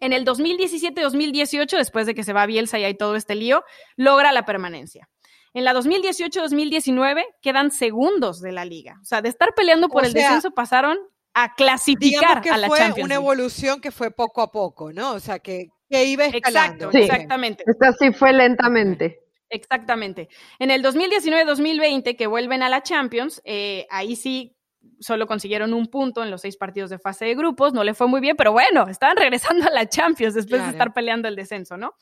En 0.00 0.12
el 0.12 0.24
2017-2018, 0.24 1.76
después 1.76 2.06
de 2.06 2.14
que 2.14 2.22
se 2.22 2.32
va 2.32 2.42
a 2.42 2.46
Bielsa 2.46 2.78
y 2.78 2.84
hay 2.84 2.94
todo 2.94 3.16
este 3.16 3.34
lío, 3.34 3.64
logra 3.96 4.32
la 4.32 4.44
permanencia. 4.44 5.08
En 5.54 5.64
la 5.64 5.72
2018-2019 5.72 7.24
quedan 7.40 7.70
segundos 7.70 8.42
de 8.42 8.52
la 8.52 8.66
liga. 8.66 8.98
O 9.00 9.04
sea, 9.06 9.22
de 9.22 9.30
estar 9.30 9.54
peleando 9.56 9.88
por 9.88 10.04
el 10.04 10.12
descenso 10.12 10.50
pasaron 10.50 10.98
a 11.38 11.54
clasificar 11.54 12.40
que 12.40 12.48
a 12.48 12.56
la 12.56 12.66
fue 12.66 12.78
Champions 12.78 13.04
una 13.04 13.16
evolución 13.16 13.78
que 13.82 13.90
fue 13.90 14.10
poco 14.10 14.40
a 14.40 14.50
poco, 14.50 14.90
¿no? 14.90 15.12
O 15.12 15.20
sea, 15.20 15.38
que, 15.38 15.68
iba 15.90 16.24
escalando. 16.24 16.86
Exacto, 16.86 16.98
exactamente. 16.98 17.64
Esta 17.66 17.92
sí 17.92 18.10
fue 18.10 18.32
lentamente. 18.32 19.20
Exactamente. 19.50 20.30
En 20.58 20.70
el 20.70 20.82
2019-2020, 20.82 22.16
que 22.16 22.26
vuelven 22.26 22.62
a 22.62 22.70
la 22.70 22.82
Champions, 22.82 23.42
eh, 23.44 23.86
ahí 23.90 24.16
sí 24.16 24.56
solo 24.98 25.26
consiguieron 25.26 25.74
un 25.74 25.88
punto 25.88 26.22
en 26.22 26.30
los 26.30 26.40
seis 26.40 26.56
partidos 26.56 26.88
de 26.88 26.98
fase 26.98 27.26
de 27.26 27.34
grupos, 27.34 27.74
no 27.74 27.84
le 27.84 27.92
fue 27.92 28.08
muy 28.08 28.22
bien, 28.22 28.34
pero 28.36 28.52
bueno, 28.52 28.86
estaban 28.88 29.18
regresando 29.18 29.66
a 29.66 29.70
la 29.70 29.86
Champions 29.86 30.32
después 30.32 30.62
de 30.62 30.70
estar 30.70 30.94
peleando 30.94 31.28
el 31.28 31.36
descenso, 31.36 31.76
¿no? 31.76 31.96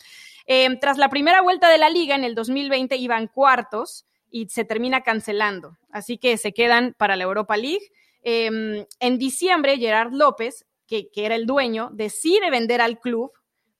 Eh, 0.46 0.68
tras 0.80 0.96
la 0.96 1.08
primera 1.08 1.42
vuelta 1.42 1.68
de 1.68 1.78
la 1.78 1.90
liga 1.90 2.14
en 2.14 2.22
el 2.22 2.36
2020 2.36 2.94
iban 2.98 3.26
cuartos 3.26 4.06
y 4.30 4.46
se 4.48 4.64
termina 4.64 5.00
cancelando, 5.00 5.76
así 5.90 6.18
que 6.18 6.36
se 6.36 6.52
quedan 6.52 6.94
para 6.96 7.16
la 7.16 7.24
Europa 7.24 7.56
League 7.56 7.88
Em, 8.26 8.86
en 9.00 9.18
diciembre, 9.18 9.76
Gerard 9.76 10.12
López, 10.12 10.64
que, 10.86 11.10
era 11.14 11.34
el 11.34 11.44
dueño, 11.44 11.90
decide 11.92 12.50
vender 12.50 12.80
al 12.80 12.98
club 12.98 13.30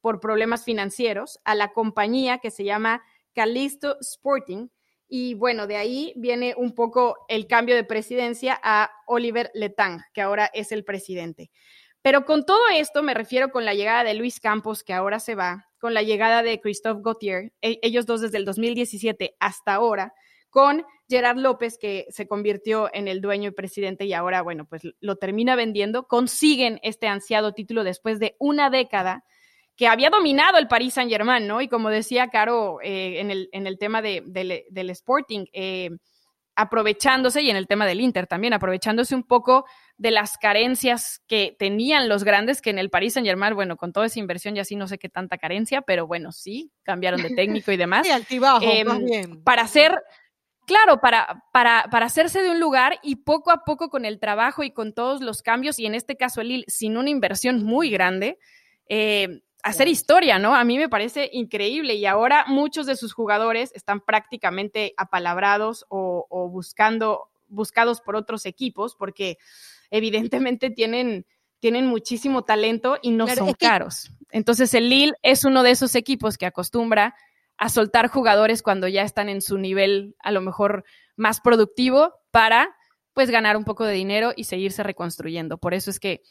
por 0.03 0.21
problemas 0.21 0.65
financieros 0.65 1.41
a 1.45 1.55
la 1.55 1.73
compañía 1.73 2.39
que 2.39 2.51
se 2.51 2.63
llama 2.63 3.03
Calisto 3.33 3.97
Sporting. 4.01 4.69
Y 5.09 5.33
bueno, 5.35 5.67
de 5.67 5.77
ahí 5.77 6.13
viene 6.17 6.55
un 6.59 6.75
poco 6.75 7.17
el 7.29 7.47
cambio 7.47 7.75
de 7.75 7.85
presidencia 7.85 8.61
a 8.63 8.91
Oliver 9.07 9.51
Letang, 9.55 10.03
que 10.13 10.21
ahora 10.21 10.51
es 10.53 10.73
el 10.73 10.85
presidente. 10.85 11.51
Pero 12.03 12.27
con 12.27 12.45
todo 12.45 12.61
esto 12.75 13.03
me 13.03 13.15
refiero 13.15 13.51
con 13.51 13.65
la 13.65 13.73
llegada 13.73 14.05
de 14.05 14.13
Luis 14.13 14.41
Campos, 14.41 14.85
que 14.85 14.93
ahora 14.93 15.21
se 15.21 15.35
va, 15.35 15.71
con 15.79 15.95
la 15.95 16.03
llegada 16.03 16.43
de 16.43 16.61
Christophe 16.61 17.01
Gauthier, 17.03 17.55
e, 17.63 17.79
ellos 17.83 18.05
dos 18.05 18.21
desde 18.21 18.37
el 18.37 18.45
2017 18.45 19.37
hasta 19.41 19.73
ahora, 19.73 20.13
con 20.55 20.87
Gerard 21.09 21.37
López, 21.37 21.79
que 21.79 22.07
se 22.11 22.29
convirtió 22.29 22.89
en 22.95 23.09
el 23.09 23.21
dueño 23.21 23.49
y 23.49 23.55
presidente 23.55 24.05
y 24.05 24.13
ahora, 24.13 24.41
bueno, 24.41 24.67
pues 24.67 24.83
lo 25.01 25.17
termina 25.17 25.57
vendiendo, 25.57 26.07
consiguen 26.07 26.79
este 26.85 27.09
ansiado 27.09 27.55
título 27.55 27.83
después 27.83 28.21
de 28.21 28.37
una 28.39 28.71
década 28.71 29.25
que 29.75 29.89
había 29.89 30.11
dominado 30.11 30.57
el 30.59 30.69
Paris 30.69 30.95
Saint 30.95 31.11
Germain, 31.11 31.49
¿no? 31.49 31.61
Y 31.61 31.67
como 31.67 31.91
decía 31.91 32.29
Caro 32.29 32.79
eh, 32.85 33.19
en, 33.19 33.33
el, 33.33 33.49
en, 33.51 33.67
el, 33.67 33.79
tema 33.79 34.01
de, 34.01 34.23
del 34.71 34.91
Sporting, 34.91 35.47
eh, 35.53 35.91
aprovechándose, 36.55 37.43
y 37.43 37.51
en 37.51 37.57
el 37.57 37.67
tema 37.67 37.85
del 37.85 38.01
Inter 38.01 38.29
también, 38.29 38.53
aprovechándose 38.53 39.17
un 39.17 39.25
poco 39.25 39.65
de 39.97 40.13
las 40.13 40.39
carencias 40.39 41.21
que 41.27 41.57
tenían 41.59 42.09
los 42.09 42.23
grandes, 42.23 42.63
que 42.63 42.71
en 42.71 42.79
el 42.79 42.91
Paris 42.91 43.15
Saint 43.15 43.27
Germain, 43.27 43.57
bueno, 43.57 43.77
con 43.77 43.93
toda 43.93 44.07
esa 44.07 44.21
inversión 44.21 44.55
ya 44.55 44.65
sí 44.65 44.77
no 44.77 44.87
sé 44.87 44.99
qué 44.99 45.09
tanta 45.09 45.37
carencia, 45.37 45.83
pero 45.83 46.07
bueno, 46.07 46.31
sí, 46.31 46.71
cambiaron 46.85 47.21
de 47.21 47.31
técnico 47.31 47.73
y 47.73 47.77
demás. 47.77 48.07
Sí, 48.07 48.13
altibajo, 48.13 48.65
más 48.85 48.99
em, 49.01 49.05
bien. 49.05 49.43
Para 49.43 49.63
hacer 49.63 50.01
Claro, 50.67 51.01
para, 51.01 51.45
para, 51.53 51.89
para, 51.91 52.07
hacerse 52.07 52.43
de 52.43 52.51
un 52.51 52.61
lugar 52.61 52.99
y 53.03 53.17
poco 53.17 53.51
a 53.51 53.65
poco 53.65 53.91
con 53.91 54.05
el 54.05 54.19
trabajo 54.19 54.63
y 54.63 54.71
con 54.71 54.95
todos 54.95 55.21
los 55.21 55.43
cambios, 55.43 55.79
y 55.79 55.87
en 55.87 55.95
este 55.95 56.17
caso 56.17 56.41
el 56.41 56.49
Lille 56.49 56.65
sin 56.69 56.97
una 56.97 57.11
inversión 57.11 57.63
muy 57.63 57.91
grande, 57.91 58.39
eh, 58.89 59.43
hacer 59.63 59.89
historia, 59.89 60.39
¿no? 60.39 60.55
A 60.55 60.65
mí 60.65 60.79
me 60.79 60.89
parece 60.89 61.31
increíble 61.33 61.95
y 61.95 62.07
ahora 62.07 62.45
muchos 62.47 62.87
de 62.87 62.97
sus 62.97 63.15
jugadores 63.15 63.73
están 63.75 64.01
prácticamente 64.01 64.93
apalabrados 64.97 65.87
o, 65.89 66.27
o 66.29 66.49
buscando, 66.49 67.31
buscados 67.49 68.01
por 68.03 68.15
otros 68.15 68.45
equipos 68.45 68.95
porque 68.95 69.39
evidentemente 69.91 70.71
tienen, 70.71 71.27
tienen 71.61 71.87
muchísimo 71.87 72.43
talento 72.43 72.99
y 73.01 73.13
no 73.13 73.27
son 73.27 73.55
caros. 73.55 74.11
Entonces 74.31 74.75
el 74.75 74.91
Lille 74.91 75.15
es 75.23 75.45
uno 75.45 75.63
de 75.63 75.71
esos 75.71 75.95
equipos 75.95 76.37
que 76.37 76.47
acostumbra 76.47 77.15
a 77.59 77.69
soltar 77.69 78.09
jugadores 78.09 78.63
cuando 78.63 78.89
ya 78.89 79.03
están 79.03 79.29
en 79.29 79.43
su 79.43 79.59
nivel 79.59 80.17
a 80.19 80.33
lo 80.33 80.41
mejor 80.41 80.85
más 81.17 81.41
productivo 81.41 82.15
para 82.31 82.75
pues 83.13 83.31
ganar 83.31 83.57
un 83.57 83.65
poco 83.65 83.85
de 83.85 83.95
dinero 83.95 84.33
y 84.37 84.45
seguirse 84.45 84.83
reconstruyendo. 84.83 85.59
Por 85.59 85.73
eso 85.73 85.91
es 85.91 86.01
que 86.01 86.23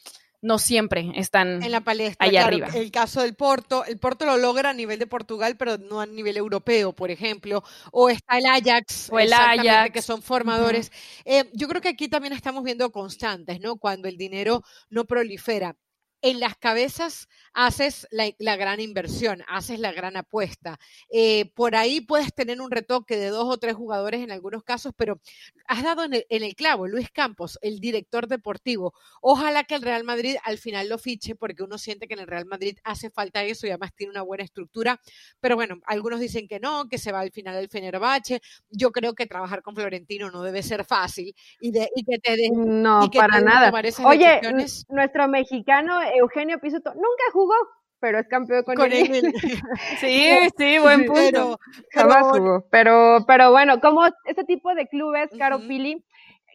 no 0.44 0.58
siempre 0.58 1.10
están 1.14 1.62
en 1.62 1.72
la 1.72 1.80
palestra, 1.80 2.26
allá 2.26 2.44
arriba. 2.44 2.68
El 2.74 2.90
caso 2.90 3.22
del 3.22 3.34
Porto, 3.34 3.82
el 3.86 3.98
Porto 3.98 4.26
lo 4.26 4.36
logra 4.36 4.70
a 4.70 4.74
nivel 4.74 4.98
de 4.98 5.06
Portugal, 5.06 5.56
pero 5.56 5.78
no 5.78 6.02
a 6.02 6.06
nivel 6.06 6.36
europeo, 6.36 6.92
por 6.92 7.10
ejemplo, 7.10 7.64
o 7.90 8.10
está 8.10 8.36
el 8.36 8.44
Ajax, 8.44 9.08
o 9.10 9.18
el 9.18 9.32
Ajax, 9.32 9.90
que 9.90 10.02
son 10.02 10.20
formadores. 10.20 10.92
Eh, 11.24 11.48
yo 11.54 11.66
creo 11.66 11.80
que 11.80 11.88
aquí 11.88 12.08
también 12.08 12.34
estamos 12.34 12.62
viendo 12.62 12.92
constantes, 12.92 13.58
¿no? 13.60 13.76
Cuando 13.76 14.06
el 14.06 14.18
dinero 14.18 14.62
no 14.90 15.06
prolifera 15.06 15.78
en 16.24 16.40
las 16.40 16.56
cabezas 16.56 17.28
haces 17.52 18.08
la, 18.10 18.56
gran 18.56 18.80
inversión, 18.80 19.44
haces 19.46 19.78
la 19.78 19.92
gran 19.92 20.16
apuesta. 20.16 20.78
Eh, 21.10 21.52
por 21.54 21.76
ahí 21.76 22.00
puedes 22.00 22.34
tener 22.34 22.62
un 22.62 22.70
retoque 22.70 23.18
de 23.18 23.28
dos 23.28 23.44
o 23.46 23.58
tres 23.58 23.74
jugadores 23.74 24.22
en 24.22 24.32
algunos 24.32 24.64
casos, 24.64 24.94
pero 24.96 25.20
has 25.66 25.82
dado 25.82 26.02
en 26.04 26.24
el, 26.30 26.56
clavo, 26.56 26.88
Luis 26.88 27.10
Campos, 27.10 27.58
el 27.60 27.78
director 27.78 28.26
deportivo. 28.26 28.94
Ojalá 29.20 29.64
que 29.64 29.74
el 29.74 29.82
Real 29.82 30.02
Madrid 30.02 30.36
al 30.44 30.56
final 30.56 30.88
lo 30.88 30.96
fiche, 30.96 31.34
porque 31.34 31.62
uno 31.62 31.76
siente 31.76 32.08
que 32.08 32.14
en 32.14 32.20
el 32.20 32.26
Real 32.26 32.46
Madrid 32.46 32.78
hace 32.84 33.10
falta 33.10 33.44
eso 33.44 33.66
y 33.66 33.70
además 33.70 33.94
tiene 33.94 34.10
una 34.10 34.22
buena 34.22 34.44
estructura. 34.44 34.98
Pero 35.40 35.56
bueno, 35.56 35.76
algunos 35.84 36.20
dicen 36.20 36.48
que 36.48 36.58
no, 36.58 36.88
que 36.88 36.96
se 36.96 37.12
va 37.12 37.20
al 37.20 37.32
final 37.32 37.56
el 37.56 37.68
Fenerbahce. 37.68 38.40
Yo 38.70 38.92
creo 38.92 39.14
que 39.14 39.26
trabajar 39.26 39.60
con 39.60 39.74
Florentino 39.74 40.30
no 40.30 40.42
debe 40.42 40.62
ser 40.62 40.86
fácil 40.86 41.34
y, 41.60 41.70
de, 41.70 41.90
que 41.94 42.18
te 42.18 42.34
de, 42.34 42.48
No, 42.50 43.10
para 43.14 43.42
nada. 43.42 43.70
Oye, 44.06 44.40
nuestro 44.88 45.28
mexicano 45.28 46.00
Eugenio 46.18 46.58
Pisuto 46.58 46.90
nunca 46.94 47.24
jugó, 47.32 47.54
pero 48.00 48.18
es 48.18 48.28
campeón 48.28 48.64
con, 48.64 48.76
con 48.76 48.92
él. 48.92 49.32
sí, 50.00 50.28
sí, 50.58 50.78
buen 50.78 51.06
punto. 51.06 51.58
Jamás 51.92 52.26
jugó. 52.26 52.66
Pero, 52.70 53.24
pero 53.26 53.50
bueno, 53.50 53.80
como 53.80 54.04
este 54.24 54.44
tipo 54.44 54.74
de 54.74 54.88
clubes, 54.88 55.30
Caro 55.38 55.58
Pili, 55.60 56.04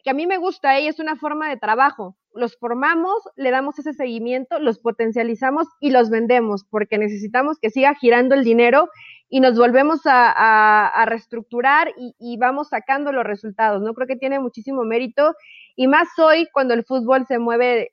que 0.02 0.10
a 0.10 0.14
mí 0.14 0.26
me 0.26 0.38
gusta 0.38 0.78
y 0.80 0.86
es 0.86 0.98
una 0.98 1.16
forma 1.16 1.48
de 1.48 1.56
trabajo. 1.56 2.16
Los 2.32 2.56
formamos, 2.56 3.22
le 3.36 3.50
damos 3.50 3.78
ese 3.78 3.92
seguimiento, 3.92 4.58
los 4.60 4.78
potencializamos 4.78 5.66
y 5.80 5.90
los 5.90 6.10
vendemos, 6.10 6.64
porque 6.70 6.98
necesitamos 6.98 7.58
que 7.58 7.70
siga 7.70 7.94
girando 7.94 8.34
el 8.34 8.44
dinero 8.44 8.88
y 9.30 9.38
nos 9.40 9.56
volvemos 9.56 10.00
a, 10.04 11.04
reestructurar 11.06 11.92
y, 11.96 12.14
y, 12.18 12.36
vamos 12.36 12.68
sacando 12.68 13.12
los 13.12 13.24
resultados. 13.24 13.80
No 13.80 13.94
creo 13.94 14.08
que 14.08 14.16
tiene 14.16 14.40
muchísimo 14.40 14.82
mérito 14.82 15.34
y 15.76 15.86
más 15.86 16.08
hoy 16.18 16.48
cuando 16.52 16.74
el 16.74 16.84
fútbol 16.84 17.26
se 17.26 17.38
mueve 17.38 17.92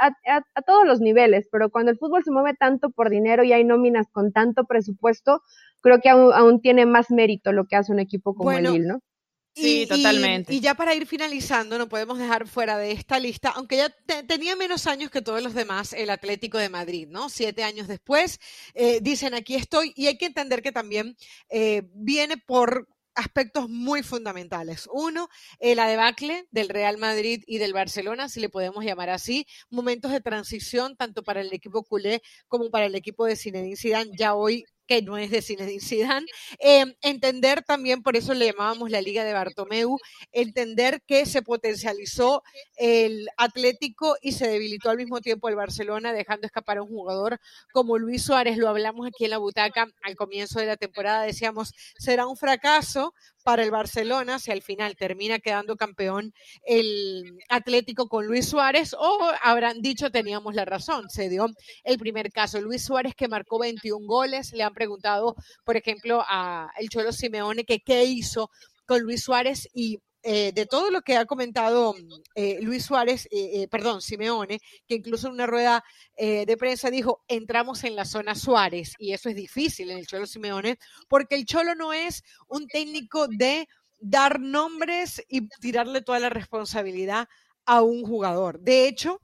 a, 0.00 0.62
todos 0.62 0.86
los 0.86 1.00
niveles, 1.00 1.46
pero 1.52 1.70
cuando 1.70 1.92
el 1.92 1.98
fútbol 1.98 2.24
se 2.24 2.30
mueve 2.30 2.54
tanto 2.54 2.90
por 2.90 3.10
dinero 3.10 3.44
y 3.44 3.52
hay 3.52 3.64
nóminas 3.64 4.08
con 4.10 4.32
tanto 4.32 4.64
presupuesto, 4.64 5.42
creo 5.82 6.00
que 6.00 6.08
aún, 6.08 6.60
tiene 6.60 6.86
más 6.86 7.10
mérito 7.10 7.52
lo 7.52 7.66
que 7.66 7.76
hace 7.76 7.92
un 7.92 8.00
equipo 8.00 8.34
como 8.34 8.50
el 8.50 8.64
Lille, 8.64 8.88
¿no? 8.88 9.02
Sí, 9.54 9.86
totalmente. 9.86 10.54
Y, 10.54 10.60
ya 10.60 10.74
para 10.74 10.94
ir 10.94 11.06
finalizando, 11.06 11.76
no 11.76 11.88
podemos 11.88 12.18
dejar 12.18 12.46
fuera 12.46 12.78
de 12.78 12.92
esta 12.92 13.18
lista, 13.18 13.50
aunque 13.50 13.76
ya 13.76 13.90
tenía 14.26 14.56
menos 14.56 14.86
años 14.86 15.10
que 15.10 15.20
todos 15.20 15.42
los 15.42 15.54
demás, 15.54 15.92
el 15.92 16.10
Atlético 16.10 16.58
de 16.58 16.70
Madrid, 16.70 17.08
¿no? 17.08 17.28
Siete 17.28 17.62
años 17.62 17.86
después, 17.86 18.40
eh, 18.74 19.00
dicen 19.02 19.34
aquí 19.34 19.54
estoy, 19.54 19.92
y 19.94 20.06
hay 20.06 20.16
que 20.16 20.26
entender 20.26 20.62
que 20.62 20.72
también 20.72 21.16
eh, 21.50 21.82
viene 21.94 22.38
por 22.38 22.88
aspectos 23.14 23.68
muy 23.68 24.02
fundamentales. 24.02 24.88
Uno, 24.90 25.28
la 25.60 25.86
debacle 25.86 26.46
del 26.50 26.70
Real 26.70 26.96
Madrid 26.96 27.44
y 27.46 27.58
del 27.58 27.74
Barcelona, 27.74 28.30
si 28.30 28.40
le 28.40 28.48
podemos 28.48 28.84
llamar 28.84 29.10
así, 29.10 29.46
momentos 29.68 30.12
de 30.12 30.22
transición 30.22 30.96
tanto 30.96 31.22
para 31.22 31.42
el 31.42 31.52
equipo 31.52 31.84
culé 31.84 32.22
como 32.48 32.70
para 32.70 32.86
el 32.86 32.94
equipo 32.94 33.26
de 33.26 33.36
Zinedine 33.36 33.76
Zidane, 33.76 34.10
ya 34.16 34.34
hoy 34.34 34.64
que 34.92 35.00
no 35.00 35.16
es 35.16 35.30
de 35.30 35.40
Zinedine 35.40 35.80
Zidane. 35.80 36.26
Eh, 36.58 36.84
entender 37.00 37.62
también, 37.62 38.02
por 38.02 38.14
eso 38.14 38.34
le 38.34 38.46
llamábamos 38.46 38.90
la 38.90 39.00
Liga 39.00 39.24
de 39.24 39.32
Bartomeu, 39.32 39.96
entender 40.32 41.00
que 41.06 41.24
se 41.24 41.40
potencializó 41.40 42.42
el 42.76 43.26
Atlético 43.38 44.16
y 44.20 44.32
se 44.32 44.48
debilitó 44.48 44.90
al 44.90 44.98
mismo 44.98 45.22
tiempo 45.22 45.48
el 45.48 45.56
Barcelona, 45.56 46.12
dejando 46.12 46.46
escapar 46.46 46.76
a 46.76 46.82
un 46.82 46.90
jugador 46.90 47.40
como 47.72 47.96
Luis 47.96 48.22
Suárez. 48.22 48.58
Lo 48.58 48.68
hablamos 48.68 49.06
aquí 49.06 49.24
en 49.24 49.30
la 49.30 49.38
butaca 49.38 49.86
al 50.02 50.14
comienzo 50.14 50.60
de 50.60 50.66
la 50.66 50.76
temporada, 50.76 51.22
decíamos, 51.22 51.72
será 51.96 52.26
un 52.26 52.36
fracaso 52.36 53.14
para 53.42 53.62
el 53.62 53.70
Barcelona 53.70 54.38
si 54.38 54.50
al 54.50 54.62
final 54.62 54.96
termina 54.96 55.38
quedando 55.38 55.76
campeón 55.76 56.32
el 56.64 57.38
Atlético 57.48 58.08
con 58.08 58.26
Luis 58.26 58.48
Suárez 58.48 58.94
o 58.98 59.18
habrán 59.42 59.82
dicho 59.82 60.10
teníamos 60.10 60.54
la 60.54 60.64
razón, 60.64 61.08
se 61.10 61.28
dio 61.28 61.46
el 61.84 61.98
primer 61.98 62.30
caso. 62.30 62.60
Luis 62.60 62.84
Suárez 62.84 63.14
que 63.14 63.28
marcó 63.28 63.58
21 63.58 64.06
goles, 64.06 64.52
le 64.52 64.62
han 64.62 64.74
preguntado, 64.74 65.34
por 65.64 65.76
ejemplo, 65.76 66.22
a 66.28 66.70
el 66.78 66.88
Cholo 66.88 67.12
Simeone 67.12 67.64
que 67.64 67.80
qué 67.80 68.04
hizo 68.04 68.50
con 68.86 69.00
Luis 69.02 69.22
Suárez 69.22 69.68
y 69.74 69.98
eh, 70.24 70.52
de 70.52 70.66
todo 70.66 70.90
lo 70.90 71.02
que 71.02 71.16
ha 71.16 71.26
comentado 71.26 71.94
eh, 72.36 72.58
Luis 72.62 72.84
Suárez, 72.84 73.28
eh, 73.32 73.66
perdón, 73.68 74.00
Simeone, 74.00 74.60
que 74.86 74.94
incluso 74.94 75.26
en 75.26 75.34
una 75.34 75.46
rueda 75.46 75.84
de 76.16 76.56
prensa 76.56 76.90
dijo, 76.90 77.24
entramos 77.26 77.82
en 77.82 77.96
la 77.96 78.04
zona 78.04 78.36
Suárez, 78.36 78.94
y 78.98 79.12
eso 79.12 79.28
es 79.28 79.34
difícil 79.34 79.90
en 79.90 79.98
el 79.98 80.06
Cholo 80.06 80.26
Simeone, 80.26 80.78
porque 81.08 81.34
el 81.34 81.46
Cholo 81.46 81.74
no 81.74 81.92
es 81.92 82.22
un 82.46 82.68
técnico 82.68 83.26
de 83.26 83.66
dar 83.98 84.38
nombres 84.38 85.24
y 85.28 85.48
tirarle 85.60 86.02
toda 86.02 86.20
la 86.20 86.28
responsabilidad 86.28 87.28
a 87.64 87.82
un 87.82 88.04
jugador. 88.04 88.60
De 88.60 88.86
hecho, 88.86 89.20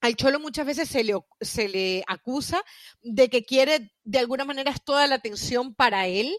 al 0.00 0.16
Cholo 0.16 0.40
muchas 0.40 0.64
veces 0.64 0.88
se 0.88 1.04
le, 1.04 1.14
se 1.40 1.68
le 1.68 2.02
acusa 2.06 2.62
de 3.02 3.28
que 3.28 3.44
quiere 3.44 3.92
de 4.04 4.18
alguna 4.18 4.44
manera 4.44 4.72
toda 4.82 5.06
la 5.06 5.16
atención 5.16 5.74
para 5.74 6.06
él 6.06 6.34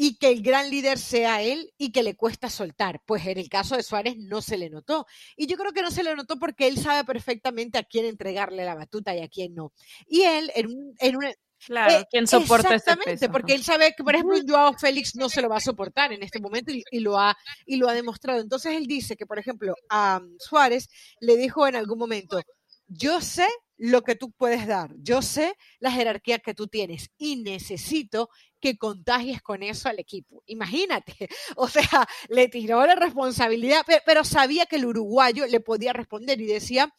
y 0.00 0.16
que 0.16 0.28
el 0.30 0.42
gran 0.42 0.70
líder 0.70 0.96
sea 0.96 1.42
él 1.42 1.74
y 1.76 1.90
que 1.90 2.04
le 2.04 2.14
cuesta 2.14 2.48
soltar. 2.48 3.02
Pues 3.04 3.26
en 3.26 3.36
el 3.36 3.48
caso 3.48 3.76
de 3.76 3.82
Suárez 3.82 4.16
no 4.16 4.40
se 4.40 4.56
le 4.56 4.70
notó. 4.70 5.06
Y 5.36 5.48
yo 5.48 5.56
creo 5.56 5.72
que 5.72 5.82
no 5.82 5.90
se 5.90 6.04
le 6.04 6.14
notó 6.14 6.38
porque 6.38 6.68
él 6.68 6.78
sabe 6.78 7.04
perfectamente 7.04 7.78
a 7.78 7.82
quién 7.82 8.06
entregarle 8.06 8.64
la 8.64 8.76
batuta 8.76 9.14
y 9.16 9.20
a 9.20 9.28
quién 9.28 9.56
no. 9.56 9.72
Y 10.06 10.22
él 10.22 10.52
en, 10.54 10.68
un, 10.68 10.94
en 11.00 11.16
una... 11.16 11.32
Claro, 11.66 11.98
eh, 11.98 12.06
¿quién 12.08 12.28
soporta 12.28 12.76
Exactamente, 12.76 13.28
porque 13.28 13.54
él 13.54 13.64
sabe 13.64 13.92
que, 13.96 14.04
por 14.04 14.14
ejemplo, 14.14 14.38
Joao 14.46 14.74
Félix 14.74 15.16
no 15.16 15.28
se 15.28 15.42
lo 15.42 15.48
va 15.48 15.56
a 15.56 15.60
soportar 15.60 16.12
en 16.12 16.22
este 16.22 16.38
momento 16.38 16.70
y, 16.70 16.84
y, 16.92 17.00
lo 17.00 17.18
ha, 17.18 17.36
y 17.66 17.74
lo 17.74 17.88
ha 17.88 17.94
demostrado. 17.94 18.40
Entonces 18.40 18.76
él 18.76 18.86
dice 18.86 19.16
que, 19.16 19.26
por 19.26 19.40
ejemplo, 19.40 19.74
a 19.90 20.20
Suárez 20.38 20.88
le 21.18 21.36
dijo 21.36 21.66
en 21.66 21.74
algún 21.74 21.98
momento, 21.98 22.40
yo 22.86 23.20
sé 23.20 23.48
lo 23.78 24.02
que 24.02 24.16
tú 24.16 24.32
puedes 24.32 24.66
dar, 24.66 24.92
yo 24.98 25.22
sé 25.22 25.56
la 25.78 25.92
jerarquía 25.92 26.40
que 26.40 26.52
tú 26.52 26.66
tienes 26.66 27.10
y 27.16 27.36
necesito 27.36 28.28
que 28.60 28.76
contagies 28.76 29.40
con 29.40 29.62
eso 29.62 29.88
al 29.88 30.00
equipo. 30.00 30.42
Imagínate, 30.46 31.14
o 31.56 31.68
sea, 31.68 32.06
le 32.28 32.48
tiró 32.48 32.84
la 32.84 32.96
responsabilidad, 32.96 33.86
pero, 34.04 34.24
sabía 34.24 34.66
que 34.66 34.76
el 34.76 34.86
uruguayo 34.86 35.46
le 35.46 35.60
podía 35.60 35.92
responder 35.92 36.40
y 36.40 36.46
decía 36.46 36.92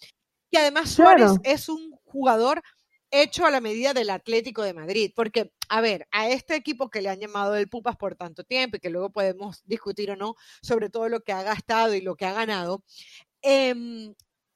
que 0.49 0.57
además 0.57 0.89
Suárez 0.89 1.33
es 1.43 1.69
un 1.69 1.91
jugador 2.05 2.63
hecho 3.11 3.45
a 3.45 3.51
la 3.51 3.59
medida 3.59 3.93
del 3.93 4.09
Atlético 4.09 4.61
de 4.61 4.73
Madrid, 4.73 5.11
porque, 5.15 5.51
a 5.67 5.81
ver, 5.81 6.07
a 6.11 6.29
este 6.29 6.55
equipo 6.55 6.89
que 6.89 7.01
le 7.01 7.09
han 7.09 7.19
llamado 7.19 7.55
el 7.55 7.69
Pupas 7.69 7.97
por 7.97 8.15
tanto 8.15 8.43
tiempo 8.43 8.77
y 8.77 8.79
que 8.79 8.89
luego 8.89 9.11
podemos 9.11 9.63
discutir 9.65 10.11
o 10.11 10.15
no 10.15 10.35
sobre 10.61 10.89
todo 10.89 11.09
lo 11.09 11.21
que 11.21 11.33
ha 11.33 11.43
gastado 11.43 11.93
y 11.93 12.01
lo 12.01 12.15
que 12.15 12.25
ha 12.25 12.33
ganado, 12.33 12.83
em, 13.41 14.13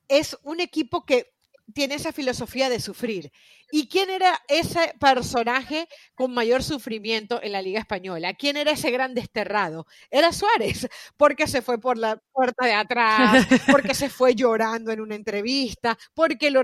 es 0.08 0.38
un 0.44 0.60
equipo 0.60 1.06
que 1.06 1.33
tiene 1.74 1.96
esa 1.96 2.12
filosofía 2.12 2.70
de 2.70 2.80
sufrir. 2.80 3.32
¿Y 3.72 3.88
quién 3.88 4.12
era 4.12 4.40
ese 4.48 4.94
personaje 5.00 5.88
con 6.14 6.32
mayor 6.32 6.62
sufrimiento 6.62 7.42
en 7.42 7.54
la 7.54 7.62
Liga 7.62 7.80
Española? 7.80 8.36
¿Quién 8.36 8.56
era 8.56 8.70
ese 8.70 8.92
gran 8.92 9.16
desterrado? 9.16 9.88
Era 10.12 10.32
Suárez, 10.32 10.88
porque 11.18 11.48
se 11.48 11.64
fue 11.64 11.80
por 11.80 11.98
la 11.98 12.22
puerta 12.32 12.68
de 12.68 12.74
atrás, 12.74 13.48
porque 13.72 13.96
se 13.96 14.10
fue 14.10 14.36
llorando 14.36 14.92
en 14.92 15.02
una 15.02 15.16
entrevista, 15.16 15.98
porque 16.14 16.52
lo, 16.52 16.62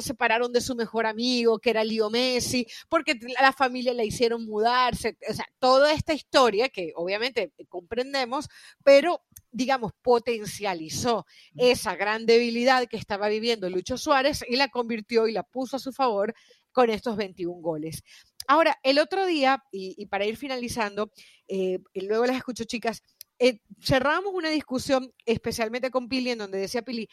separaron 0.00 0.52
de 0.52 0.60
su 0.60 0.76
mejor 0.76 1.06
amigo, 1.06 1.58
que 1.58 1.70
era 1.70 1.82
Leo 1.82 2.08
Messi, 2.08 2.66
porque 2.88 3.18
la 3.40 3.52
familia 3.52 3.92
le 3.92 4.06
hicieron 4.06 4.44
mudarse. 4.44 5.16
O 5.28 5.34
sea, 5.34 5.46
toda 5.58 5.92
esta 5.92 6.12
historia 6.12 6.68
que 6.68 6.92
obviamente 6.94 7.52
comprendemos, 7.68 8.48
pero 8.84 9.22
digamos, 9.54 9.92
potencializó 10.02 11.26
esa 11.56 11.94
gran 11.94 12.26
debilidad 12.26 12.86
que 12.88 12.96
estaba 12.96 13.28
viviendo 13.28 13.70
Lucho 13.70 13.96
Suárez 13.96 14.44
y 14.48 14.56
la 14.56 14.68
convirtió 14.68 15.28
y 15.28 15.32
la 15.32 15.44
puso 15.44 15.76
a 15.76 15.78
su 15.78 15.92
favor 15.92 16.34
con 16.72 16.90
estos 16.90 17.16
21 17.16 17.62
goles. 17.62 18.02
Ahora, 18.48 18.76
el 18.82 18.98
otro 18.98 19.24
día, 19.26 19.62
y, 19.70 20.06
para 20.06 20.26
ir 20.26 20.36
finalizando, 20.36 21.12
eh, 21.46 21.78
luego 21.94 22.26
las 22.26 22.36
escucho 22.36 22.64
chicas, 22.64 23.00
eh, 23.38 23.60
cerramos 23.80 24.32
una 24.34 24.50
discusión 24.50 25.12
especialmente 25.24 25.90
con 25.90 26.08
Pili 26.08 26.30
en 26.30 26.38
donde 26.38 26.58
decía 26.58 26.82
Pili, 26.82 27.08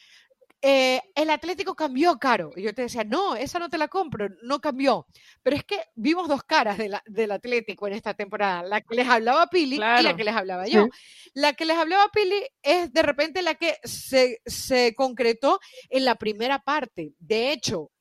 eh, 0.61 1.01
el 1.15 1.29
Atlético 1.29 1.75
cambió, 1.75 2.17
Caro. 2.17 2.51
Y 2.55 2.63
yo 2.63 2.73
te 2.73 2.83
decía, 2.83 3.03
no, 3.03 3.35
esa 3.35 3.59
no 3.59 3.69
te 3.69 3.77
la 3.77 3.87
compro, 3.87 4.27
no 4.43 4.59
cambió. 4.59 5.07
Pero 5.41 5.55
es 5.55 5.63
que 5.63 5.79
vimos 5.95 6.27
dos 6.27 6.43
caras 6.43 6.77
del 6.77 7.31
Atlético 7.31 7.87
en 7.87 7.93
esta 7.93 8.13
temporada, 8.13 8.63
la 8.63 8.81
que 8.81 8.95
les 8.95 9.07
hablaba 9.07 9.47
Pili 9.47 9.77
y 9.77 9.79
la 9.79 10.15
que 10.15 10.23
les 10.23 10.35
hablaba 10.35 10.67
yo. 10.67 10.87
La 11.33 11.53
que 11.53 11.65
les 11.65 11.77
hablaba 11.77 12.09
Pili 12.13 12.43
es 12.61 12.93
de 12.93 13.01
repente 13.01 13.41
la 13.41 13.55
que 13.55 13.77
se, 13.83 14.41
se 14.45 14.93
concretó 14.95 15.59
en 15.89 16.05
la 16.05 16.15
primera 16.15 16.59
parte. 16.59 17.13
De 17.19 17.51
hecho, 17.51 17.91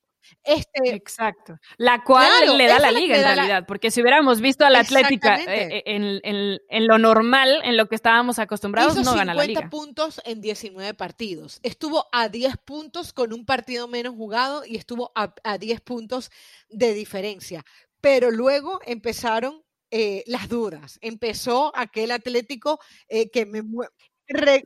este, 0.42 0.94
Exacto. 0.94 1.58
La 1.76 2.02
cual 2.02 2.56
le 2.56 2.66
da 2.66 2.78
la 2.78 2.90
liga 2.90 3.16
en 3.16 3.24
realidad, 3.24 3.64
porque 3.66 3.90
si 3.90 4.00
hubiéramos 4.00 4.40
visto 4.40 4.64
a 4.64 4.70
la 4.70 4.80
Atlética 4.80 5.40
eh, 5.40 5.82
eh, 5.84 6.58
en, 6.68 6.86
lo 6.86 6.98
normal, 6.98 7.60
en 7.64 7.76
lo 7.76 7.86
que 7.86 7.94
estábamos 7.94 8.38
acostumbrados, 8.38 8.96
no 8.96 9.14
gana 9.14 9.34
la 9.34 9.44
liga. 9.44 9.60
50 9.62 9.70
puntos 9.70 10.20
en 10.24 10.40
19 10.40 10.94
partidos. 10.94 11.60
Estuvo 11.62 12.06
a 12.12 12.28
10 12.28 12.56
puntos 12.64 13.12
con 13.12 13.32
un 13.32 13.44
partido 13.44 13.88
menos 13.88 14.14
jugado 14.14 14.64
y 14.64 14.76
estuvo 14.76 15.12
a, 15.14 15.58
10 15.58 15.80
puntos 15.80 16.30
de 16.68 16.94
diferencia. 16.94 17.64
Pero 18.00 18.30
luego 18.30 18.80
empezaron 18.86 19.62
eh, 19.90 20.22
las 20.26 20.48
dudas. 20.48 20.98
Empezó 21.02 21.72
aquel 21.76 22.12
Atlético 22.12 22.80
que 23.08 23.46
me, 23.46 23.62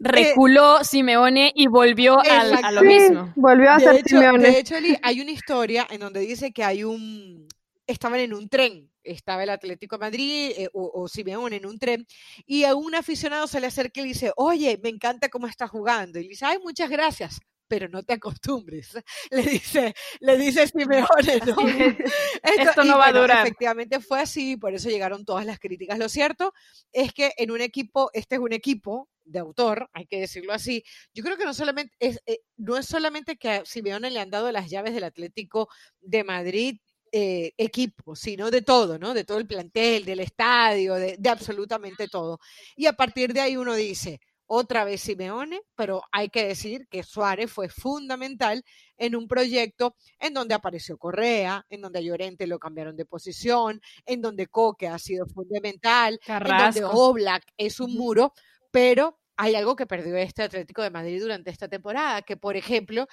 reculó 0.01 0.85
Simeone 0.85 1.53
y 1.55 1.67
volvió 1.67 2.19
a 2.21 2.71
lo 2.73 2.83
mismo. 2.83 3.33
volvió 3.37 3.71
a 3.71 3.81
ser 3.81 4.03
Simeone. 4.05 4.51
De 4.51 4.59
hecho, 4.59 4.77
hay 5.03 5.21
una 5.21 5.31
historia 5.31 5.87
en 5.91 6.01
donde 6.01 6.21
dice 6.21 6.53
que 6.53 6.65
hay 6.65 6.85
un 6.85 7.49
estaban 7.87 8.21
en 8.21 8.35
un 8.35 8.49
tren, 8.49 8.91
estaba 9.03 9.43
el 9.43 9.51
Atlético 9.51 9.97
de 9.97 10.01
Madrid 10.01 10.53
eh, 10.57 10.69
o, 10.73 11.07
Simeone 11.09 11.57
en 11.57 11.67
un 11.67 11.79
tren, 11.79 12.07
y 12.47 12.65
a 12.65 12.75
un 12.75 12.95
aficionado 12.95 13.47
se 13.47 13.61
le 13.61 13.67
acerca 13.67 14.01
y 14.01 14.05
le 14.05 14.09
dice, 14.09 14.33
oye, 14.37 14.79
me 14.83 14.89
encanta 14.89 15.29
cómo 15.29 15.47
está 15.47 15.69
jugando. 15.69 16.19
Y 16.19 16.25
le 16.25 16.29
dice, 16.31 16.47
ay, 16.47 16.59
muchas 16.62 16.89
gracias, 16.91 17.41
pero 17.69 17.89
no 17.89 18.03
te 18.03 18.15
acostumbres. 18.15 18.95
Le 19.31 19.43
dice, 19.43 19.95
le 20.21 20.37
dice 20.37 20.67
Simeone, 20.67 21.41
¿no? 21.47 21.57
Esto, 22.43 22.85
no 22.85 22.99
va 22.99 23.09
a 23.09 23.12
durar. 23.12 23.47
Efectivamente 23.47 24.01
fue 24.01 24.21
así, 24.21 24.57
por 24.57 24.75
eso 24.75 24.89
llegaron 24.89 25.25
todas 25.25 25.47
las 25.47 25.59
críticas. 25.59 25.99
Lo 25.99 26.09
cierto 26.09 26.53
es 26.93 27.12
que 27.12 27.33
en 27.37 27.51
un 27.51 27.61
equipo, 27.61 28.11
este 28.12 28.37
es 28.37 28.41
un 28.41 28.53
equipo 28.53 29.09
de 29.25 29.39
autor, 29.39 29.89
hay 29.93 30.07
que 30.07 30.20
decirlo 30.20 30.53
así. 30.53 30.85
Yo 31.12 31.22
creo 31.25 31.37
que 31.37 31.45
no 31.45 31.55
solamente 31.55 31.95
es, 31.99 32.20
eh, 32.27 32.41
no 32.57 32.77
es 32.77 32.87
solamente 32.87 33.37
que 33.37 33.51
a 33.51 33.64
Simeone 33.64 34.11
le 34.11 34.20
han 34.20 34.31
dado 34.31 34.51
las 34.53 34.70
llaves 34.70 34.95
del 34.95 35.05
Atlético 35.05 35.68
de 36.01 36.25
Madrid 36.25 36.79
eh, 37.12 37.53
equipo, 37.59 38.16
sino 38.16 38.51
de 38.51 38.62
todo, 38.62 38.99
¿no? 38.99 39.14
De 39.14 39.25
todo 39.25 39.39
el 39.39 39.47
plantel, 39.47 40.05
del 40.05 40.20
estadio, 40.20 40.95
de, 40.95 41.16
de, 41.18 41.31
absolutamente 41.31 42.09
todo. 42.09 42.41
Y 42.77 42.87
a 42.87 42.93
partir 42.95 43.33
de 43.33 43.41
ahí 43.41 43.57
uno 43.57 43.75
dice, 43.75 44.20
otra 44.47 44.85
vez 44.85 45.01
Simeone, 45.01 45.62
pero 45.75 46.03
hay 46.12 46.29
que 46.29 46.47
decir 46.47 46.87
que 46.91 47.03
Suárez 47.03 47.51
fue 47.51 47.68
fundamental 47.68 48.64
en 48.97 49.16
un 49.16 49.27
proyecto 49.27 49.97
en 50.18 50.35
donde 50.35 50.55
apareció 50.55 50.99
Correa, 50.99 51.64
en 51.70 51.81
donde 51.81 52.01
a 52.01 52.03
Llorente 52.03 52.47
lo 52.47 52.59
cambiaron 52.59 52.97
de 52.97 53.07
posición, 53.07 53.81
en 54.07 54.20
donde 54.20 54.47
Coque 54.47 54.89
ha 54.89 54.99
sido 54.99 55.27
fundamental, 55.27 56.20
en 56.27 56.59
donde 56.59 56.85
Oblak 56.85 57.45
es 57.57 57.81
un 57.81 57.95
muro, 57.95 58.33
pero 58.75 59.20
hay 59.37 59.55
algo 59.55 59.77
que 59.77 59.87
perdió 59.87 60.16
este 60.16 60.43
Atlético 60.43 60.83
de 60.83 60.91
Madrid 60.91 61.22
durante 61.22 61.49
esta 61.49 61.68
temporada, 61.68 62.22
que 62.22 62.37
por 62.37 62.57
ejemplo 62.57 63.07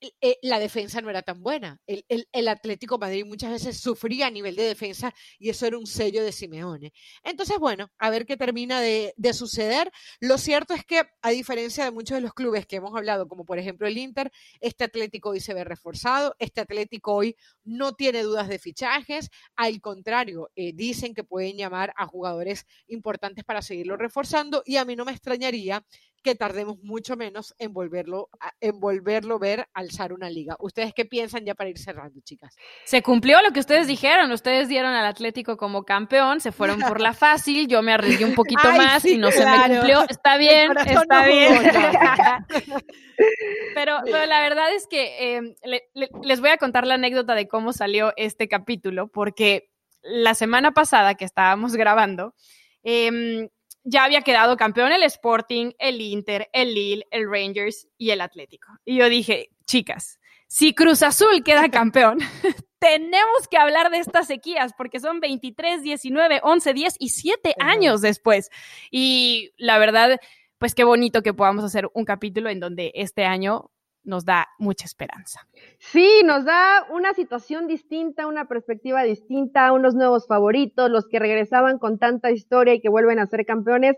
eh, 0.00 0.38
la 0.42 0.58
defensa 0.60 1.00
no 1.00 1.10
era 1.10 1.22
tan 1.22 1.42
buena. 1.42 1.80
El, 1.86 2.48
Atlético 2.48 2.98
Madrid 2.98 3.24
muchas 3.26 3.50
veces 3.50 3.80
sufría 3.80 4.28
a 4.28 4.30
nivel 4.30 4.54
de 4.56 4.62
defensa 4.62 5.14
y 5.38 5.50
eso 5.50 5.66
era 5.66 5.78
un 5.78 5.86
sello 5.86 6.22
de 6.24 6.32
Simeone. 6.32 6.92
Entonces, 7.24 7.58
bueno, 7.58 7.90
a 7.98 8.10
ver 8.10 8.24
qué 8.24 8.36
termina 8.36 8.80
de, 8.80 9.12
de, 9.16 9.32
suceder. 9.32 9.90
Lo 10.20 10.38
cierto 10.38 10.74
es 10.74 10.84
que, 10.84 11.02
a 11.22 11.30
diferencia 11.30 11.84
de 11.84 11.90
muchos 11.90 12.16
de 12.16 12.20
los 12.20 12.32
clubes 12.32 12.66
que 12.66 12.76
hemos 12.76 12.94
hablado, 12.96 13.28
como 13.28 13.44
por 13.44 13.58
ejemplo 13.58 13.86
el 13.86 13.98
Inter, 13.98 14.30
este 14.60 14.84
Atlético 14.84 15.30
hoy 15.30 15.40
se 15.40 15.54
ve 15.54 15.64
reforzado, 15.64 16.34
este 16.38 16.60
Atlético 16.60 17.14
hoy 17.14 17.36
no 17.64 17.94
tiene 17.94 18.22
dudas 18.22 18.48
de 18.48 18.58
fichajes, 18.58 19.30
al 19.56 19.80
contrario, 19.80 20.50
eh, 20.54 20.72
dicen 20.74 21.14
que 21.14 21.24
pueden 21.24 21.56
llamar 21.56 21.92
a 21.96 22.06
jugadores 22.06 22.66
importantes 22.86 23.44
para 23.44 23.62
seguirlo 23.62 23.96
reforzando 23.96 24.62
y 24.64 24.76
a 24.76 24.84
mí 24.84 24.96
no 24.96 25.04
me 25.04 25.12
extrañaría 25.12 25.84
que 26.28 26.34
tardemos 26.34 26.78
mucho 26.82 27.16
menos 27.16 27.54
en 27.58 27.72
volverlo, 27.72 28.28
en 28.60 28.78
volverlo 28.80 29.38
ver 29.38 29.66
alzar 29.72 30.12
una 30.12 30.28
liga. 30.28 30.56
¿Ustedes 30.60 30.92
qué 30.92 31.06
piensan 31.06 31.46
ya 31.46 31.54
para 31.54 31.70
ir 31.70 31.78
cerrando, 31.78 32.20
chicas? 32.22 32.54
Se 32.84 33.02
cumplió 33.02 33.40
lo 33.40 33.50
que 33.50 33.60
ustedes 33.60 33.86
dijeron. 33.86 34.30
Ustedes 34.30 34.68
dieron 34.68 34.92
al 34.92 35.06
Atlético 35.06 35.56
como 35.56 35.84
campeón, 35.84 36.40
se 36.40 36.52
fueron 36.52 36.80
por 36.80 37.00
la 37.00 37.14
fácil, 37.14 37.66
yo 37.66 37.80
me 37.80 37.94
arriesgué 37.94 38.26
un 38.26 38.34
poquito 38.34 38.60
más 38.76 39.06
y 39.06 39.16
no 39.16 39.30
se 39.30 39.42
me 39.42 39.56
cumplió. 39.56 40.04
Está 40.06 40.36
bien, 40.36 40.72
está 40.76 41.26
bien. 41.26 41.62
pero, 43.74 44.02
la 44.04 44.40
verdad 44.40 44.70
es 44.74 44.86
que 44.86 45.36
em, 45.36 45.54
les 46.22 46.40
voy 46.40 46.50
a 46.50 46.58
contar 46.58 46.86
la 46.86 46.94
anécdota 46.94 47.34
de 47.34 47.48
cómo 47.48 47.72
salió 47.72 48.12
este 48.16 48.48
capítulo, 48.48 49.08
porque 49.08 49.70
la 50.02 50.34
semana 50.34 50.72
pasada 50.72 51.14
que 51.14 51.24
estábamos 51.24 51.74
grabando, 51.74 52.34
eh, 52.82 53.48
ya 53.88 54.04
había 54.04 54.20
quedado 54.20 54.56
campeón 54.56 54.92
el 54.92 55.02
Sporting, 55.04 55.72
el 55.78 56.00
Inter, 56.00 56.48
el 56.52 56.74
Lille, 56.74 57.06
el 57.10 57.30
Rangers 57.30 57.88
y 57.96 58.10
el 58.10 58.20
Atlético. 58.20 58.68
Y 58.84 58.96
yo 58.96 59.08
dije, 59.08 59.50
chicas, 59.66 60.20
si 60.46 60.74
Cruz 60.74 61.02
Azul 61.02 61.42
queda 61.42 61.68
campeón, 61.70 62.18
tenemos 62.78 63.48
que 63.50 63.56
hablar 63.56 63.90
de 63.90 63.98
estas 63.98 64.26
sequías 64.26 64.72
porque 64.76 65.00
son 65.00 65.20
23, 65.20 65.82
19, 65.82 66.40
11, 66.42 66.74
10 66.74 66.94
y 66.98 67.08
7 67.08 67.54
años 67.60 68.02
después. 68.02 68.50
Y 68.90 69.52
la 69.56 69.78
verdad, 69.78 70.20
pues 70.58 70.74
qué 70.74 70.84
bonito 70.84 71.22
que 71.22 71.34
podamos 71.34 71.64
hacer 71.64 71.88
un 71.94 72.04
capítulo 72.04 72.50
en 72.50 72.60
donde 72.60 72.92
este 72.94 73.24
año 73.24 73.70
nos 74.08 74.24
da 74.24 74.48
mucha 74.58 74.86
esperanza. 74.86 75.46
Sí, 75.78 76.22
nos 76.24 76.44
da 76.44 76.86
una 76.90 77.12
situación 77.12 77.68
distinta, 77.68 78.26
una 78.26 78.46
perspectiva 78.46 79.02
distinta, 79.02 79.72
unos 79.72 79.94
nuevos 79.94 80.26
favoritos, 80.26 80.90
los 80.90 81.06
que 81.06 81.18
regresaban 81.18 81.78
con 81.78 81.98
tanta 81.98 82.30
historia 82.30 82.74
y 82.74 82.80
que 82.80 82.88
vuelven 82.88 83.18
a 83.18 83.26
ser 83.26 83.44
campeones. 83.44 83.96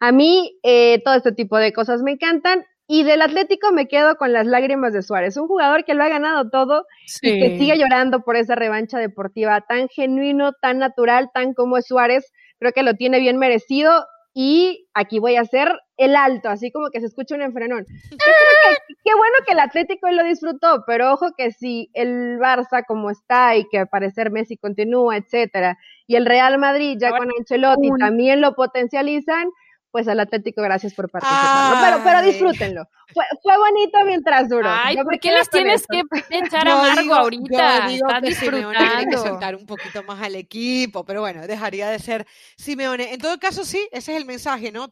A 0.00 0.10
mí 0.10 0.58
eh, 0.64 1.00
todo 1.04 1.14
este 1.14 1.32
tipo 1.32 1.56
de 1.56 1.72
cosas 1.72 2.02
me 2.02 2.12
encantan. 2.12 2.66
Y 2.88 3.04
del 3.04 3.22
Atlético 3.22 3.72
me 3.72 3.86
quedo 3.86 4.16
con 4.16 4.32
las 4.32 4.44
lágrimas 4.46 4.92
de 4.92 5.02
Suárez, 5.02 5.36
un 5.38 5.46
jugador 5.46 5.84
que 5.84 5.94
lo 5.94 6.02
ha 6.02 6.08
ganado 6.08 6.50
todo 6.50 6.84
y 7.22 7.40
que 7.40 7.56
sigue 7.56 7.78
llorando 7.78 8.20
por 8.20 8.36
esa 8.36 8.54
revancha 8.54 8.98
deportiva 8.98 9.62
tan 9.62 9.88
genuino, 9.88 10.52
tan 10.60 10.78
natural, 10.78 11.30
tan 11.32 11.54
como 11.54 11.78
es 11.78 11.86
Suárez. 11.86 12.32
Creo 12.58 12.72
que 12.72 12.82
lo 12.82 12.94
tiene 12.94 13.20
bien 13.20 13.38
merecido 13.38 14.04
y 14.34 14.88
aquí 14.92 15.20
voy 15.20 15.36
a 15.36 15.42
hacer 15.42 15.72
el 16.04 16.16
alto, 16.16 16.48
así 16.48 16.70
como 16.70 16.90
que 16.90 17.00
se 17.00 17.06
escucha 17.06 17.34
un 17.34 17.42
enfrenón. 17.42 17.86
qué 19.04 19.14
bueno 19.14 19.36
que 19.46 19.52
el 19.52 19.60
Atlético 19.60 20.10
lo 20.10 20.24
disfrutó, 20.24 20.84
pero 20.86 21.12
ojo 21.12 21.32
que 21.36 21.52
si 21.52 21.90
el 21.94 22.38
Barça 22.38 22.84
como 22.86 23.10
está 23.10 23.56
y 23.56 23.68
que 23.68 23.78
al 23.78 23.88
parecer 23.88 24.30
Messi 24.30 24.56
continúa, 24.56 25.16
etcétera, 25.16 25.78
y 26.06 26.16
el 26.16 26.26
Real 26.26 26.58
Madrid 26.58 26.96
ya 27.00 27.10
con 27.10 27.28
Ancelotti 27.38 27.90
también 27.98 28.40
lo 28.40 28.54
potencializan, 28.54 29.48
pues 29.92 30.08
al 30.08 30.18
Atlético 30.20 30.62
gracias 30.62 30.94
por 30.94 31.10
participar. 31.10 31.84
Pero, 31.84 32.02
pero 32.02 32.22
disfrútenlo. 32.22 32.84
Fue, 33.12 33.24
fue, 33.42 33.58
bonito 33.58 33.98
mientras 34.06 34.48
duró. 34.48 34.68
Ay, 34.70 34.96
¿por 34.96 35.20
qué 35.20 35.30
les 35.32 35.50
tienes 35.50 35.86
que 35.86 36.02
echar 36.30 36.66
amargo 36.66 37.14
ahorita? 37.14 37.90
Estás 37.90 38.22
disfrutando. 38.22 38.70
Tiene 38.72 39.10
que 39.10 39.18
soltar 39.18 39.54
un 39.54 39.66
poquito 39.66 40.02
más 40.04 40.20
al 40.22 40.34
equipo, 40.34 41.04
pero 41.04 41.20
bueno, 41.20 41.46
dejaría 41.46 41.90
de 41.90 41.98
ser 41.98 42.26
Simeone. 42.56 43.12
En 43.12 43.20
todo 43.20 43.38
caso, 43.38 43.64
sí, 43.64 43.86
ese 43.92 44.12
es 44.12 44.18
el 44.18 44.24
mensaje, 44.24 44.72
¿no? 44.72 44.88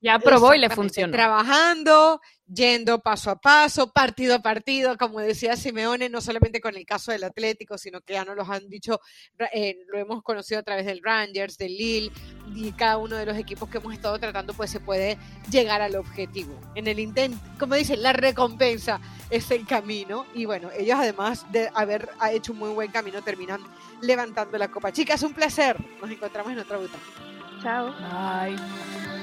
Ya 0.00 0.18
probó 0.18 0.54
y 0.54 0.58
le 0.58 0.70
funcionó. 0.70 1.12
Trabajando, 1.12 2.20
yendo 2.46 3.00
paso 3.00 3.30
a 3.30 3.40
paso, 3.40 3.92
partido 3.92 4.36
a 4.36 4.38
partido, 4.38 4.96
como 4.96 5.20
decía 5.20 5.56
Simeone, 5.56 6.08
no 6.08 6.20
solamente 6.20 6.60
con 6.60 6.76
el 6.76 6.86
caso 6.86 7.12
del 7.12 7.24
Atlético, 7.24 7.76
sino 7.76 8.00
que 8.00 8.14
ya 8.14 8.24
nos 8.24 8.36
lo 8.36 8.44
han 8.44 8.68
dicho, 8.68 9.00
eh, 9.52 9.76
lo 9.88 9.98
hemos 9.98 10.22
conocido 10.22 10.60
a 10.60 10.62
través 10.62 10.86
del 10.86 11.02
Rangers, 11.02 11.58
del 11.58 11.76
Lille, 11.76 12.12
y 12.54 12.72
cada 12.72 12.96
uno 12.98 13.16
de 13.16 13.26
los 13.26 13.36
equipos 13.36 13.68
que 13.68 13.78
hemos 13.78 13.92
estado 13.92 14.18
tratando, 14.18 14.54
pues 14.54 14.70
se 14.70 14.80
puede 14.80 15.18
llegar 15.50 15.82
al 15.82 15.96
objetivo. 15.96 16.58
En 16.74 16.86
el 16.86 16.98
intento, 17.00 17.38
como 17.58 17.74
dicen, 17.74 18.02
la 18.02 18.12
recompensa 18.12 19.00
es 19.30 19.50
el 19.50 19.66
camino, 19.66 20.26
y 20.34 20.44
bueno, 20.44 20.70
ellos 20.76 20.98
además 20.98 21.50
de 21.52 21.70
haber 21.74 22.08
hecho 22.32 22.52
un 22.52 22.58
muy 22.58 22.70
buen 22.70 22.90
camino, 22.90 23.20
terminan 23.22 23.60
levantando 24.00 24.56
la 24.58 24.68
copa. 24.68 24.92
Chicas, 24.92 25.22
un 25.22 25.34
placer. 25.34 25.76
Nos 26.00 26.10
encontramos 26.10 26.52
en 26.52 26.60
otra 26.60 26.78
butaca. 26.78 26.98
Chao. 27.62 27.92
Bye. 27.92 29.17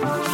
Bye. 0.00 0.27